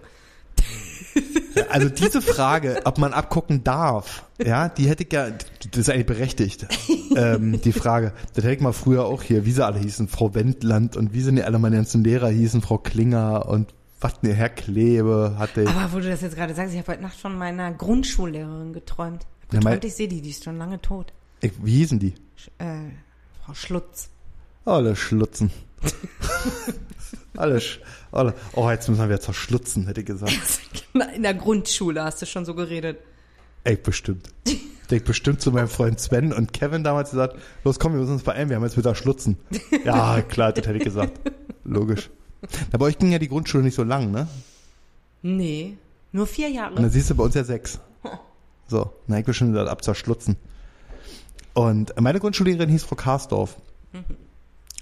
also 1.70 1.90
diese 1.90 2.22
Frage, 2.22 2.82
ob 2.86 2.98
man 2.98 3.14
abgucken 3.14 3.64
darf, 3.64 4.24
ja, 4.44 4.70
die 4.70 4.88
hätte 4.88 5.04
ich 5.04 5.12
ja, 5.14 5.28
das 5.30 5.78
ist 5.78 5.90
eigentlich 5.90 6.06
berechtigt, 6.06 6.68
ähm, 7.16 7.60
die 7.62 7.74
Frage. 7.74 8.14
Das 8.34 8.44
hätte 8.44 8.56
ich 8.56 8.62
mal 8.62 8.72
früher 8.74 9.06
auch 9.06 9.22
hier, 9.22 9.46
wie 9.46 9.52
sie 9.52 9.66
alle 9.66 9.80
hießen, 9.80 10.08
Frau 10.08 10.34
Wendland 10.34 10.96
und 10.98 11.14
wie 11.14 11.22
sie 11.22 11.32
nicht 11.32 11.46
alle 11.46 11.60
meine 11.60 11.76
ganzen 11.76 12.04
Lehrer 12.04 12.30
hießen, 12.30 12.62
Frau 12.62 12.78
Klinger 12.78 13.48
und 13.48 13.74
was 14.00 14.24
ne, 14.24 14.34
Herr 14.34 14.50
Klebe 14.50 15.36
hatte 15.38 15.62
ich. 15.64 15.70
Aber 15.70 15.94
wo 15.94 16.00
du 16.00 16.10
das 16.10 16.22
jetzt 16.22 16.36
gerade 16.36 16.56
sagst, 16.56 16.74
ich 16.74 16.80
habe 16.80 16.92
heute 16.94 17.04
Nacht 17.04 17.20
von 17.20 17.38
meiner 17.38 17.72
Grundschullehrerin 17.72 18.74
geträumt. 18.74 19.28
Ja, 19.52 19.60
mein- 19.62 19.74
Geträumt, 19.74 19.86
ich 19.86 19.96
sehe 19.96 20.08
die, 20.08 20.22
die 20.22 20.30
ist 20.32 20.44
schon 20.44 20.58
lange 20.58 20.82
tot. 20.82 21.14
ich 21.42 21.52
wie 21.62 21.76
hießen 21.78 22.00
die? 22.00 22.14
Sch- 22.40 22.50
Äh, 22.60 22.92
Frau 23.46 23.54
Schlutz. 23.54 24.10
Alle 24.66 24.96
Schlutzen. 24.96 25.52
alle, 27.38 27.58
Sch- 27.58 27.80
alle, 28.12 28.34
oh, 28.54 28.70
jetzt 28.70 28.88
müssen 28.90 29.00
wir 29.02 29.08
wieder 29.10 29.22
zerschlutzen, 29.22 29.88
hätte 29.88 30.02
ich 30.02 30.06
gesagt. 30.08 30.34
In 31.16 31.24
der 31.24 31.34
Grundschule 31.34 32.04
hast 32.04 32.22
du 32.22 32.26
schon 32.26 32.46
so 32.46 32.54
geredet. 32.56 32.98
Ey, 33.64 33.76
bestimmt. 33.76 34.30
Ich 34.90 35.04
bestimmt 35.06 35.40
zu 35.42 35.52
meinem 35.52 35.70
Freund 35.70 36.00
Sven 36.02 36.34
und 36.34 36.52
Kevin 36.52 36.84
damals 36.84 37.12
gesagt, 37.12 37.38
los 37.64 37.80
komm, 37.80 37.94
wir 37.94 38.00
müssen 38.02 38.14
uns 38.14 38.24
beeilen, 38.24 38.50
wir 38.50 38.58
haben 38.58 38.64
jetzt 38.64 38.76
wieder 38.78 38.94
Schlutzen. 38.94 39.38
Ja, 39.86 40.22
klar, 40.22 40.52
das 40.52 40.68
hätte 40.68 40.78
ich 40.80 40.84
gesagt. 40.84 41.18
Logisch. 41.64 42.10
Na, 42.74 42.78
bei 42.78 42.86
euch 42.88 42.98
ging 42.98 43.12
ja 43.12 43.20
die 43.20 43.30
Grundschule 43.30 43.64
nicht 43.64 43.76
so 43.76 43.84
lang, 43.84 44.12
ne? 44.12 44.28
Nee, 45.22 45.78
nur 46.12 46.28
vier 46.28 46.48
Und 46.48 46.54
Jahre. 46.56 46.76
dann 46.76 46.90
siehst 46.90 47.10
du 47.10 47.16
bei 47.16 47.24
uns 47.24 47.36
ja 47.36 47.44
sechs. 47.46 47.80
So, 48.68 48.92
na, 49.08 49.20
ich 49.20 49.28
will 49.28 49.34
schon 49.34 49.54
wieder 49.54 49.70
ab 49.72 49.82
zerschlutzen. 49.84 50.36
Und 51.54 51.94
meine 52.02 52.20
Grundschullehrerin 52.20 52.70
hieß 52.70 52.84
Frau 52.84 52.96
Karsdorf. 52.96 53.56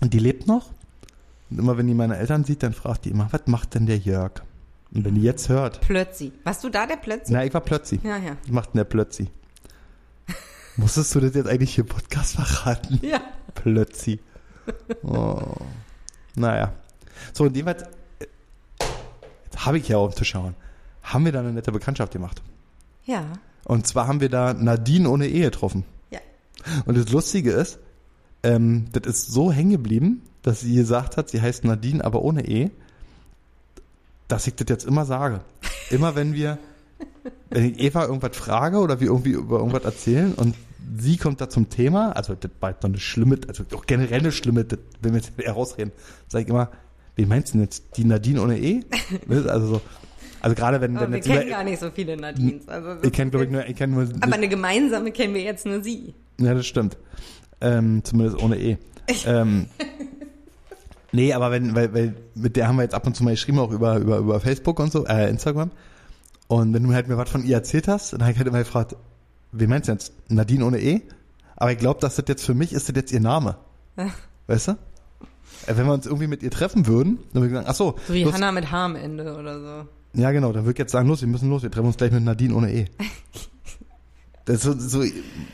Und 0.02 0.14
die 0.14 0.20
lebt 0.20 0.48
noch. 0.48 0.72
Und 1.50 1.60
immer 1.60 1.78
wenn 1.78 1.88
die 1.88 1.94
meine 1.94 2.18
Eltern 2.18 2.44
sieht, 2.44 2.64
dann 2.64 2.74
fragt 2.74 3.06
die 3.06 3.10
immer, 3.10 3.28
was 3.32 3.48
macht 3.48 3.76
denn 3.76 3.86
der 3.86 3.98
Jörg? 3.98 4.44
Und 4.94 5.06
wenn 5.06 5.16
die 5.16 5.22
jetzt 5.22 5.50
hört, 5.50 5.82
Plötzi. 5.82 6.32
Warst 6.44 6.64
du 6.64 6.70
da, 6.70 6.86
der 6.86 6.96
Plötzi? 6.96 7.32
na, 7.34 7.46
ich 7.46 7.54
war 7.54 7.62
plötzlich. 7.62 8.02
Ja, 8.04 8.18
ja. 8.18 8.38
Was 8.44 8.52
macht 8.52 8.74
denn 8.74 8.80
der 8.80 8.86
plötzlich? 8.86 9.30
Musstest 10.78 11.14
du 11.14 11.20
das 11.20 11.36
jetzt 11.36 11.48
eigentlich 11.48 11.76
hier 11.76 11.84
im 11.84 11.90
Podcast 11.90 12.36
verraten? 12.36 13.00
Ja. 13.02 13.22
Plötzi. 13.56 14.20
Oh. 15.02 15.56
Naja. 16.36 16.74
So, 17.34 17.46
und 17.46 17.58
äh, 17.58 17.64
jetzt 17.66 17.86
habe 19.66 19.80
ich 19.80 19.88
ja 19.88 20.00
dem 20.00 20.14
Tisch 20.14 20.30
schauen, 20.30 20.56
haben 21.02 21.26
wir 21.26 21.32
da 21.32 21.40
eine 21.40 21.52
nette 21.52 21.72
Bekanntschaft 21.72 22.14
gemacht. 22.14 22.44
Ja. 23.06 23.26
Und 23.66 23.88
zwar 23.88 24.08
haben 24.08 24.22
wir 24.22 24.30
da 24.30 24.54
Nadine 24.54 25.10
ohne 25.10 25.28
Ehe 25.28 25.46
getroffen. 25.46 25.86
Ja. 26.12 26.20
Und 26.86 26.98
das 26.98 27.10
Lustige 27.10 27.52
ist, 27.52 27.80
ähm, 28.44 28.90
das 28.92 29.08
ist 29.08 29.32
so 29.32 29.52
hängen 29.52 29.72
geblieben, 29.72 30.22
dass 30.42 30.62
sie 30.62 30.76
gesagt 30.76 31.18
hat, 31.18 31.30
sie 31.30 31.42
heißt 31.42 31.64
Nadine, 31.64 32.04
aber 32.04 32.22
ohne 32.22 32.48
E, 32.48 32.70
dass 34.28 34.48
ich 34.48 34.56
das 34.56 34.68
jetzt 34.70 34.86
immer 34.86 35.06
sage. 35.06 35.42
Immer 35.90 36.16
wenn 36.16 36.34
wir, 36.34 36.58
wenn 37.50 37.66
ich 37.66 37.80
Eva 37.80 38.06
irgendwas 38.06 38.38
frage 38.38 38.78
oder 38.78 39.00
wir 39.00 39.08
irgendwie 39.08 39.32
über 39.32 39.58
irgendwas 39.58 39.84
erzählen 39.84 40.34
und 40.34 40.56
sie 40.98 41.18
kommt 41.18 41.42
da 41.42 41.50
zum 41.50 41.70
Thema, 41.70 42.12
also 42.16 42.36
das 42.36 42.52
war 42.60 42.72
jetzt 42.72 42.84
noch 42.84 42.90
eine 42.90 43.00
schlimme, 43.00 43.40
also 43.48 43.64
auch 43.76 43.86
generell 43.86 44.20
eine 44.20 44.32
schlimme, 44.32 44.66
das 44.66 44.80
will 45.02 45.12
mir 45.12 45.18
jetzt 45.18 45.32
eher 45.38 45.54
rausreden, 45.54 45.92
sage 46.28 46.44
ich 46.44 46.50
immer, 46.50 46.70
wie 47.16 47.26
meinst 47.26 47.50
du 47.50 47.54
denn 47.54 47.64
jetzt, 47.64 47.98
die 47.98 48.06
Nadine 48.06 48.42
ohne 48.42 48.60
E? 48.60 48.82
Also 49.48 49.68
so, 49.68 49.82
also 50.42 50.56
gerade 50.56 50.80
wenn, 50.82 51.00
wenn 51.00 51.10
wir 51.10 51.18
jetzt 51.18 51.28
kennen 51.28 51.50
gar 51.50 51.64
nicht 51.64 51.80
so 51.80 51.92
viele 51.92 52.16
Nadines. 52.16 52.68
Also 52.68 53.04
ich 53.04 53.12
kenne, 53.12 53.32
glaube 53.32 53.46
ich, 53.46 53.52
nur, 53.52 53.66
ich 53.68 53.76
kenne 53.76 53.94
nur, 53.94 54.08
Aber 54.22 54.34
eine 54.34 54.48
gemeinsame 54.48 55.12
kennen 55.12 55.34
wir 55.34 55.42
jetzt 55.42 55.66
nur 55.66 55.82
sie. 55.82 56.14
Ja, 56.40 56.54
das 56.54 56.66
stimmt. 56.66 56.98
Ähm, 57.62 58.04
zumindest 58.04 58.42
ohne 58.42 58.58
E. 58.58 58.78
ähm, 59.26 59.66
nee, 61.12 61.34
aber 61.34 61.52
wenn, 61.52 61.76
weil, 61.76 61.94
weil 61.94 62.16
mit 62.36 62.56
der 62.56 62.68
haben 62.68 62.78
wir 62.78 62.84
jetzt 62.84 62.96
ab 62.96 63.06
und 63.08 63.16
zu 63.16 63.24
mal 63.24 63.32
geschrieben, 63.32 63.60
auch 63.60 63.72
über, 63.72 63.98
über, 63.98 64.18
über 64.18 64.40
Facebook 64.40 64.80
und 64.80 64.92
so, 64.92 65.06
äh, 65.06 65.30
Instagram. 65.30 65.72
Und 66.48 66.74
wenn 66.74 66.84
du 66.84 66.94
halt 66.94 67.08
mir 67.08 67.18
was 67.18 67.30
von 67.30 67.44
ihr 67.46 67.56
erzählt 67.56 67.88
hast, 67.88 68.14
dann 68.14 68.22
habe 68.22 68.32
ich 68.32 68.38
halt 68.38 68.48
immer 68.48 68.60
gefragt, 68.60 68.96
wie 69.52 69.68
meinst 69.68 69.88
du 69.88 69.92
jetzt? 69.94 70.14
Nadine 70.30 70.66
ohne 70.66 70.80
E? 70.80 71.02
Aber 71.56 71.72
ich 71.72 71.78
glaube, 71.78 72.00
dass 72.00 72.16
das 72.16 72.26
jetzt 72.28 72.46
für 72.46 72.54
mich 72.54 72.74
ist 72.74 72.90
das 72.90 72.96
jetzt 72.96 73.12
ihr 73.12 73.20
Name. 73.20 73.58
Ach. 73.98 74.14
Weißt 74.48 74.70
du? 74.70 74.72
Äh, 74.72 75.76
Wenn 75.76 75.86
wir 75.86 75.94
uns 75.94 76.06
irgendwie 76.06 76.28
mit 76.28 76.42
ihr 76.44 76.52
treffen 76.52 76.88
würden, 76.88 77.20
dann 77.34 77.42
würde 77.42 77.48
ich 77.48 77.54
sagen, 77.54 77.68
ach 77.70 77.76
so, 77.76 77.96
So 78.08 78.14
wie 78.14 78.24
los, 78.24 78.34
Hannah 78.34 78.52
mit 78.52 78.72
H 78.72 78.86
am 78.86 78.96
Ende 78.96 79.36
oder 79.38 79.60
so. 79.60 80.20
ja 80.22 80.32
genau, 80.32 80.52
dann 80.54 80.64
würde 80.64 80.74
ich 80.74 80.80
jetzt 80.80 80.92
sagen, 80.92 81.08
los, 81.08 81.22
wir 81.22 81.28
müssen 81.28 81.50
los, 81.50 81.64
wir 81.64 81.70
treffen 81.72 81.88
uns 81.88 81.98
gleich 81.98 82.12
mit 82.12 82.24
Nadine 82.24 82.54
ohne 82.56 82.72
E. 82.74 82.86
Das 84.46 84.66
ist 84.66 84.90
so, 84.90 85.02
so 85.02 85.04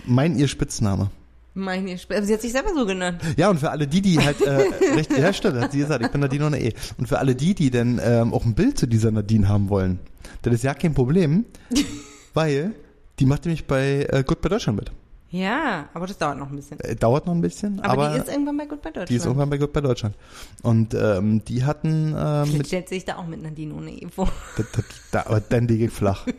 mein 0.05 0.37
ihr 0.37 0.47
Spitzname. 0.47 1.09
Meine 1.57 1.91
Sp- 1.95 2.19
sie 2.23 2.33
hat 2.33 2.41
sich 2.41 2.51
selber 2.51 2.69
so 2.75 2.85
genannt. 2.85 3.21
Ja, 3.37 3.49
und 3.49 3.59
für 3.59 3.71
alle 3.71 3.87
die, 3.87 4.01
die 4.01 4.19
halt, 4.19 4.41
äh, 4.41 4.67
recht, 4.95 5.17
ja 5.17 5.31
stimmt, 5.31 5.57
hat 5.61 5.71
sie 5.71 5.79
gesagt, 5.79 6.03
ich 6.03 6.11
bin 6.11 6.19
Nadine 6.21 6.45
ohne 6.47 6.61
E. 6.61 6.73
Und 6.97 7.07
für 7.07 7.17
alle 7.17 7.33
die, 7.33 7.55
die 7.55 7.71
denn 7.71 7.99
ähm, 8.03 8.33
auch 8.33 8.43
ein 8.45 8.53
Bild 8.55 8.77
zu 8.77 8.87
dieser 8.87 9.09
Nadine 9.11 9.47
haben 9.47 9.69
wollen, 9.69 9.99
das 10.41 10.53
ist 10.55 10.63
ja 10.63 10.73
kein 10.73 10.93
Problem, 10.93 11.45
weil 12.33 12.73
die 13.19 13.25
macht 13.25 13.45
nämlich 13.45 13.65
bei 13.65 14.05
äh, 14.11 14.23
Good 14.27 14.41
bei 14.41 14.49
Deutschland 14.49 14.77
mit. 14.79 14.91
Ja, 15.31 15.89
aber 15.93 16.07
das 16.07 16.17
dauert 16.17 16.37
noch 16.37 16.49
ein 16.49 16.55
bisschen. 16.55 16.79
Äh, 16.81 16.95
dauert 16.95 17.25
noch 17.25 17.33
ein 17.33 17.41
bisschen, 17.41 17.79
Aber, 17.79 18.03
aber, 18.07 18.13
die 18.15 18.19
ist 18.21 18.29
irgendwann 18.29 18.57
bei 18.57 18.65
Good 18.65 18.81
bei 18.81 18.89
Deutschland. 18.89 19.09
die 19.09 19.15
ist 19.15 19.25
irgendwann 19.25 19.49
bei 19.49 19.57
Good 19.57 19.73
bei 19.73 19.81
Deutschland. 19.81 20.15
Und 20.61 20.93
ähm, 20.93 21.43
die 21.45 21.63
hatten 21.63 22.13
ähm, 22.17 22.57
mit, 22.57 22.67
stellt 22.67 22.89
sich 22.89 23.05
da 23.05 23.15
auch 23.17 23.25
mit 23.27 23.41
Nadine 23.41 23.73
ohne 23.73 23.91
E 23.91 24.07
vor. 24.09 24.29
das, 24.57 24.65
das, 24.73 24.85
da, 25.11 25.21
aber 25.25 25.39
dann 25.39 25.67
liege 25.69 25.85
ich 25.85 25.91
flach. 25.91 26.25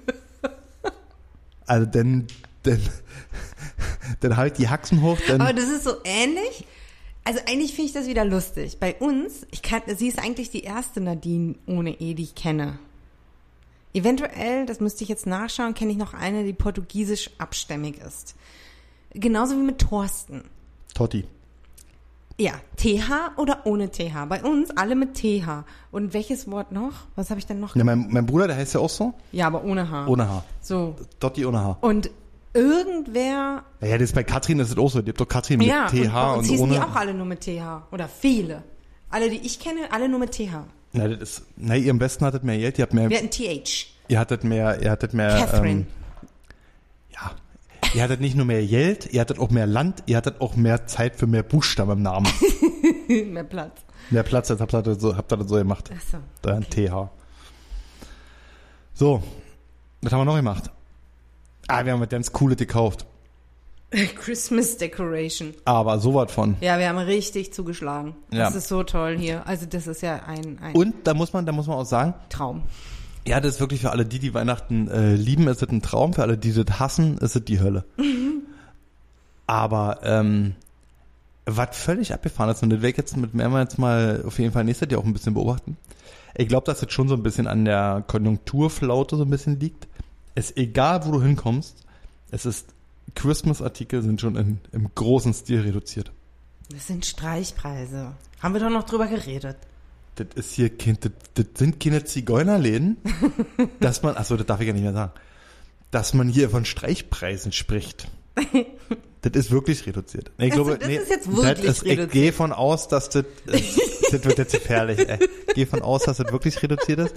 Also 1.69 1.85
dann, 1.87 2.27
dann, 2.67 2.81
dann 4.21 4.37
halt 4.37 4.59
die 4.59 4.69
Haxen 4.69 5.03
hoch, 5.03 5.19
dann 5.27 5.41
Aber 5.41 5.53
das 5.53 5.69
ist 5.69 5.85
so 5.85 5.93
ähnlich. 6.05 6.67
Also 7.25 7.41
eigentlich 7.49 7.75
finde 7.75 7.89
ich 7.89 7.93
das 7.93 8.07
wieder 8.07 8.25
lustig. 8.25 8.79
Bei 8.79 8.95
uns, 8.95 9.47
ich 9.51 9.63
kann, 9.63 9.83
sie 9.97 10.07
ist 10.07 10.19
eigentlich 10.19 10.51
die 10.51 10.63
erste 10.63 11.01
Nadine 11.01 11.57
ohne 11.67 12.01
E, 12.01 12.15
die 12.15 12.23
ich 12.23 12.35
kenne. 12.37 12.79
Eventuell, 13.95 14.67
das 14.67 14.79
müsste 14.79 15.03
ich 15.03 15.09
jetzt 15.09 15.27
nachschauen, 15.27 15.75
kenne 15.75 15.91
ich 15.91 15.97
noch 15.97 16.15
eine, 16.15 16.45
die 16.45 16.53
portugiesisch 16.53 17.31
abstämmig 17.39 17.99
ist. 17.99 18.37
Genauso 19.13 19.55
wie 19.57 19.63
mit 19.63 19.79
Thorsten. 19.79 20.45
Totti. 20.95 21.25
Ja, 22.39 22.53
TH 22.77 23.39
oder 23.39 23.65
ohne 23.65 23.91
TH. 23.91 24.27
Bei 24.29 24.43
uns 24.45 24.71
alle 24.77 24.95
mit 24.95 25.15
TH. 25.15 25.65
Und 25.91 26.13
welches 26.13 26.51
Wort 26.51 26.71
noch? 26.71 26.93
Was 27.15 27.31
habe 27.31 27.41
ich 27.41 27.47
denn 27.47 27.59
noch? 27.61 27.75
Ja, 27.75 27.83
mein, 27.85 28.09
mein 28.11 28.27
Bruder, 28.27 28.47
der 28.47 28.57
heißt 28.57 28.75
ja 28.75 28.81
auch 28.81 28.91
so, 28.91 29.15
Ja, 29.33 29.47
aber 29.47 29.65
ohne 29.65 29.91
H. 29.91 30.07
ohne 30.07 30.29
H. 30.29 30.45
So. 30.61 30.95
Totti 31.19 31.47
ohne 31.47 31.65
H. 31.65 31.79
Und 31.81 32.11
irgendwer 32.57 33.63
Ja, 33.81 33.93
das 33.99 34.03
ist 34.03 34.15
bei 34.15 34.25
Katrin 34.25 34.59
ist 34.61 34.71
es 34.71 34.79
auch 34.79 34.91
so. 34.91 35.03
Die 35.03 35.11
habt 35.11 35.21
doch 35.21 35.29
Katrin 35.29 35.59
mit 35.59 35.69
Ja, 35.69 35.87
TH 35.89 35.93
und 35.95 36.07
und, 36.07 36.39
uns 36.39 36.49
hießen 36.49 36.69
die 36.71 36.77
ohne. 36.77 36.87
auch 36.87 36.95
alle 36.97 37.15
nur 37.15 37.27
mit 37.27 37.41
TH. 37.43 37.83
Oder 37.93 38.09
viele. 38.09 38.63
Alle, 39.11 39.31
die 39.31 39.39
ich 39.39 39.61
kenne, 39.61 39.81
alle 39.93 40.09
nur 40.09 40.19
mit 40.19 40.33
TH. 40.33 40.65
Na, 40.93 41.09
das 41.09 41.21
ist, 41.39 41.43
na, 41.57 41.77
ihr 41.77 41.91
am 41.91 41.99
besten 41.99 42.25
hattet 42.25 42.43
mehr 42.45 42.59
Geld, 42.59 42.79
ihr 42.79 42.83
habt 42.83 42.95
mehr, 42.95 43.09
Wir 43.11 43.19
hatten 43.19 43.31
TH. 43.31 43.87
ihr 44.09 44.19
hattet 44.19 44.45
mehr, 44.45 44.81
ihr 44.83 44.91
hattet 44.91 45.15
mehr, 45.15 45.29
Catherine. 45.39 45.81
ähm, 45.81 45.87
ja, 47.13 47.31
ihr 47.95 48.03
hattet 48.03 48.21
nicht 48.21 48.35
nur 48.37 48.47
mehr 48.47 48.65
Geld, 48.67 49.13
ihr 49.13 49.21
hattet 49.21 49.39
auch 49.39 49.51
mehr 49.51 49.67
Land, 49.67 50.03
ihr 50.07 50.17
hattet 50.17 50.41
auch 50.41 50.57
mehr 50.57 50.87
Zeit 50.87 51.17
für 51.17 51.27
mehr 51.27 51.43
Buchstaben 51.43 51.93
im 51.93 52.03
Namen. 52.03 52.27
Mehr 53.09 53.45
Platz. 53.45 53.81
mehr 54.11 54.23
Platz, 54.25 54.51
als 54.51 54.61
habt 54.61 54.75
ihr 54.75 54.83
das 54.83 55.01
so, 55.01 55.17
habt 55.17 55.33
ihr 55.33 55.37
das 55.37 55.49
so 55.49 55.55
gemacht. 55.57 55.91
Ach 55.97 56.03
so. 56.11 56.19
Da 56.43 56.55
ein 56.57 56.65
TH. 56.69 57.09
So, 58.95 59.23
was 60.03 60.13
haben 60.13 60.21
wir 60.21 60.25
noch 60.25 60.37
gemacht? 60.37 60.71
Ah, 61.69 61.85
wir 61.85 61.93
haben 61.93 62.01
was 62.01 62.09
ganz 62.09 62.33
Cooles 62.33 62.57
gekauft. 62.57 63.07
Christmas 64.17 64.77
Decoration. 64.77 65.55
Aber 65.65 65.99
sowas 65.99 66.31
von. 66.33 66.57
Ja, 66.61 66.79
wir 66.79 66.89
haben 66.89 66.99
richtig 66.99 67.53
zugeschlagen. 67.53 68.15
Ja. 68.33 68.47
Das 68.47 68.55
ist 68.55 68.69
so 68.69 68.83
toll 68.83 69.17
hier. 69.19 69.47
Also 69.47 69.67
das 69.67 69.87
ist 69.87 70.03
ja 70.03 70.23
ein, 70.27 70.59
ein 70.61 70.75
Und 70.75 70.95
da 71.05 71.15
muss 71.15 71.33
man, 71.33 71.47
da 71.47 71.53
muss 71.53 71.67
man 71.67 71.79
auch 71.79 71.87
sagen, 71.87 72.15
Traum. 72.29 72.63
Ja, 73.27 73.41
das 73.41 73.55
ist 73.55 73.61
wirklich 73.61 73.81
für 73.81 73.91
alle 73.91 74.07
die, 74.07 74.19
die 74.19 74.35
Weihnachten 74.35 74.89
äh, 74.89 75.15
lieben, 75.15 75.49
ist 75.49 75.63
es 75.63 75.69
ein 75.69 75.83
Traum. 75.83 76.15
Für 76.15 76.23
alle, 76.23 76.39
die 76.39 76.53
das 76.53 76.79
hassen, 76.79 77.19
ist 77.19 77.35
es 77.35 77.45
die 77.45 77.61
Hölle. 77.61 77.85
Aber 79.49 80.01
ähm, 80.03 80.55
was 81.45 81.77
völlig 81.77 82.13
abgefahren 82.13 82.51
ist, 82.51 82.63
und 82.63 82.71
das 82.71 82.83
werde 82.83 82.91
ich 82.91 82.97
jetzt 82.97 83.17
mit 83.17 83.35
mehrmals 83.35 83.79
mal 83.79 84.23
auf 84.27 84.39
jeden 84.39 84.53
Fall 84.53 84.65
nächstes 84.65 84.91
Jahr 84.91 85.01
auch 85.01 85.05
ein 85.05 85.13
bisschen 85.13 85.35
beobachten. 85.35 85.77
Ich 86.35 86.49
glaube, 86.49 86.67
dass 86.67 86.81
das 86.81 86.93
schon 86.93 87.09
so 87.09 87.15
ein 87.15 87.23
bisschen 87.23 87.47
an 87.47 87.65
der 87.65 88.05
Konjunkturflaute 88.07 89.17
so 89.17 89.23
ein 89.23 89.31
bisschen 89.31 89.59
liegt. 89.59 89.89
Es 90.37 90.51
ist 90.51 90.57
egal, 90.59 91.05
wo 91.05 91.11
du 91.11 91.23
hinkommst, 91.23 91.77
es 92.31 92.47
ist 92.47 92.67
Christmas-Artikel 93.17 94.03
sind 94.03 94.21
schon 94.21 94.37
in, 94.37 94.61
im 94.73 94.91
großen 94.95 95.33
Stil 95.35 95.63
reduziert. 95.63 96.13
Das 96.71 96.87
sind 96.87 97.05
Streichpreise. 97.07 98.13
Haben 98.41 98.55
wir 98.55 98.61
doch 98.61 98.71
noch 98.71 98.85
drüber 98.85 99.07
geredet. 99.07 99.57
Das 100.17 100.27
ist 100.35 100.53
hier 100.53 100.69
Kind, 100.71 101.05
das, 101.05 101.13
das 101.35 101.47
sind 101.57 101.81
keine 101.81 102.05
Zigeunerläden, 102.05 102.97
dass 103.81 104.03
man, 104.03 104.17
achso, 104.17 104.37
das 104.37 104.47
darf 104.47 104.61
ich 104.61 104.67
ja 104.67 104.73
nicht 104.73 104.83
mehr 104.83 104.93
sagen, 104.93 105.13
dass 105.91 106.15
man 106.15 106.29
hier 106.29 106.51
von 106.51 106.65
Streichpreisen 106.65 107.53
spricht. 107.53 108.09
das 109.23 109.33
ist 109.35 109.51
wirklich 109.51 109.87
reduziert. 109.87 110.31
Ich 110.39 110.49
Das- 110.49 110.55
glaube, 110.55 110.79
das 110.79 110.89
nee, 110.89 110.97
ist 110.97 111.11
jetzt 111.11 111.31
wirklich 111.35 111.65
ist, 111.67 111.83
Ich 111.83 111.93
reduziert. 111.93 112.13
gehe 112.13 112.33
von 112.33 112.53
aus, 112.53 112.89
dass 112.89 113.09
das, 113.11 113.25
das, 113.47 113.61
das 114.11 114.25
wird 114.25 114.39
jetzt 114.39 114.53
gefährlich, 114.53 115.09
ey. 115.09 115.19
Ich 115.49 115.55
gehe 115.55 115.67
von 115.67 115.81
aus, 115.83 116.03
dass 116.05 116.17
das 116.19 116.31
wirklich 116.33 116.63
reduziert 116.63 116.99
ist. 117.01 117.15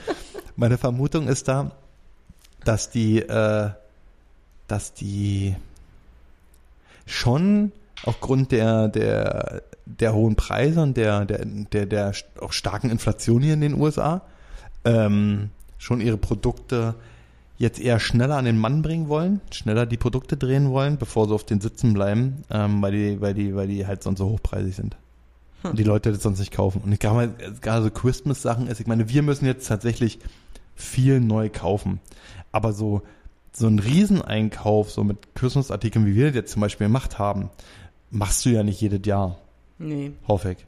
Meine 0.55 0.77
Vermutung 0.77 1.27
ist 1.27 1.47
da, 1.47 1.71
dass 2.69 2.91
die, 2.91 3.17
äh, 3.17 3.71
dass 4.67 4.93
die 4.93 5.55
schon 7.07 7.71
aufgrund 8.03 8.51
der, 8.51 8.89
der, 8.89 9.63
der 9.87 10.13
hohen 10.13 10.35
Preise 10.35 10.83
und 10.83 10.95
der, 10.95 11.25
der, 11.25 11.45
der, 11.45 11.87
der 11.87 12.13
auch 12.39 12.53
starken 12.53 12.91
Inflation 12.91 13.41
hier 13.41 13.55
in 13.55 13.61
den 13.61 13.73
USA, 13.73 14.21
ähm, 14.85 15.49
schon 15.79 15.99
ihre 15.99 16.17
Produkte 16.17 16.93
jetzt 17.57 17.79
eher 17.81 17.99
schneller 17.99 18.37
an 18.37 18.45
den 18.45 18.59
Mann 18.59 18.83
bringen 18.83 19.09
wollen, 19.09 19.41
schneller 19.51 19.87
die 19.87 19.97
Produkte 19.97 20.37
drehen 20.37 20.69
wollen, 20.69 20.97
bevor 20.99 21.27
sie 21.27 21.33
auf 21.33 21.45
den 21.45 21.61
Sitzen 21.61 21.95
bleiben, 21.95 22.43
ähm, 22.51 22.83
weil 22.83 22.91
die, 22.91 23.19
weil 23.19 23.33
die, 23.33 23.55
weil 23.55 23.67
die 23.67 23.87
halt 23.87 24.03
sonst 24.03 24.19
so 24.19 24.29
hochpreisig 24.29 24.75
sind. 24.75 24.95
Und 25.63 25.79
die 25.79 25.83
Leute 25.83 26.11
das 26.11 26.21
sonst 26.21 26.37
nicht 26.37 26.53
kaufen. 26.53 26.81
Und 26.85 26.91
ich 26.91 26.99
glaube, 26.99 27.33
gerade 27.61 27.81
so 27.81 27.89
Christmas-Sachen 27.89 28.67
ist, 28.67 28.79
ich 28.79 28.85
meine, 28.85 29.09
wir 29.09 29.23
müssen 29.23 29.47
jetzt 29.47 29.67
tatsächlich 29.67 30.19
viel 30.75 31.19
neu 31.19 31.49
kaufen. 31.49 31.99
Aber 32.51 32.73
so, 32.73 33.01
so 33.53 33.67
ein 33.67 33.79
Rieseneinkauf, 33.79 34.91
so 34.91 35.03
mit 35.03 35.35
Christmas-Artikeln, 35.35 36.05
wie 36.05 36.15
wir 36.15 36.27
das 36.27 36.35
jetzt 36.35 36.51
zum 36.51 36.61
Beispiel 36.61 36.87
gemacht 36.87 37.19
haben, 37.19 37.49
machst 38.11 38.45
du 38.45 38.49
ja 38.49 38.63
nicht 38.63 38.81
jedes 38.81 39.05
Jahr. 39.05 39.37
Nee. 39.77 40.11
Hoffe 40.27 40.51
ich. 40.53 40.65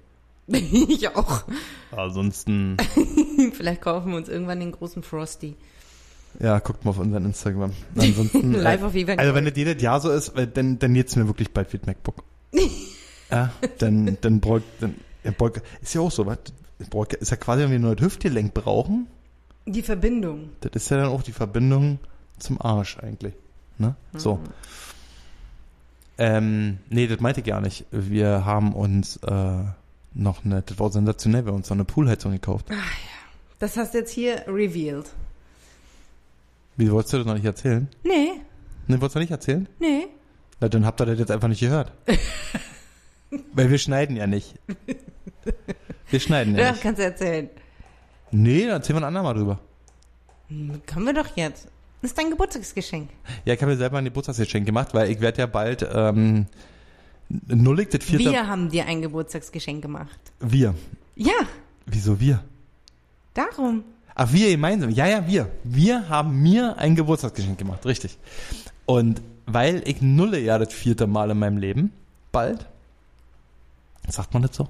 ich 0.89 1.07
auch. 1.15 1.43
Ansonsten, 1.91 2.77
Vielleicht 3.53 3.81
kaufen 3.81 4.11
wir 4.11 4.17
uns 4.17 4.29
irgendwann 4.29 4.59
den 4.59 4.71
großen 4.71 5.03
Frosty. 5.03 5.55
ja, 6.39 6.59
guckt 6.59 6.85
mal 6.85 6.91
auf 6.91 6.99
unseren 6.99 7.25
Instagram. 7.25 7.71
Ansonsten, 7.95 8.51
Live 8.53 8.81
äh, 8.81 8.85
auf 8.85 8.95
Event. 8.95 9.19
also 9.19 9.33
wenn 9.33 9.45
das 9.45 9.53
jedes 9.55 9.81
Jahr 9.81 9.99
so 9.99 10.11
ist, 10.11 10.29
äh, 10.29 10.47
dann, 10.47 10.79
dann 10.79 10.95
jetzt 10.95 11.15
mir 11.15 11.27
wirklich 11.27 11.51
bald 11.51 11.71
wie 11.73 11.77
das 11.77 11.87
MacBook. 11.87 12.23
ja, 13.29 13.51
dann, 13.79 14.17
dann 14.21 14.39
bräuch, 14.39 14.63
dann, 14.79 14.95
ja, 15.23 15.31
bräuch, 15.31 15.53
ist 15.81 15.93
ja 15.93 16.01
auch 16.01 16.11
so, 16.11 16.25
was? 16.25 16.39
Bräuch, 16.89 17.13
ist 17.13 17.29
ja 17.31 17.37
quasi, 17.37 17.63
wenn 17.63 17.71
wir 17.71 17.79
nur 17.79 17.95
das 17.95 18.05
Hüftgelenk 18.05 18.53
brauchen, 18.53 19.07
Die 19.65 19.81
Verbindung. 19.83 20.49
das 20.61 20.71
ist 20.73 20.89
ja 20.89 20.97
dann 20.97 21.07
auch 21.07 21.23
die 21.23 21.31
Verbindung 21.33 21.99
zum 22.39 22.59
Arsch 22.61 22.97
eigentlich. 22.99 23.33
Ne? 23.77 23.95
So. 24.15 24.39
Ähm, 26.17 26.79
nee, 26.89 27.07
das 27.07 27.19
meinte 27.19 27.39
ich 27.41 27.45
gar 27.47 27.61
nicht. 27.61 27.85
Wir 27.91 28.45
haben 28.45 28.73
uns 28.73 29.17
äh, 29.17 29.63
noch 30.13 30.45
eine, 30.45 30.61
das 30.61 30.77
war 30.79 30.91
sensationell, 30.91 31.45
wir 31.45 31.51
haben 31.51 31.57
uns 31.59 31.69
noch 31.69 31.77
eine 31.77 31.85
Poolheizung 31.85 32.31
gekauft. 32.31 32.67
Das 33.59 33.77
hast 33.77 33.93
du 33.93 33.99
jetzt 33.99 34.11
hier 34.11 34.43
revealed. 34.47 35.09
Wie 36.77 36.91
wolltest 36.91 37.13
du 37.13 37.17
das 37.17 37.27
noch 37.27 37.35
nicht 37.35 37.45
erzählen? 37.45 37.87
Nee, 38.03 38.31
Ne, 38.87 38.99
wolltest 38.99 39.15
du 39.15 39.19
nicht 39.19 39.31
erzählen? 39.31 39.67
nee. 39.79 40.07
Na, 40.59 40.69
dann 40.69 40.85
habt 40.85 40.99
ihr 41.01 41.05
das 41.05 41.17
jetzt 41.17 41.31
einfach 41.31 41.47
nicht 41.47 41.59
gehört. 41.61 41.91
Weil 43.53 43.69
wir 43.71 43.77
schneiden 43.79 44.15
ja 44.15 44.27
nicht. 44.27 44.55
Wir 46.09 46.19
schneiden 46.19 46.55
ja 46.55 46.61
Ja, 46.65 46.71
nicht. 46.71 46.83
kannst 46.83 46.99
du 46.99 47.03
erzählen. 47.03 47.49
Nee, 48.31 48.61
dann 48.61 48.71
erzählen 48.77 48.97
wir 48.97 49.01
ein 49.01 49.07
andermal 49.07 49.33
drüber. 49.33 49.59
Hm, 50.47 50.81
Können 50.85 51.05
wir 51.05 51.13
doch 51.13 51.35
jetzt. 51.35 51.67
Das 52.01 52.11
ist 52.11 52.17
dein 52.17 52.29
Geburtstagsgeschenk. 52.31 53.09
Ja, 53.45 53.53
ich 53.53 53.61
habe 53.61 53.71
mir 53.71 53.77
selber 53.77 53.97
ein 53.99 54.05
Geburtstagsgeschenk 54.05 54.65
gemacht, 54.65 54.93
weil 54.93 55.11
ich 55.11 55.19
werde 55.21 55.39
ja 55.39 55.45
bald 55.45 55.87
ähm, 55.93 56.47
nullig, 57.47 57.89
das 57.91 58.03
vierte... 58.03 58.31
Wir 58.31 58.47
haben 58.47 58.69
dir 58.69 58.85
ein 58.87 59.01
Geburtstagsgeschenk 59.01 59.81
gemacht. 59.81 60.19
wir. 60.39 60.73
Ja, 61.15 61.33
Wieso 61.85 62.19
wir? 62.19 62.43
darum. 63.33 63.83
Ach, 64.15 64.31
wir 64.33 64.49
gemeinsam. 64.49 64.89
Ja, 64.89 65.07
ja, 65.07 65.25
wir. 65.27 65.49
Wir 65.63 66.09
haben 66.09 66.41
mir 66.41 66.77
ein 66.77 66.95
Geburtstagsgeschenk 66.95 67.57
gemacht, 67.57 67.85
richtig. 67.85 68.17
Und 68.85 69.21
weil 69.45 69.81
ich 69.87 70.01
nulle 70.01 70.39
ja 70.39 70.57
das 70.57 70.73
vierte 70.73 71.07
Mal 71.07 71.31
in 71.31 71.39
meinem 71.39 71.57
Leben, 71.57 71.93
bald. 72.31 72.65
Sagt 74.09 74.33
man 74.33 74.43
das 74.43 74.55
so? 74.55 74.67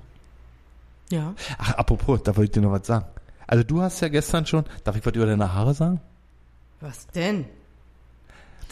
Ja. 1.10 1.34
Ach, 1.58 1.74
apropos, 1.76 2.22
da 2.24 2.36
wollte 2.36 2.44
ich 2.46 2.52
dir 2.52 2.62
noch 2.62 2.72
was 2.72 2.86
sagen. 2.86 3.06
Also 3.52 3.66
du 3.66 3.82
hast 3.82 4.00
ja 4.00 4.08
gestern 4.08 4.46
schon, 4.46 4.64
darf 4.86 4.96
ich 4.96 5.06
was 5.06 5.14
über 5.14 5.26
deine 5.26 5.54
Haare 5.54 5.74
sagen? 5.74 6.00
Was 6.80 7.06
denn? 7.08 7.44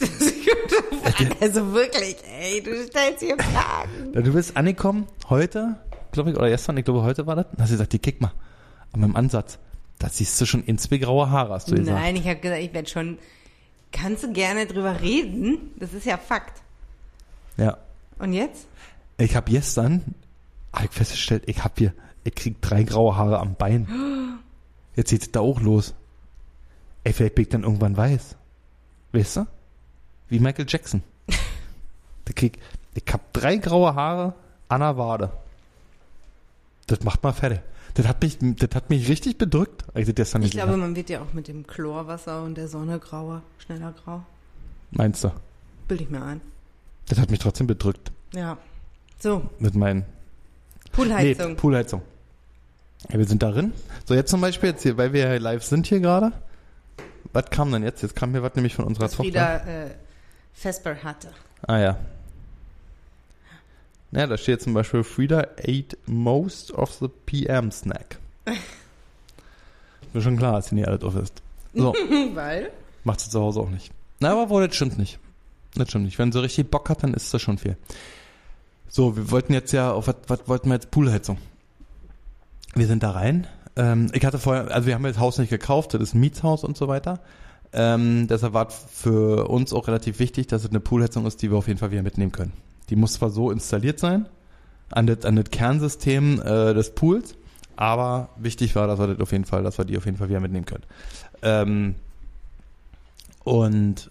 also 1.40 1.74
wirklich, 1.74 2.16
ey, 2.24 2.62
du 2.62 2.86
stellst 2.86 3.22
hier 3.22 3.36
Fragen. 3.36 4.12
Du 4.24 4.32
bist 4.32 4.56
angekommen 4.56 5.06
heute, 5.28 5.76
glaube 6.12 6.30
ich, 6.30 6.36
oder 6.36 6.48
gestern, 6.48 6.78
ich 6.78 6.86
glaube 6.86 7.02
heute 7.02 7.26
war 7.26 7.36
das, 7.36 7.44
und 7.52 7.60
hast 7.60 7.68
gesagt, 7.68 7.92
die 7.92 7.98
kick 7.98 8.22
mal, 8.22 8.32
an 8.92 9.00
meinem 9.00 9.16
Ansatz. 9.16 9.58
Da 9.98 10.08
siehst 10.08 10.40
du 10.40 10.46
schon 10.46 10.64
insbe 10.64 10.98
graue 10.98 11.28
Haare, 11.28 11.52
hast 11.52 11.70
du 11.70 11.74
gesagt. 11.74 11.98
Nein, 11.98 12.16
ich 12.16 12.26
habe 12.26 12.36
gesagt, 12.40 12.62
ich 12.62 12.72
werde 12.72 12.88
schon. 12.88 13.18
Kannst 13.92 14.24
du 14.24 14.32
gerne 14.32 14.64
drüber 14.64 15.02
reden? 15.02 15.72
Das 15.78 15.92
ist 15.92 16.06
ja 16.06 16.16
Fakt. 16.16 16.62
Ja. 17.58 17.76
Und 18.18 18.32
jetzt? 18.32 18.66
Ich 19.18 19.36
habe 19.36 19.50
gestern, 19.50 20.14
hab 20.72 20.84
ich 20.84 20.90
festgestellt, 20.90 21.42
ich 21.48 21.64
habe 21.64 21.74
hier, 21.76 21.92
ich 22.24 22.34
krieg 22.34 22.62
drei 22.62 22.82
graue 22.84 23.14
Haare 23.18 23.40
am 23.40 23.56
Bein. 23.56 23.86
Jetzt 25.00 25.12
geht's 25.12 25.30
da 25.30 25.40
auch 25.40 25.62
los. 25.62 25.94
Ey, 27.04 27.14
vielleicht 27.14 27.34
bin 27.34 27.44
ich 27.44 27.48
dann 27.48 27.62
irgendwann 27.62 27.96
weiß. 27.96 28.36
Weißt 29.12 29.36
du? 29.38 29.46
Wie 30.28 30.38
Michael 30.38 30.66
Jackson. 30.68 31.02
Da 32.26 32.34
krieg, 32.34 32.58
ich 32.94 33.02
hab 33.10 33.32
drei 33.32 33.56
graue 33.56 33.94
Haare 33.94 34.34
an 34.68 34.80
der 34.82 34.98
Wade. 34.98 35.32
Das 36.86 37.02
macht 37.02 37.22
mal 37.22 37.32
fertig. 37.32 37.60
Das 37.94 38.06
hat 38.06 38.20
mich, 38.22 38.36
das 38.40 38.68
hat 38.74 38.90
mich 38.90 39.08
richtig 39.08 39.38
bedrückt. 39.38 39.84
ich 39.94 40.06
Ich 40.06 40.50
glaube, 40.50 40.76
man 40.76 40.94
wird 40.94 41.08
ja 41.08 41.22
auch 41.22 41.32
mit 41.32 41.48
dem 41.48 41.66
Chlorwasser 41.66 42.42
und 42.42 42.56
der 42.56 42.68
Sonne 42.68 42.98
grauer, 42.98 43.42
schneller 43.58 43.94
grau. 44.04 44.22
Meinst 44.90 45.24
du? 45.24 45.32
Bild 45.88 46.02
ich 46.02 46.10
mir 46.10 46.22
ein. 46.22 46.42
Das 47.08 47.18
hat 47.18 47.30
mich 47.30 47.40
trotzdem 47.40 47.66
bedrückt. 47.66 48.12
Ja. 48.34 48.58
So, 49.18 49.48
Mit 49.58 49.74
meinen 49.74 50.04
Poolheizung. 50.92 51.48
Nee, 51.48 51.54
Poolheizung. 51.54 52.02
Ja, 53.08 53.18
wir 53.18 53.24
sind 53.26 53.42
darin. 53.42 53.72
So, 54.04 54.14
jetzt 54.14 54.30
zum 54.30 54.40
Beispiel, 54.40 54.70
jetzt 54.70 54.82
hier, 54.82 54.96
weil 54.96 55.12
wir 55.12 55.38
live 55.38 55.64
sind 55.64 55.86
hier 55.86 56.00
gerade. 56.00 56.32
Was 57.32 57.46
kam 57.50 57.72
denn 57.72 57.82
jetzt? 57.82 58.02
Jetzt 58.02 58.16
kam 58.16 58.32
mir 58.32 58.42
was 58.42 58.54
nämlich 58.54 58.74
von 58.74 58.84
unserer 58.84 59.04
was 59.04 59.12
Tochter. 59.12 59.22
Frieda 59.22 59.56
äh, 59.56 59.90
Vesper 60.52 60.96
hatte. 61.02 61.28
Ah 61.66 61.78
ja. 61.78 61.96
Ja, 64.12 64.26
da 64.26 64.36
steht 64.36 64.60
zum 64.60 64.74
Beispiel, 64.74 65.04
Frieda 65.04 65.46
ate 65.58 65.96
most 66.06 66.72
of 66.72 66.92
the 66.94 67.08
PM 67.26 67.70
snack. 67.70 68.18
Ist 68.46 70.14
mir 70.14 70.20
schon 70.20 70.36
klar, 70.36 70.54
dass 70.54 70.66
sie 70.66 70.74
nicht 70.74 70.88
alles 70.88 71.02
auf 71.02 71.14
ist. 71.14 71.42
So, 71.72 71.92
Weil? 72.34 72.70
macht 73.04 73.20
sie 73.20 73.30
zu 73.30 73.40
Hause 73.40 73.60
auch 73.60 73.70
nicht. 73.70 73.92
Na, 74.18 74.32
aber 74.32 74.50
wohl, 74.50 74.66
das 74.66 74.74
stimmt 74.74 74.98
nicht. 74.98 75.20
Das 75.76 75.88
stimmt 75.88 76.06
nicht. 76.06 76.18
Wenn 76.18 76.32
sie 76.32 76.42
richtig 76.42 76.70
Bock 76.70 76.90
hat, 76.90 77.04
dann 77.04 77.14
ist 77.14 77.32
das 77.32 77.40
schon 77.40 77.58
viel. 77.58 77.76
So, 78.88 79.16
wir 79.16 79.30
wollten 79.30 79.52
jetzt 79.52 79.70
ja, 79.70 79.92
auf 79.92 80.08
was, 80.08 80.16
was 80.26 80.48
wollten 80.48 80.68
wir 80.68 80.74
jetzt? 80.74 80.90
Poolheizung. 80.90 81.38
Wir 82.74 82.86
sind 82.86 83.02
da 83.02 83.10
rein. 83.10 83.46
Ähm, 83.76 84.10
ich 84.12 84.24
hatte 84.24 84.38
vorher, 84.38 84.70
also 84.70 84.86
wir 84.86 84.94
haben 84.94 85.02
das 85.02 85.18
Haus 85.18 85.38
nicht 85.38 85.50
gekauft, 85.50 85.94
das 85.94 86.02
ist 86.02 86.14
ein 86.14 86.20
Mietshaus 86.20 86.64
und 86.64 86.76
so 86.76 86.88
weiter. 86.88 87.20
Ähm, 87.72 88.26
deshalb 88.26 88.52
war 88.52 88.70
für 88.70 89.48
uns 89.48 89.72
auch 89.72 89.86
relativ 89.86 90.18
wichtig, 90.18 90.48
dass 90.48 90.64
es 90.64 90.70
eine 90.70 90.80
Poolheizung 90.80 91.26
ist, 91.26 91.40
die 91.42 91.50
wir 91.50 91.58
auf 91.58 91.68
jeden 91.68 91.78
Fall 91.78 91.92
wieder 91.92 92.02
mitnehmen 92.02 92.32
können. 92.32 92.52
Die 92.88 92.96
muss 92.96 93.14
zwar 93.14 93.30
so 93.30 93.50
installiert 93.50 94.00
sein, 94.00 94.26
an 94.90 95.06
das, 95.06 95.24
an 95.24 95.36
das 95.36 95.50
Kernsystem 95.50 96.40
äh, 96.40 96.74
des 96.74 96.94
Pools, 96.94 97.36
aber 97.76 98.30
wichtig 98.36 98.74
war, 98.74 98.88
dass 98.88 98.98
wir 98.98 99.06
das 99.06 99.20
auf 99.20 99.30
jeden 99.30 99.44
Fall, 99.44 99.62
dass 99.62 99.78
wir 99.78 99.84
die 99.84 99.96
auf 99.96 100.04
jeden 100.04 100.16
Fall 100.16 100.28
wieder 100.28 100.40
mitnehmen 100.40 100.66
können. 100.66 100.84
Ähm, 101.42 101.94
und 103.44 104.10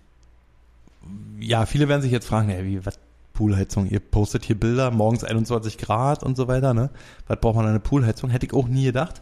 ja, 1.40 1.66
viele 1.66 1.88
werden 1.88 2.02
sich 2.02 2.12
jetzt 2.12 2.28
fragen, 2.28 2.50
ey, 2.50 2.66
wie, 2.66 2.86
was 2.86 2.98
Poolheizung? 3.40 3.88
Ihr 3.88 4.02
postet 4.02 4.44
hier 4.44 4.60
Bilder, 4.60 4.92
morgens 4.92 5.24
21 5.24 5.78
Grad 5.78 6.24
und 6.24 6.36
so 6.36 6.50
weiter, 6.50 6.74
ne? 6.74 6.90
Was 7.26 7.40
braucht 7.40 7.56
man 7.56 7.66
eine 7.66 7.80
Poolheizung? 7.80 8.30
Hätte 8.30 8.46
ich 8.46 8.54
auch 8.54 8.68
nie 8.68 8.84
gedacht. 8.84 9.22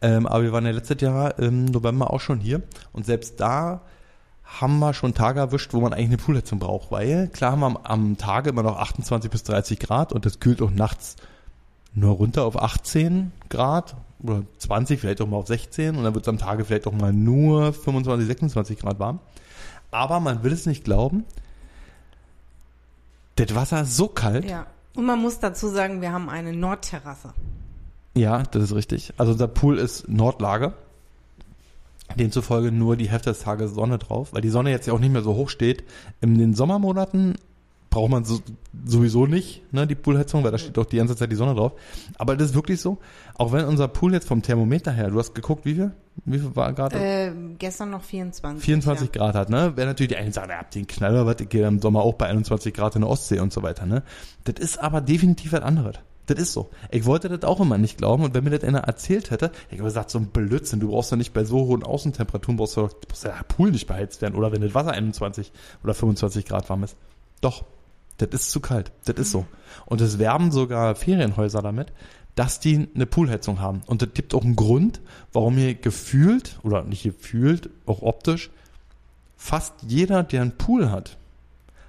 Ähm, 0.00 0.26
aber 0.26 0.42
wir 0.42 0.52
waren 0.52 0.66
ja 0.66 0.72
letztes 0.72 1.00
Jahr 1.00 1.38
im 1.38 1.66
November 1.66 2.12
auch 2.12 2.20
schon 2.20 2.40
hier 2.40 2.62
und 2.92 3.06
selbst 3.06 3.38
da 3.38 3.82
haben 4.42 4.80
wir 4.80 4.94
schon 4.94 5.14
Tage 5.14 5.38
erwischt, 5.38 5.74
wo 5.74 5.80
man 5.80 5.92
eigentlich 5.92 6.08
eine 6.08 6.16
Poolheizung 6.16 6.58
braucht, 6.58 6.90
weil 6.90 7.28
klar 7.28 7.52
haben 7.52 7.60
wir 7.60 7.66
am, 7.66 7.76
am 7.76 8.16
Tage 8.18 8.50
immer 8.50 8.64
noch 8.64 8.78
28 8.78 9.30
bis 9.30 9.44
30 9.44 9.78
Grad 9.78 10.12
und 10.12 10.26
das 10.26 10.40
kühlt 10.40 10.60
auch 10.60 10.72
nachts 10.72 11.14
nur 11.94 12.16
runter 12.16 12.44
auf 12.44 12.60
18 12.60 13.30
Grad 13.48 13.94
oder 14.20 14.42
20, 14.58 14.98
vielleicht 14.98 15.20
auch 15.20 15.28
mal 15.28 15.36
auf 15.36 15.46
16 15.46 15.94
und 15.96 16.02
dann 16.02 16.14
wird 16.14 16.24
es 16.24 16.28
am 16.28 16.38
Tage 16.38 16.64
vielleicht 16.64 16.88
auch 16.88 16.92
mal 16.92 17.12
nur 17.12 17.72
25, 17.72 18.26
26 18.26 18.78
Grad 18.80 18.98
warm. 18.98 19.20
Aber 19.92 20.18
man 20.18 20.42
will 20.42 20.52
es 20.52 20.66
nicht 20.66 20.82
glauben, 20.82 21.24
das 23.36 23.54
Wasser 23.54 23.82
ist 23.82 23.96
so 23.96 24.08
kalt. 24.08 24.48
Ja. 24.48 24.66
Und 24.94 25.06
man 25.06 25.20
muss 25.20 25.38
dazu 25.38 25.68
sagen, 25.68 26.00
wir 26.00 26.12
haben 26.12 26.28
eine 26.28 26.52
Nordterrasse. 26.52 27.32
Ja, 28.14 28.42
das 28.42 28.64
ist 28.64 28.74
richtig. 28.74 29.14
Also 29.16 29.32
unser 29.32 29.48
Pool 29.48 29.78
ist 29.78 30.08
Nordlage. 30.08 30.74
Demzufolge 32.16 32.70
nur 32.70 32.96
die 32.96 33.08
Hälfte 33.08 33.30
des 33.30 33.40
Tages 33.40 33.72
Sonne 33.72 33.96
drauf, 33.98 34.34
weil 34.34 34.42
die 34.42 34.50
Sonne 34.50 34.70
jetzt 34.70 34.86
ja 34.86 34.92
auch 34.92 34.98
nicht 34.98 35.12
mehr 35.12 35.22
so 35.22 35.34
hoch 35.34 35.48
steht. 35.48 35.84
In 36.20 36.36
den 36.36 36.52
Sommermonaten 36.52 37.36
braucht 37.92 38.10
man 38.10 38.24
so, 38.24 38.40
sowieso 38.86 39.26
nicht, 39.26 39.70
ne, 39.70 39.86
die 39.86 39.94
Poolheizung, 39.94 40.42
weil 40.42 40.50
da 40.50 40.56
steht 40.56 40.78
doch 40.78 40.86
die 40.86 40.96
ganze 40.96 41.14
Zeit 41.14 41.30
die 41.30 41.36
Sonne 41.36 41.54
drauf. 41.54 41.72
Aber 42.16 42.36
das 42.36 42.48
ist 42.48 42.54
wirklich 42.54 42.80
so, 42.80 42.98
auch 43.34 43.52
wenn 43.52 43.66
unser 43.66 43.86
Pool 43.86 44.14
jetzt 44.14 44.26
vom 44.26 44.40
Thermometer 44.40 44.90
her, 44.92 45.10
du 45.10 45.18
hast 45.18 45.34
geguckt, 45.34 45.66
wie 45.66 45.74
viel? 45.74 45.92
Wie 46.24 46.38
viel 46.38 46.56
war 46.56 46.72
gerade? 46.72 46.96
Äh, 46.96 47.32
gestern 47.58 47.90
noch 47.90 48.02
24. 48.02 48.64
24 48.64 49.08
ja. 49.08 49.12
Grad 49.12 49.34
hat, 49.34 49.50
ne? 49.50 49.76
Wäre 49.76 49.88
natürlich 49.88 50.08
die 50.08 50.16
einen 50.16 50.32
sagen, 50.32 50.50
ihr 50.50 50.58
habt 50.58 50.74
den 50.74 50.86
Knaller, 50.86 51.26
was, 51.26 51.36
ich 51.40 51.50
gehe 51.50 51.66
im 51.66 51.80
Sommer 51.80 52.00
auch 52.00 52.14
bei 52.14 52.26
21 52.26 52.72
Grad 52.72 52.96
in 52.96 53.02
der 53.02 53.10
Ostsee 53.10 53.40
und 53.40 53.52
so 53.52 53.62
weiter, 53.62 53.84
ne? 53.84 54.02
Das 54.44 54.54
ist 54.58 54.78
aber 54.78 55.02
definitiv 55.02 55.52
was 55.52 55.60
anderes. 55.60 55.96
Das 56.26 56.38
ist 56.38 56.54
so. 56.54 56.70
Ich 56.90 57.04
wollte 57.04 57.28
das 57.28 57.42
auch 57.42 57.60
immer 57.60 57.76
nicht 57.76 57.98
glauben 57.98 58.24
und 58.24 58.32
wenn 58.32 58.44
mir 58.44 58.50
das 58.50 58.64
einer 58.66 58.84
erzählt 58.84 59.30
hätte, 59.30 59.52
ich 59.68 59.78
habe 59.78 59.88
gesagt, 59.88 60.08
so 60.10 60.18
ein 60.18 60.28
Blödsinn, 60.28 60.80
du 60.80 60.88
brauchst 60.88 61.12
doch 61.12 61.16
nicht 61.16 61.34
bei 61.34 61.44
so 61.44 61.66
hohen 61.66 61.82
Außentemperaturen, 61.82 62.56
brauchst 62.56 62.76
du 62.78 62.88
brauchst 63.06 63.24
der 63.24 63.44
Pool 63.48 63.70
nicht 63.70 63.86
beheizt 63.86 64.22
werden 64.22 64.34
oder 64.34 64.50
wenn 64.50 64.62
das 64.62 64.74
Wasser 64.74 64.92
21 64.92 65.52
oder 65.84 65.92
25 65.92 66.46
Grad 66.46 66.70
warm 66.70 66.84
ist. 66.84 66.96
Doch, 67.42 67.64
das 68.18 68.28
ist 68.32 68.50
zu 68.50 68.60
kalt. 68.60 68.92
Das 69.04 69.16
ist 69.16 69.30
so. 69.32 69.46
Und 69.86 70.00
es 70.00 70.18
werben 70.18 70.50
sogar 70.52 70.94
Ferienhäuser 70.94 71.62
damit, 71.62 71.92
dass 72.34 72.60
die 72.60 72.88
eine 72.94 73.06
Poolheizung 73.06 73.60
haben. 73.60 73.82
Und 73.86 74.00
das 74.02 74.10
gibt 74.14 74.34
auch 74.34 74.42
einen 74.44 74.56
Grund, 74.56 75.00
warum 75.32 75.56
hier 75.56 75.74
gefühlt, 75.74 76.58
oder 76.62 76.82
nicht 76.82 77.02
gefühlt, 77.02 77.68
auch 77.86 78.02
optisch, 78.02 78.50
fast 79.36 79.74
jeder, 79.86 80.22
der 80.22 80.42
einen 80.42 80.56
Pool 80.56 80.90
hat, 80.90 81.16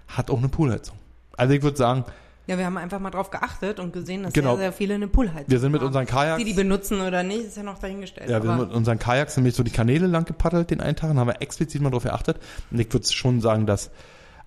hat 0.08 0.30
auch 0.32 0.40
eine 0.40 0.50
Poolheizung. 0.50 0.98
Also 1.38 1.54
ich 1.54 1.62
würde 1.62 1.78
sagen, 1.78 2.04
Ja, 2.46 2.58
wir 2.58 2.66
haben 2.66 2.78
einfach 2.78 3.00
mal 3.00 3.10
drauf 3.10 3.30
geachtet 3.30 3.80
und 3.80 3.94
gesehen, 3.94 4.24
dass 4.24 4.34
Genau. 4.34 4.52
sehr, 4.56 4.66
sehr 4.66 4.74
viele 4.74 4.96
eine 4.96 5.08
Poolheizung 5.08 5.50
wir 5.50 5.60
sind 5.60 5.72
mit 5.72 5.80
haben. 5.82 5.88
unseren 5.88 6.06
Kajaks, 6.06 6.40
Die 6.44 6.50
die 6.50 6.54
benutzen 6.54 7.00
oder 7.00 7.24
nicht, 7.24 7.46
ist 7.46 7.58
ja 7.58 7.64
noch 7.64 7.80
dahingestellt. 7.80 8.30
ja, 8.30 8.44
wir 8.44 8.50
sind 8.50 8.60
mit 8.68 8.72
unseren 8.76 9.00
Kajaks 9.00 9.38
nämlich 9.38 9.56
so 9.56 9.64
die 9.64 9.72
Kanäle 9.72 10.08
lang 10.08 10.26
gepaddelt 10.26 10.70
den 10.72 10.82
einen 10.82 10.96
Tag 10.98 11.10
und 11.12 11.20
haben 11.20 11.28
wir 11.28 11.42
explizit 11.42 11.82
mal 11.82 11.90
darauf 11.90 12.04
geachtet. 12.04 12.38
Und 12.70 12.80
ich 12.80 12.92
würde 12.92 13.08
schon 13.08 13.40
sagen, 13.40 13.66
dass, 13.66 13.92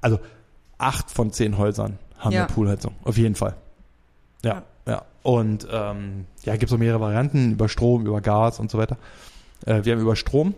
also 0.03 0.21
acht 0.79 1.11
von 1.11 1.33
zehn 1.33 1.59
Häusern 1.59 1.99
haben 2.19 2.33
Ja. 2.33 2.45
eine 2.45 2.53
Poolheizung. 2.55 2.95
Auf 3.05 3.17
jeden 3.17 3.35
Fall. 3.35 3.55
Ja, 4.45 4.63
ja. 4.87 5.03
Und 5.23 5.67
ähm, 5.71 6.27
ja, 6.45 6.53
gibt 6.57 6.71
es 6.71 6.73
auch 6.75 6.79
mehrere 6.79 7.01
Varianten 7.01 7.53
über 7.53 7.69
Strom, 7.69 8.07
über 8.07 8.21
Gas 8.21 8.61
und 8.61 8.71
so 8.71 8.79
weiter. 8.79 8.97
Äh, 9.65 9.85
wir 9.85 9.93
haben 9.95 10.01
über 10.01 10.17
Strom. 10.17 10.55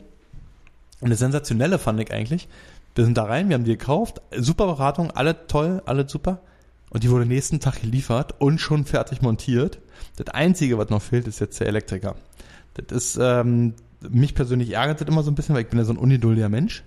Und 1.00 1.10
das 1.10 1.20
Sensationelle 1.20 1.78
fand 1.78 2.00
ich 2.00 2.12
eigentlich, 2.12 2.48
wir 2.94 3.04
sind 3.04 3.16
da 3.16 3.24
rein, 3.24 3.48
wir 3.48 3.54
haben 3.54 3.64
die 3.64 3.76
gekauft, 3.76 4.20
super 4.36 4.66
Beratung, 4.66 5.10
alle 5.12 5.46
toll, 5.46 5.82
alle 5.86 6.08
super. 6.08 6.40
Und 6.90 7.04
die 7.04 7.10
wurde 7.10 7.24
nächsten 7.26 7.60
Tag 7.60 7.80
geliefert 7.80 8.34
und 8.40 8.60
schon 8.60 8.84
fertig 8.84 9.22
montiert. 9.22 9.78
Das 10.16 10.34
Einzige, 10.34 10.78
was 10.78 10.88
noch 10.88 11.02
fehlt, 11.02 11.28
ist 11.28 11.38
jetzt 11.38 11.60
der 11.60 11.68
Elektriker. 11.68 12.16
Das 12.74 12.96
ist, 12.96 13.18
ähm, 13.20 13.74
mich 14.08 14.34
persönlich 14.34 14.72
ärgert 14.72 15.00
das 15.00 15.08
immer 15.08 15.22
so 15.22 15.30
ein 15.30 15.34
bisschen, 15.34 15.54
weil 15.54 15.62
ich 15.62 15.68
bin 15.68 15.78
ja 15.78 15.84
so 15.84 15.92
ein 15.92 15.98
ungeduldiger 15.98 16.48
Mensch. 16.48 16.82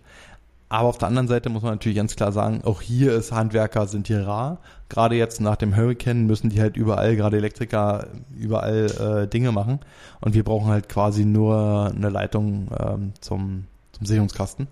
Aber 0.72 0.88
auf 0.88 0.98
der 0.98 1.10
anderen 1.10 1.28
Seite 1.28 1.50
muss 1.50 1.64
man 1.64 1.74
natürlich 1.74 1.98
ganz 1.98 2.16
klar 2.16 2.32
sagen, 2.32 2.62
auch 2.64 2.80
hier 2.80 3.14
ist 3.14 3.34
Handwerker 3.34 3.88
sind 3.88 4.08
hier 4.08 4.26
rar. 4.26 4.60
Gerade 4.88 5.16
jetzt 5.16 5.42
nach 5.42 5.58
dem 5.58 5.76
Hurricane 5.76 6.26
müssen 6.26 6.50
die 6.50 6.62
halt 6.62 6.78
überall, 6.78 7.18
gerade 7.18 7.36
Elektriker, 7.36 8.08
überall 8.40 9.26
äh, 9.26 9.28
Dinge 9.28 9.52
machen. 9.52 9.82
Und 10.22 10.34
wir 10.34 10.46
brauchen 10.46 10.72
halt 10.72 10.88
quasi 10.88 11.26
nur 11.26 11.92
eine 11.94 12.08
Leitung 12.08 12.70
ähm, 12.80 13.12
zum, 13.20 13.68
zum 13.92 14.06
Sicherungskasten. 14.06 14.70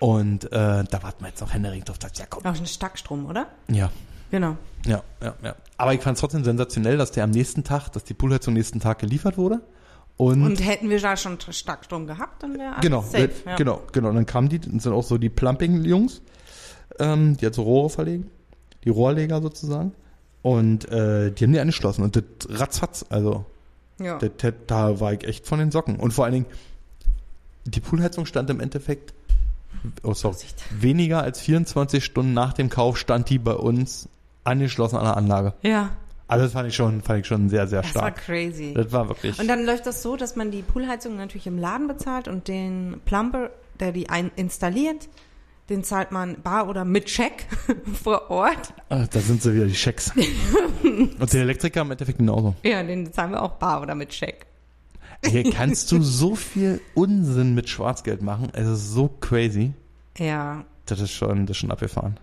Und 0.00 0.46
äh, 0.46 0.84
da 0.84 1.02
warten 1.02 1.22
wir 1.22 1.28
jetzt 1.28 1.42
noch 1.42 1.52
händeringend 1.52 1.90
drauf, 1.90 1.98
dass 1.98 2.16
ja 2.16 2.24
komm. 2.30 2.46
auch 2.46 2.56
ein 2.56 2.64
Starkstrom, 2.64 3.26
oder? 3.26 3.48
Ja, 3.70 3.90
Genau. 4.30 4.56
ja, 4.86 5.02
ja, 5.22 5.34
ja. 5.44 5.54
Aber 5.76 5.92
ich 5.92 6.00
fand 6.00 6.14
es 6.14 6.20
trotzdem 6.22 6.44
sensationell, 6.44 6.96
dass 6.96 7.12
der 7.12 7.24
am 7.24 7.30
nächsten 7.30 7.62
Tag, 7.62 7.90
dass 7.90 8.04
die 8.04 8.14
Poolheizung 8.14 8.52
am 8.52 8.56
nächsten 8.56 8.80
Tag 8.80 9.00
geliefert 9.00 9.36
wurde. 9.36 9.60
Und, 10.16 10.42
Und 10.42 10.64
hätten 10.64 10.88
wir 10.90 11.00
da 11.00 11.16
schon 11.16 11.38
Starkstrom 11.40 12.06
gehabt, 12.06 12.42
dann 12.42 12.56
wäre 12.58 12.72
alles 12.72 12.82
genau, 12.82 13.02
safe. 13.02 13.30
ja. 13.46 13.56
genau, 13.56 13.82
genau. 13.92 14.08
Und 14.10 14.14
dann 14.16 14.26
kamen 14.26 14.48
die, 14.48 14.58
das 14.60 14.82
sind 14.84 14.92
auch 14.92 15.02
so 15.02 15.18
die 15.18 15.30
Plumping-Jungs, 15.30 16.20
ähm, 17.00 17.36
die 17.38 17.46
hat 17.46 17.54
so 17.54 17.62
Rohre 17.62 17.90
verlegen, 17.90 18.30
die 18.84 18.90
Rohrleger 18.90 19.40
sozusagen. 19.42 19.92
Und 20.42 20.88
äh, 20.90 21.30
die 21.32 21.44
haben 21.44 21.52
die 21.52 21.60
angeschlossen 21.60 22.02
und 22.02 22.16
das 22.16 22.24
ratzfatz, 22.48 23.04
also 23.08 23.44
Ja. 24.00 24.18
das, 24.18 24.30
das, 24.38 24.54
da 24.66 25.00
war 25.00 25.12
ich 25.12 25.24
echt 25.24 25.46
von 25.46 25.58
den 25.58 25.70
Socken. 25.70 25.96
Und 25.96 26.12
vor 26.12 26.24
allen 26.24 26.34
Dingen, 26.34 26.46
die 27.64 27.80
Poolheizung 27.80 28.26
stand 28.26 28.50
im 28.50 28.60
Endeffekt, 28.60 29.14
oh 30.02 30.14
sorry, 30.14 30.36
weniger 30.78 31.22
als 31.22 31.40
24 31.40 32.04
Stunden 32.04 32.34
nach 32.34 32.52
dem 32.52 32.68
Kauf 32.70 32.98
stand 32.98 33.30
die 33.30 33.38
bei 33.38 33.54
uns 33.54 34.08
angeschlossen 34.44 34.96
an 34.96 35.04
der 35.04 35.16
Anlage. 35.16 35.54
ja, 35.62 35.90
Also 36.32 36.44
das 36.46 36.52
fand 36.52 36.68
ich 36.68 36.74
schon, 36.74 37.02
fand 37.02 37.20
ich 37.20 37.26
schon 37.26 37.48
sehr, 37.48 37.66
sehr 37.66 37.82
das 37.82 37.94
war 37.94 38.02
stark. 38.08 38.16
crazy. 38.24 38.74
Das 38.74 38.90
war 38.92 39.08
wirklich. 39.08 39.38
Und 39.38 39.48
dann 39.48 39.64
läuft 39.64 39.86
das 39.86 40.02
so, 40.02 40.16
dass 40.16 40.36
man 40.36 40.50
die 40.50 40.62
Poolheizung 40.62 41.16
natürlich 41.16 41.46
im 41.46 41.58
Laden 41.58 41.88
bezahlt 41.88 42.28
und 42.28 42.48
den 42.48 43.00
Plumber, 43.04 43.50
der 43.80 43.92
die 43.92 44.08
ein 44.10 44.30
installiert, 44.36 45.08
den 45.68 45.84
zahlt 45.84 46.10
man 46.10 46.42
bar 46.42 46.68
oder 46.68 46.84
mit 46.84 47.08
Scheck 47.08 47.46
vor 48.02 48.30
Ort. 48.30 48.74
Ah, 48.88 49.06
da 49.10 49.20
sind 49.20 49.42
sie 49.42 49.54
wieder, 49.54 49.66
die 49.66 49.74
Schecks. 49.74 50.12
Und 50.82 51.32
der 51.32 51.42
Elektriker 51.42 51.82
im 51.82 51.92
Endeffekt 51.92 52.18
genauso. 52.18 52.54
Ja, 52.64 52.82
den 52.82 53.12
zahlen 53.12 53.30
wir 53.30 53.42
auch 53.42 53.52
bar 53.52 53.80
oder 53.80 53.94
mit 53.94 54.12
Scheck. 54.12 54.44
Hier 55.24 55.44
kannst 55.52 55.92
du 55.92 56.02
so 56.02 56.34
viel 56.34 56.80
Unsinn 56.94 57.54
mit 57.54 57.68
Schwarzgeld 57.68 58.22
machen. 58.22 58.48
Es 58.54 58.66
ist 58.66 58.90
so 58.92 59.08
crazy. 59.20 59.72
Ja, 60.18 60.64
Das 60.86 61.00
ist 61.00 61.12
schon, 61.12 61.46
das 61.46 61.56
ist 61.56 61.60
schon 61.60 61.70
abgefahren. 61.70 62.18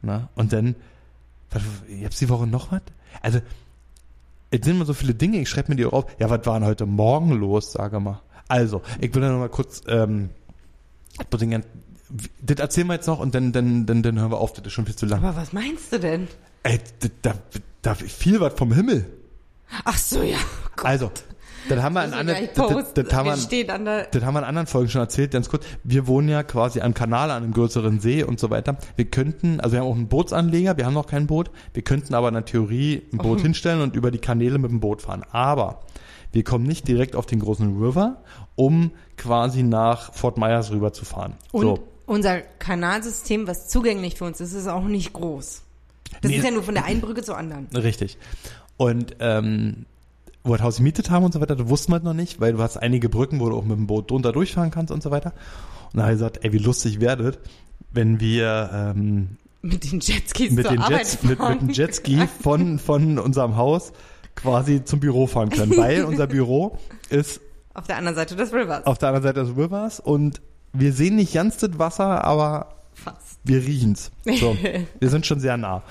Na? 0.00 0.28
Und 0.36 0.52
dann, 0.52 0.76
was, 1.50 1.62
jetzt 1.88 2.20
die 2.20 2.28
Woche 2.28 2.46
noch 2.46 2.70
was? 2.70 2.82
Also, 3.22 3.40
jetzt 4.52 4.64
sind 4.64 4.76
immer 4.76 4.84
so 4.84 4.94
viele 4.94 5.14
Dinge, 5.14 5.38
ich 5.40 5.48
schreibe 5.48 5.70
mir 5.72 5.76
die 5.76 5.86
auch 5.86 5.92
auf. 5.92 6.06
Ja, 6.18 6.30
was 6.30 6.44
war 6.46 6.58
denn 6.58 6.68
heute 6.68 6.86
Morgen 6.86 7.32
los, 7.32 7.72
sage 7.72 8.00
mal. 8.00 8.20
Also, 8.48 8.82
ich 9.00 9.14
will 9.14 9.22
da 9.22 9.30
noch 9.30 9.38
mal 9.38 9.48
kurz, 9.48 9.82
ähm, 9.88 10.30
den 11.40 11.50
ganzen- 11.50 11.70
das 12.42 12.58
erzählen 12.58 12.86
wir 12.86 12.94
jetzt 12.94 13.06
noch 13.06 13.18
und 13.18 13.34
dann, 13.34 13.52
dann, 13.52 13.86
dann, 13.86 14.02
dann 14.02 14.18
hören 14.20 14.30
wir 14.30 14.38
auf, 14.38 14.52
das 14.52 14.66
ist 14.66 14.72
schon 14.72 14.86
viel 14.86 14.94
zu 14.96 15.06
lang. 15.06 15.24
aber 15.24 15.36
was 15.36 15.52
meinst 15.52 15.92
du 15.92 15.98
denn? 15.98 16.28
Ey, 16.62 16.78
da, 17.00 17.08
da, 17.22 17.34
da 17.82 17.94
fiel 17.94 18.40
was 18.40 18.54
vom 18.54 18.72
Himmel. 18.72 19.04
Ach 19.84 19.98
so, 19.98 20.22
ja. 20.22 20.38
Gott, 20.76 20.86
Also, 20.86 21.10
das 21.68 21.82
haben 21.82 21.94
wir 21.94 22.00
anderen, 22.02 22.26
das, 22.26 22.94
das, 22.94 23.12
haben 23.12 23.28
an 23.28 23.84
der, 23.84 24.04
das 24.10 24.22
haben 24.24 24.34
wir 24.34 24.38
in 24.40 24.44
anderen 24.44 24.66
Folgen 24.66 24.88
schon 24.90 25.00
erzählt, 25.00 25.32
ganz 25.32 25.48
kurz. 25.48 25.64
Wir 25.82 26.06
wohnen 26.06 26.28
ja 26.28 26.42
quasi 26.42 26.80
am 26.80 26.94
Kanal, 26.94 27.30
an 27.30 27.42
einem 27.42 27.52
größeren 27.52 28.00
See 28.00 28.22
und 28.22 28.38
so 28.40 28.50
weiter. 28.50 28.76
Wir 28.96 29.06
könnten, 29.06 29.60
also 29.60 29.72
wir 29.74 29.80
haben 29.80 29.88
auch 29.88 29.94
einen 29.96 30.08
Bootsanleger, 30.08 30.76
wir 30.76 30.86
haben 30.86 30.94
noch 30.94 31.06
kein 31.06 31.26
Boot. 31.26 31.50
Wir 31.72 31.82
könnten 31.82 32.14
aber 32.14 32.28
in 32.28 32.34
der 32.34 32.44
Theorie 32.44 33.02
ein 33.12 33.18
Boot 33.18 33.40
hinstellen 33.40 33.80
und 33.80 33.96
über 33.96 34.10
die 34.10 34.18
Kanäle 34.18 34.58
mit 34.58 34.70
dem 34.70 34.80
Boot 34.80 35.02
fahren. 35.02 35.22
Aber 35.32 35.80
wir 36.32 36.44
kommen 36.44 36.64
nicht 36.66 36.88
direkt 36.88 37.14
auf 37.16 37.26
den 37.26 37.40
großen 37.40 37.80
River, 37.82 38.22
um 38.56 38.90
quasi 39.16 39.62
nach 39.62 40.12
Fort 40.12 40.36
Myers 40.38 40.70
rüber 40.72 40.92
zu 40.92 41.04
fahren. 41.04 41.34
und 41.52 41.62
so. 41.62 41.78
unser 42.06 42.40
Kanalsystem, 42.40 43.46
was 43.46 43.68
zugänglich 43.68 44.16
für 44.16 44.24
uns 44.24 44.40
ist, 44.40 44.52
ist 44.52 44.66
auch 44.68 44.84
nicht 44.84 45.12
groß. 45.12 45.62
Das 46.20 46.30
Nee. 46.30 46.38
ist 46.38 46.44
ja 46.44 46.50
nur 46.50 46.62
von 46.62 46.74
der 46.74 46.84
einen 46.84 47.00
Brücke 47.00 47.22
zur 47.22 47.36
anderen. 47.36 47.68
Richtig. 47.74 48.18
Und 48.76 49.16
ähm, 49.20 49.86
wo 50.44 50.50
wir 50.50 50.58
das 50.58 50.64
Haus 50.64 50.76
gemietet 50.76 51.10
haben 51.10 51.24
und 51.24 51.32
so 51.32 51.40
weiter, 51.40 51.56
da 51.56 51.68
wussten 51.68 51.90
wir 51.90 51.94
halt 51.94 52.04
noch 52.04 52.14
nicht, 52.14 52.40
weil 52.40 52.52
du 52.52 52.58
hast 52.60 52.76
einige 52.76 53.08
Brücken, 53.08 53.40
wo 53.40 53.48
du 53.48 53.56
auch 53.56 53.64
mit 53.64 53.76
dem 53.76 53.86
Boot 53.86 54.10
drunter 54.10 54.30
durchfahren 54.30 54.70
kannst 54.70 54.92
und 54.92 55.02
so 55.02 55.10
weiter. 55.10 55.32
Und 55.92 55.98
da 55.98 56.02
habe 56.02 56.12
ich 56.12 56.18
gesagt, 56.18 56.44
ey, 56.44 56.52
wie 56.52 56.58
lustig 56.58 56.98
das, 57.00 57.38
wenn 57.92 58.20
wir 58.20 58.70
ähm, 58.72 59.36
Mit 59.62 59.90
den 59.90 60.00
Jetskis 60.00 60.52
mit, 60.52 60.68
den 60.68 60.82
Jets, 60.88 61.22
mit, 61.22 61.38
mit 61.40 61.60
dem 61.60 61.70
Jetski 61.70 62.28
von, 62.42 62.78
von 62.78 63.18
unserem 63.18 63.56
Haus 63.56 63.92
quasi 64.34 64.84
zum 64.84 65.00
Büro 65.00 65.26
fahren 65.26 65.48
können, 65.50 65.76
weil 65.76 66.04
unser 66.04 66.26
Büro 66.26 66.78
ist 67.08 67.40
Auf 67.72 67.86
der 67.86 67.96
anderen 67.96 68.16
Seite 68.16 68.36
des 68.36 68.52
Rivers. 68.52 68.84
auf 68.84 68.98
der 68.98 69.08
anderen 69.10 69.22
Seite 69.22 69.44
des 69.46 69.56
Rivers 69.56 70.00
und 70.00 70.42
wir 70.72 70.92
sehen 70.92 71.16
nicht 71.16 71.32
ganz 71.32 71.56
das 71.56 71.78
Wasser, 71.78 72.24
aber 72.24 72.74
Fast. 72.94 73.38
wir 73.44 73.58
riechen's. 73.62 74.10
So, 74.24 74.56
wir 75.00 75.08
sind 75.08 75.24
schon 75.24 75.40
sehr 75.40 75.56
nah. 75.56 75.82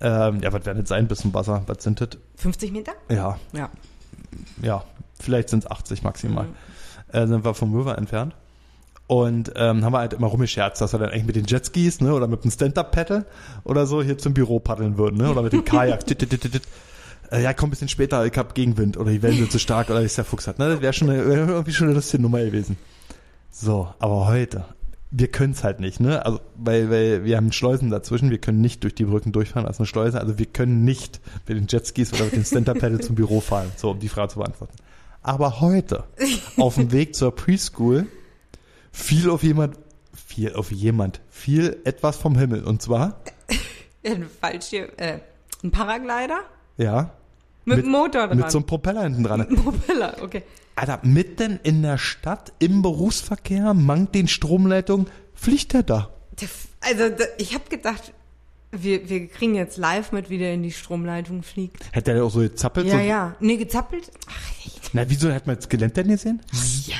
Ähm, 0.00 0.40
ja, 0.42 0.52
was 0.52 0.64
werden 0.66 0.78
das 0.80 0.88
sein 0.90 1.08
bis 1.08 1.18
zum 1.20 1.34
Wasser? 1.34 1.62
Was 1.66 1.82
sind 1.82 2.00
das? 2.00 2.10
50 2.36 2.70
Meter? 2.72 2.92
Ja, 3.08 3.38
Ja. 3.52 3.70
Ja, 4.62 4.84
vielleicht 5.20 5.48
sind 5.48 5.64
es 5.64 5.70
80 5.70 6.02
maximal. 6.02 6.44
Mhm. 6.44 6.54
Äh, 7.12 7.26
sind 7.26 7.44
wir 7.44 7.54
vom 7.54 7.74
River 7.74 7.96
entfernt. 7.98 8.34
Und 9.06 9.52
ähm, 9.56 9.84
haben 9.84 9.92
wir 9.94 10.00
halt 10.00 10.12
immer 10.12 10.26
rumgescherzt, 10.26 10.82
dass 10.82 10.92
wir 10.92 10.98
dann 10.98 11.08
eigentlich 11.08 11.24
mit 11.24 11.36
den 11.36 11.46
Jetskis, 11.46 12.02
ne, 12.02 12.12
oder 12.12 12.28
mit 12.28 12.44
dem 12.44 12.50
Stand-Up-Paddle 12.50 13.24
oder 13.64 13.86
so 13.86 14.02
hier 14.02 14.18
zum 14.18 14.34
Büro 14.34 14.60
paddeln 14.60 14.98
würden, 14.98 15.16
ne, 15.16 15.30
oder 15.30 15.42
mit 15.42 15.52
dem 15.52 15.64
Kajak. 15.64 16.04
Äh, 17.30 17.42
ja, 17.42 17.52
komm 17.52 17.68
ein 17.68 17.70
bisschen 17.72 17.88
später, 17.88 18.24
ich 18.24 18.36
hab 18.38 18.54
Gegenwind 18.54 18.96
oder 18.96 19.10
die 19.10 19.20
Wellen 19.20 19.36
sind 19.36 19.52
zu 19.52 19.58
stark 19.58 19.90
oder 19.90 20.00
ist 20.00 20.16
der 20.16 20.24
Fuchs 20.24 20.46
hat. 20.46 20.58
Ne, 20.58 20.70
das 20.70 20.80
wäre 20.80 20.94
schon 20.94 21.10
eine, 21.10 21.26
wär 21.26 21.48
irgendwie 21.48 21.72
schon 21.72 21.88
eine 21.88 21.94
lustige 21.94 22.22
Nummer 22.22 22.38
gewesen. 22.42 22.78
So, 23.50 23.92
aber 23.98 24.26
heute, 24.26 24.64
wir 25.10 25.28
können 25.28 25.52
es 25.52 25.64
halt 25.64 25.80
nicht, 25.80 26.00
ne? 26.00 26.24
Also, 26.26 26.40
weil, 26.56 26.90
weil 26.90 27.24
wir 27.24 27.36
haben 27.36 27.50
Schleusen 27.52 27.90
dazwischen, 27.90 28.30
wir 28.30 28.38
können 28.38 28.60
nicht 28.60 28.82
durch 28.84 28.94
die 28.94 29.04
Brücken 29.04 29.32
durchfahren 29.32 29.66
als 29.66 29.78
eine 29.78 29.86
Schleuse, 29.86 30.20
also 30.20 30.38
wir 30.38 30.46
können 30.46 30.84
nicht 30.84 31.20
mit 31.46 31.56
den 31.56 31.66
Jetskis 31.68 32.12
oder 32.12 32.24
mit 32.24 32.34
dem 32.36 32.44
Stand-Up-Paddle 32.44 33.00
zum 33.00 33.14
Büro 33.14 33.40
fahren, 33.40 33.70
so 33.76 33.90
um 33.90 33.98
die 33.98 34.08
Frage 34.08 34.32
zu 34.32 34.38
beantworten. 34.40 34.74
Aber 35.22 35.60
heute, 35.60 36.04
auf 36.58 36.74
dem 36.76 36.92
Weg 36.92 37.14
zur 37.14 37.34
Preschool, 37.34 38.06
fiel 38.92 39.30
auf 39.30 39.42
jemand, 39.42 39.76
fiel 40.14 40.52
auf 40.54 40.70
jemand, 40.72 41.20
fiel 41.28 41.78
etwas 41.84 42.16
vom 42.16 42.36
Himmel. 42.38 42.64
Und 42.64 42.82
zwar, 42.82 43.20
Ein 44.04 44.26
Fallschirm, 44.40 44.88
äh, 44.96 45.18
ein 45.64 45.70
Paraglider? 45.70 46.40
ja, 46.76 47.10
Mit, 47.64 47.78
Mit- 47.78 47.86
Motor 47.86 48.28
dran. 48.28 48.36
mit 48.38 48.50
so 48.50 48.58
einem 48.58 48.66
Propeller 48.66 49.02
hinten 49.02 49.24
dran. 49.24 49.46
Propeller, 49.56 50.16
okay. 50.22 50.42
Alter, 50.78 51.00
mitten 51.02 51.58
in 51.62 51.82
der 51.82 51.98
Stadt, 51.98 52.52
im 52.58 52.82
Berufsverkehr, 52.82 53.74
mangt 53.74 54.14
den 54.14 54.28
Stromleitungen, 54.28 55.08
fliegt 55.34 55.74
er 55.74 55.82
da. 55.82 56.10
Also, 56.80 57.04
ich 57.38 57.54
habe 57.54 57.64
gedacht, 57.68 58.12
wir, 58.70 59.08
wir 59.08 59.26
kriegen 59.28 59.54
jetzt 59.54 59.76
live 59.76 60.12
mit, 60.12 60.30
wie 60.30 60.38
der 60.38 60.54
in 60.54 60.62
die 60.62 60.70
Stromleitung 60.72 61.42
fliegt. 61.42 61.84
Hätte 61.92 62.12
er 62.12 62.24
auch 62.24 62.30
so 62.30 62.40
gezappelt? 62.40 62.86
Ja, 62.86 62.92
so, 62.94 62.98
ja. 63.00 63.36
Nee, 63.40 63.56
gezappelt? 63.56 64.10
Ach, 64.28 64.50
echt? 64.66 64.90
Na, 64.92 65.08
wieso, 65.08 65.32
hat 65.32 65.46
man 65.46 65.56
das 65.56 65.68
Gelände 65.68 65.94
denn 65.94 66.08
gesehen? 66.08 66.40
Ja. 66.86 66.96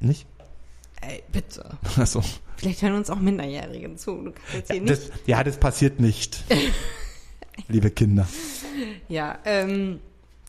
Nicht? 0.00 0.26
Ey, 1.02 1.22
bitte. 1.32 1.76
Achso. 1.96 2.22
Vielleicht 2.56 2.80
hören 2.82 2.94
uns 2.94 3.10
auch 3.10 3.18
Minderjährigen 3.18 3.98
zu. 3.98 4.12
Du 4.22 4.32
kannst 4.32 4.54
jetzt 4.54 4.70
hier 4.72 4.76
Ja, 4.76 4.82
nicht. 4.82 5.08
das, 5.10 5.10
ja, 5.26 5.44
das 5.44 5.58
passiert 5.58 6.00
nicht. 6.00 6.42
Liebe 7.68 7.90
Kinder. 7.90 8.26
Ja, 9.08 9.38
ähm, 9.44 10.00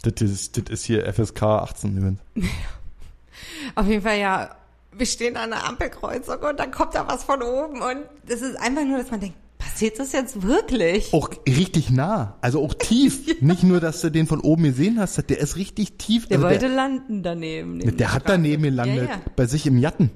Das 0.03 0.21
ist, 0.21 0.57
das 0.57 0.65
ist 0.69 0.85
hier 0.85 1.11
FSK 1.11 1.43
18 1.43 1.97
übrigens. 1.97 2.19
auf 3.75 3.87
jeden 3.87 4.01
Fall 4.01 4.19
ja. 4.19 4.55
Wir 4.91 5.05
stehen 5.05 5.37
an 5.37 5.51
der 5.51 5.67
Ampelkreuzung 5.67 6.39
und 6.39 6.59
dann 6.59 6.71
kommt 6.71 6.95
da 6.95 7.07
was 7.07 7.23
von 7.23 7.41
oben 7.43 7.81
und 7.81 8.05
das 8.27 8.41
ist 8.41 8.55
einfach 8.55 8.83
nur, 8.83 8.97
dass 8.97 9.11
man 9.11 9.19
denkt, 9.19 9.37
passiert 9.59 9.99
das 9.99 10.11
jetzt 10.11 10.41
wirklich? 10.41 11.13
Auch 11.13 11.29
richtig 11.47 11.91
nah, 11.91 12.35
also 12.41 12.63
auch 12.63 12.73
tief. 12.73 13.19
Nicht 13.41 13.61
nur, 13.63 13.79
dass 13.79 14.01
du 14.01 14.09
den 14.09 14.25
von 14.25 14.39
oben 14.39 14.63
gesehen 14.63 14.99
hast, 14.99 15.17
der 15.29 15.37
ist 15.39 15.55
richtig 15.55 15.97
tief. 15.99 16.27
Der 16.27 16.37
also 16.37 16.49
wollte 16.49 16.67
landen 16.67 17.21
daneben. 17.21 17.77
neben 17.77 17.89
der, 17.89 17.97
der 17.97 18.13
hat 18.13 18.23
daneben 18.27 18.63
gelandet, 18.63 19.07
Ja, 19.09 19.15
ja. 19.15 19.21
bei 19.35 19.45
sich 19.45 19.67
im 19.67 19.77
Jatten. 19.77 20.09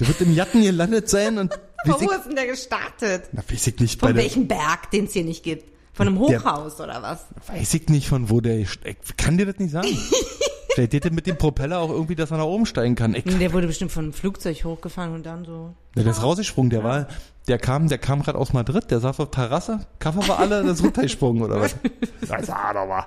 Der 0.00 0.08
wird 0.08 0.20
im 0.22 0.34
Jatten 0.34 0.62
gelandet 0.62 1.08
sein 1.08 1.38
und 1.38 1.52
ich, 1.84 1.92
wo 1.92 2.10
ist 2.10 2.24
denn 2.26 2.34
der 2.34 2.46
gestartet? 2.46 3.28
na, 3.32 3.42
weiß 3.48 3.68
ich 3.68 3.78
nicht, 3.78 4.00
bei 4.00 4.08
Von 4.08 4.16
der, 4.16 4.24
welchem 4.24 4.48
Berg, 4.48 4.90
den 4.90 5.04
es 5.04 5.12
hier 5.12 5.24
nicht 5.24 5.44
gibt? 5.44 5.73
Von 5.94 6.08
einem 6.08 6.26
Der- 6.26 6.40
Hochhaus 6.42 6.80
oder 6.80 7.00
was? 7.02 7.24
weiß 7.46 7.72
ich 7.74 7.88
nicht, 7.88 8.08
von 8.08 8.28
wo 8.28 8.40
der, 8.40 8.58
ich 8.58 8.78
kann 9.16 9.38
dir 9.38 9.46
das 9.46 9.58
nicht 9.58 9.70
sagen. 9.70 9.88
Vielleicht 10.74 10.92
hätte 10.92 11.12
mit 11.12 11.28
dem 11.28 11.38
Propeller 11.38 11.78
auch 11.78 11.90
irgendwie, 11.90 12.16
dass 12.16 12.32
er 12.32 12.38
nach 12.38 12.46
oben 12.46 12.66
steigen 12.66 12.96
kann. 12.96 13.14
Ich, 13.14 13.22
Der 13.22 13.52
wurde 13.52 13.68
bestimmt 13.68 13.92
von 13.92 14.06
einem 14.06 14.12
Flugzeug 14.12 14.64
hochgefahren 14.64 15.14
und 15.14 15.24
dann 15.24 15.44
so. 15.44 15.72
Der 15.94 16.04
ist 16.04 16.20
rausgesprungen, 16.20 16.70
der 16.70 16.82
war, 16.82 17.06
der 17.46 17.58
kam, 17.58 17.86
der 17.88 17.98
kam 17.98 18.22
gerade 18.24 18.36
aus 18.38 18.52
Madrid, 18.52 18.90
der 18.90 18.98
saß 18.98 19.20
auf 19.20 19.30
Terrasse, 19.30 19.86
Kaffee 20.00 20.26
war 20.26 20.40
alle, 20.40 20.64
der 20.64 20.72
ist 20.72 20.82
runtergesprungen 20.82 21.42
oder 21.42 21.60
was? 21.60 21.76
Das 22.28 22.48
war 22.48 22.74
doch 22.74 22.86
mal. 22.88 23.06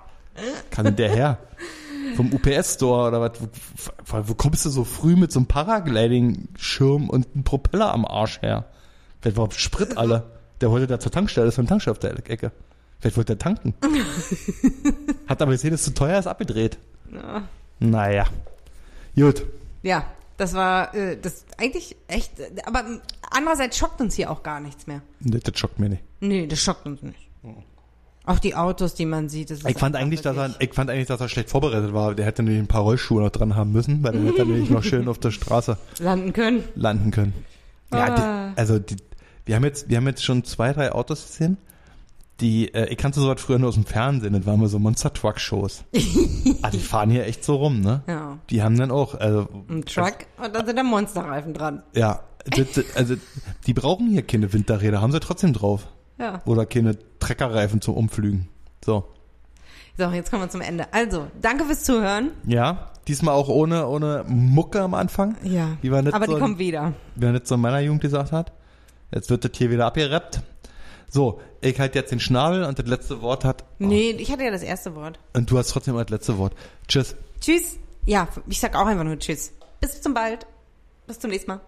Kann 0.71 0.85
denn 0.85 0.95
der 0.95 1.09
her? 1.09 1.37
Vom 2.15 2.31
UPS-Store 2.31 3.09
oder 3.09 3.19
was? 3.19 3.31
Wo, 4.05 4.29
wo 4.29 4.33
kommst 4.35 4.63
du 4.65 4.69
so 4.69 4.85
früh 4.85 5.17
mit 5.17 5.33
so 5.33 5.39
einem 5.39 5.47
Paragliding-Schirm 5.47 7.09
und 7.09 7.27
einem 7.33 7.43
Propeller 7.43 7.93
am 7.93 8.05
Arsch 8.05 8.41
her? 8.41 8.65
Vielleicht 9.21 9.35
war 9.37 9.51
Sprit 9.51 9.97
alle. 9.97 10.23
Der 10.61 10.71
wollte 10.71 10.87
da 10.87 10.99
zur 10.99 11.11
Tankstelle, 11.11 11.47
ist 11.47 11.59
eine 11.59 11.67
Tankstelle 11.67 11.91
auf 11.91 11.99
der 11.99 12.11
Ecke. 12.29 12.51
Vielleicht 12.99 13.17
wollte 13.17 13.35
der 13.35 13.39
tanken. 13.39 13.73
Hat 15.27 15.41
aber 15.41 15.51
gesehen, 15.51 15.71
dass 15.71 15.81
es 15.81 15.85
zu 15.85 15.93
teuer 15.93 16.17
ist, 16.19 16.27
abgedreht. 16.27 16.77
Ja. 17.13 17.47
Naja. 17.79 18.25
Gut. 19.15 19.45
Ja, 19.83 20.05
das 20.37 20.53
war 20.53 20.93
äh, 20.95 21.17
das 21.21 21.45
eigentlich 21.57 21.95
echt. 22.07 22.31
Aber 22.65 22.83
andererseits 23.29 23.77
schockt 23.77 24.01
uns 24.01 24.15
hier 24.15 24.31
auch 24.31 24.43
gar 24.43 24.59
nichts 24.59 24.87
mehr. 24.87 25.01
Das, 25.19 25.41
das 25.41 25.59
schockt 25.59 25.79
mir 25.79 25.89
nicht. 25.89 26.03
Nee, 26.19 26.47
das 26.47 26.59
schockt 26.59 26.85
uns 26.85 27.01
nicht. 27.01 27.17
Auch 28.25 28.39
die 28.39 28.55
Autos, 28.55 28.93
die 28.93 29.05
man 29.05 29.29
sieht. 29.29 29.51
Das 29.51 29.59
ist 29.59 29.69
Ich 29.69 29.77
fand 29.77 29.95
eigentlich, 29.95 30.21
dass 30.21 30.35
er, 30.35 30.53
ich 30.59 30.73
fand 30.73 30.89
eigentlich, 30.89 31.07
dass 31.07 31.21
er 31.21 31.29
schlecht 31.29 31.49
vorbereitet 31.49 31.93
war. 31.93 32.13
Der 32.13 32.25
hätte 32.25 32.43
nämlich 32.43 32.61
ein 32.61 32.67
paar 32.67 32.81
Rollschuhe 32.81 33.21
noch 33.21 33.29
dran 33.29 33.55
haben 33.55 33.71
müssen, 33.71 34.03
weil 34.03 34.11
dann 34.13 34.25
hätte 34.25 34.39
er 34.39 34.45
nämlich 34.45 34.69
noch 34.69 34.83
schön 34.83 35.07
auf 35.07 35.17
der 35.17 35.31
Straße 35.31 35.77
landen 35.99 36.33
können. 36.33 36.63
landen 36.75 37.11
können. 37.11 37.33
Ja, 37.93 38.13
Ah. 38.13 38.49
die, 38.51 38.57
also 38.59 38.79
die, 38.79 38.97
wir 39.45 39.55
haben 39.55 39.63
jetzt, 39.63 39.87
wir 39.87 39.95
haben 39.97 40.07
jetzt 40.07 40.25
schon 40.25 40.43
zwei, 40.43 40.73
drei 40.73 40.91
Autos 40.91 41.25
gesehen. 41.25 41.57
Die, 42.39 42.73
äh, 42.73 42.87
ich 42.89 42.97
kannte 42.97 43.19
sowas 43.19 43.41
früher 43.41 43.57
nur 43.57 43.69
aus 43.69 43.75
dem 43.75 43.85
Fernsehen, 43.85 44.33
das 44.33 44.45
waren 44.45 44.59
mal 44.59 44.67
so 44.67 44.77
Monster 44.77 45.11
Truck 45.11 45.39
Shows. 45.39 45.83
ah, 46.61 46.69
die 46.69 46.79
fahren 46.79 47.09
hier 47.09 47.25
echt 47.25 47.43
so 47.43 47.55
rum, 47.55 47.81
ne? 47.81 48.03
Ja. 48.07 48.37
Die 48.49 48.61
haben 48.61 48.77
dann 48.77 48.91
auch, 48.91 49.15
also, 49.15 49.47
Ein 49.69 49.83
Truck 49.85 50.27
und 50.43 50.55
dann 50.55 50.65
sind 50.65 50.75
da 50.75 50.83
Monsterreifen 50.83 51.53
dran. 51.53 51.83
ja, 51.93 52.21
das, 52.45 52.73
das, 52.73 52.95
also, 52.95 53.15
die 53.65 53.73
brauchen 53.73 54.07
hier 54.09 54.21
keine 54.21 54.53
Winterräder, 54.53 55.01
haben 55.01 55.11
sie 55.11 55.19
trotzdem 55.19 55.53
drauf. 55.53 55.87
Ja. 56.19 56.41
Oder 56.45 56.65
keine 56.65 56.97
Treckerreifen 57.19 57.81
zum 57.81 57.95
Umflügen. 57.95 58.47
So. 58.83 59.07
So, 59.97 60.09
jetzt 60.11 60.29
kommen 60.29 60.43
wir 60.43 60.49
zum 60.49 60.61
Ende. 60.61 60.85
Also, 60.93 61.27
danke 61.41 61.65
fürs 61.65 61.83
Zuhören. 61.83 62.31
Ja, 62.45 62.91
diesmal 63.07 63.33
auch 63.33 63.49
ohne, 63.49 63.87
ohne 63.87 64.25
Mucke 64.27 64.81
am 64.81 64.93
Anfang. 64.93 65.35
Ja. 65.43 65.77
Wie 65.81 65.89
das 65.89 66.13
Aber 66.13 66.27
so 66.27 66.35
die 66.35 66.39
kommen 66.39 66.59
wieder. 66.59 66.93
wie 67.15 67.25
man 67.25 67.33
das 67.33 67.49
so 67.49 67.55
in 67.55 67.61
meiner 67.61 67.79
Jugend 67.79 68.01
gesagt 68.01 68.31
hat. 68.31 68.51
Jetzt 69.11 69.29
wird 69.29 69.43
das 69.43 69.51
hier 69.55 69.71
wieder 69.71 69.85
abgerappt. 69.87 70.41
So, 71.09 71.39
ich 71.61 71.79
halte 71.79 71.99
jetzt 71.99 72.11
den 72.11 72.19
Schnabel 72.19 72.63
und 72.63 72.77
das 72.77 72.85
letzte 72.85 73.21
Wort 73.21 73.45
hat. 73.45 73.63
Nee, 73.79 74.11
ich 74.11 74.31
hatte 74.31 74.43
ja 74.43 74.51
das 74.51 74.63
erste 74.63 74.95
Wort. 74.95 75.19
Und 75.33 75.49
du 75.49 75.57
hast 75.57 75.69
trotzdem 75.69 75.95
das 75.95 76.09
letzte 76.09 76.37
Wort. 76.37 76.53
Tschüss. 76.87 77.15
Tschüss. 77.39 77.77
Ja, 78.05 78.27
ich 78.47 78.59
sag 78.59 78.75
auch 78.75 78.85
einfach 78.85 79.03
nur 79.03 79.17
Tschüss. 79.17 79.53
Bis 79.79 80.01
zum 80.01 80.13
bald. 80.13 80.45
Bis 81.07 81.19
zum 81.19 81.29
nächsten 81.29 81.51
Mal. 81.51 81.61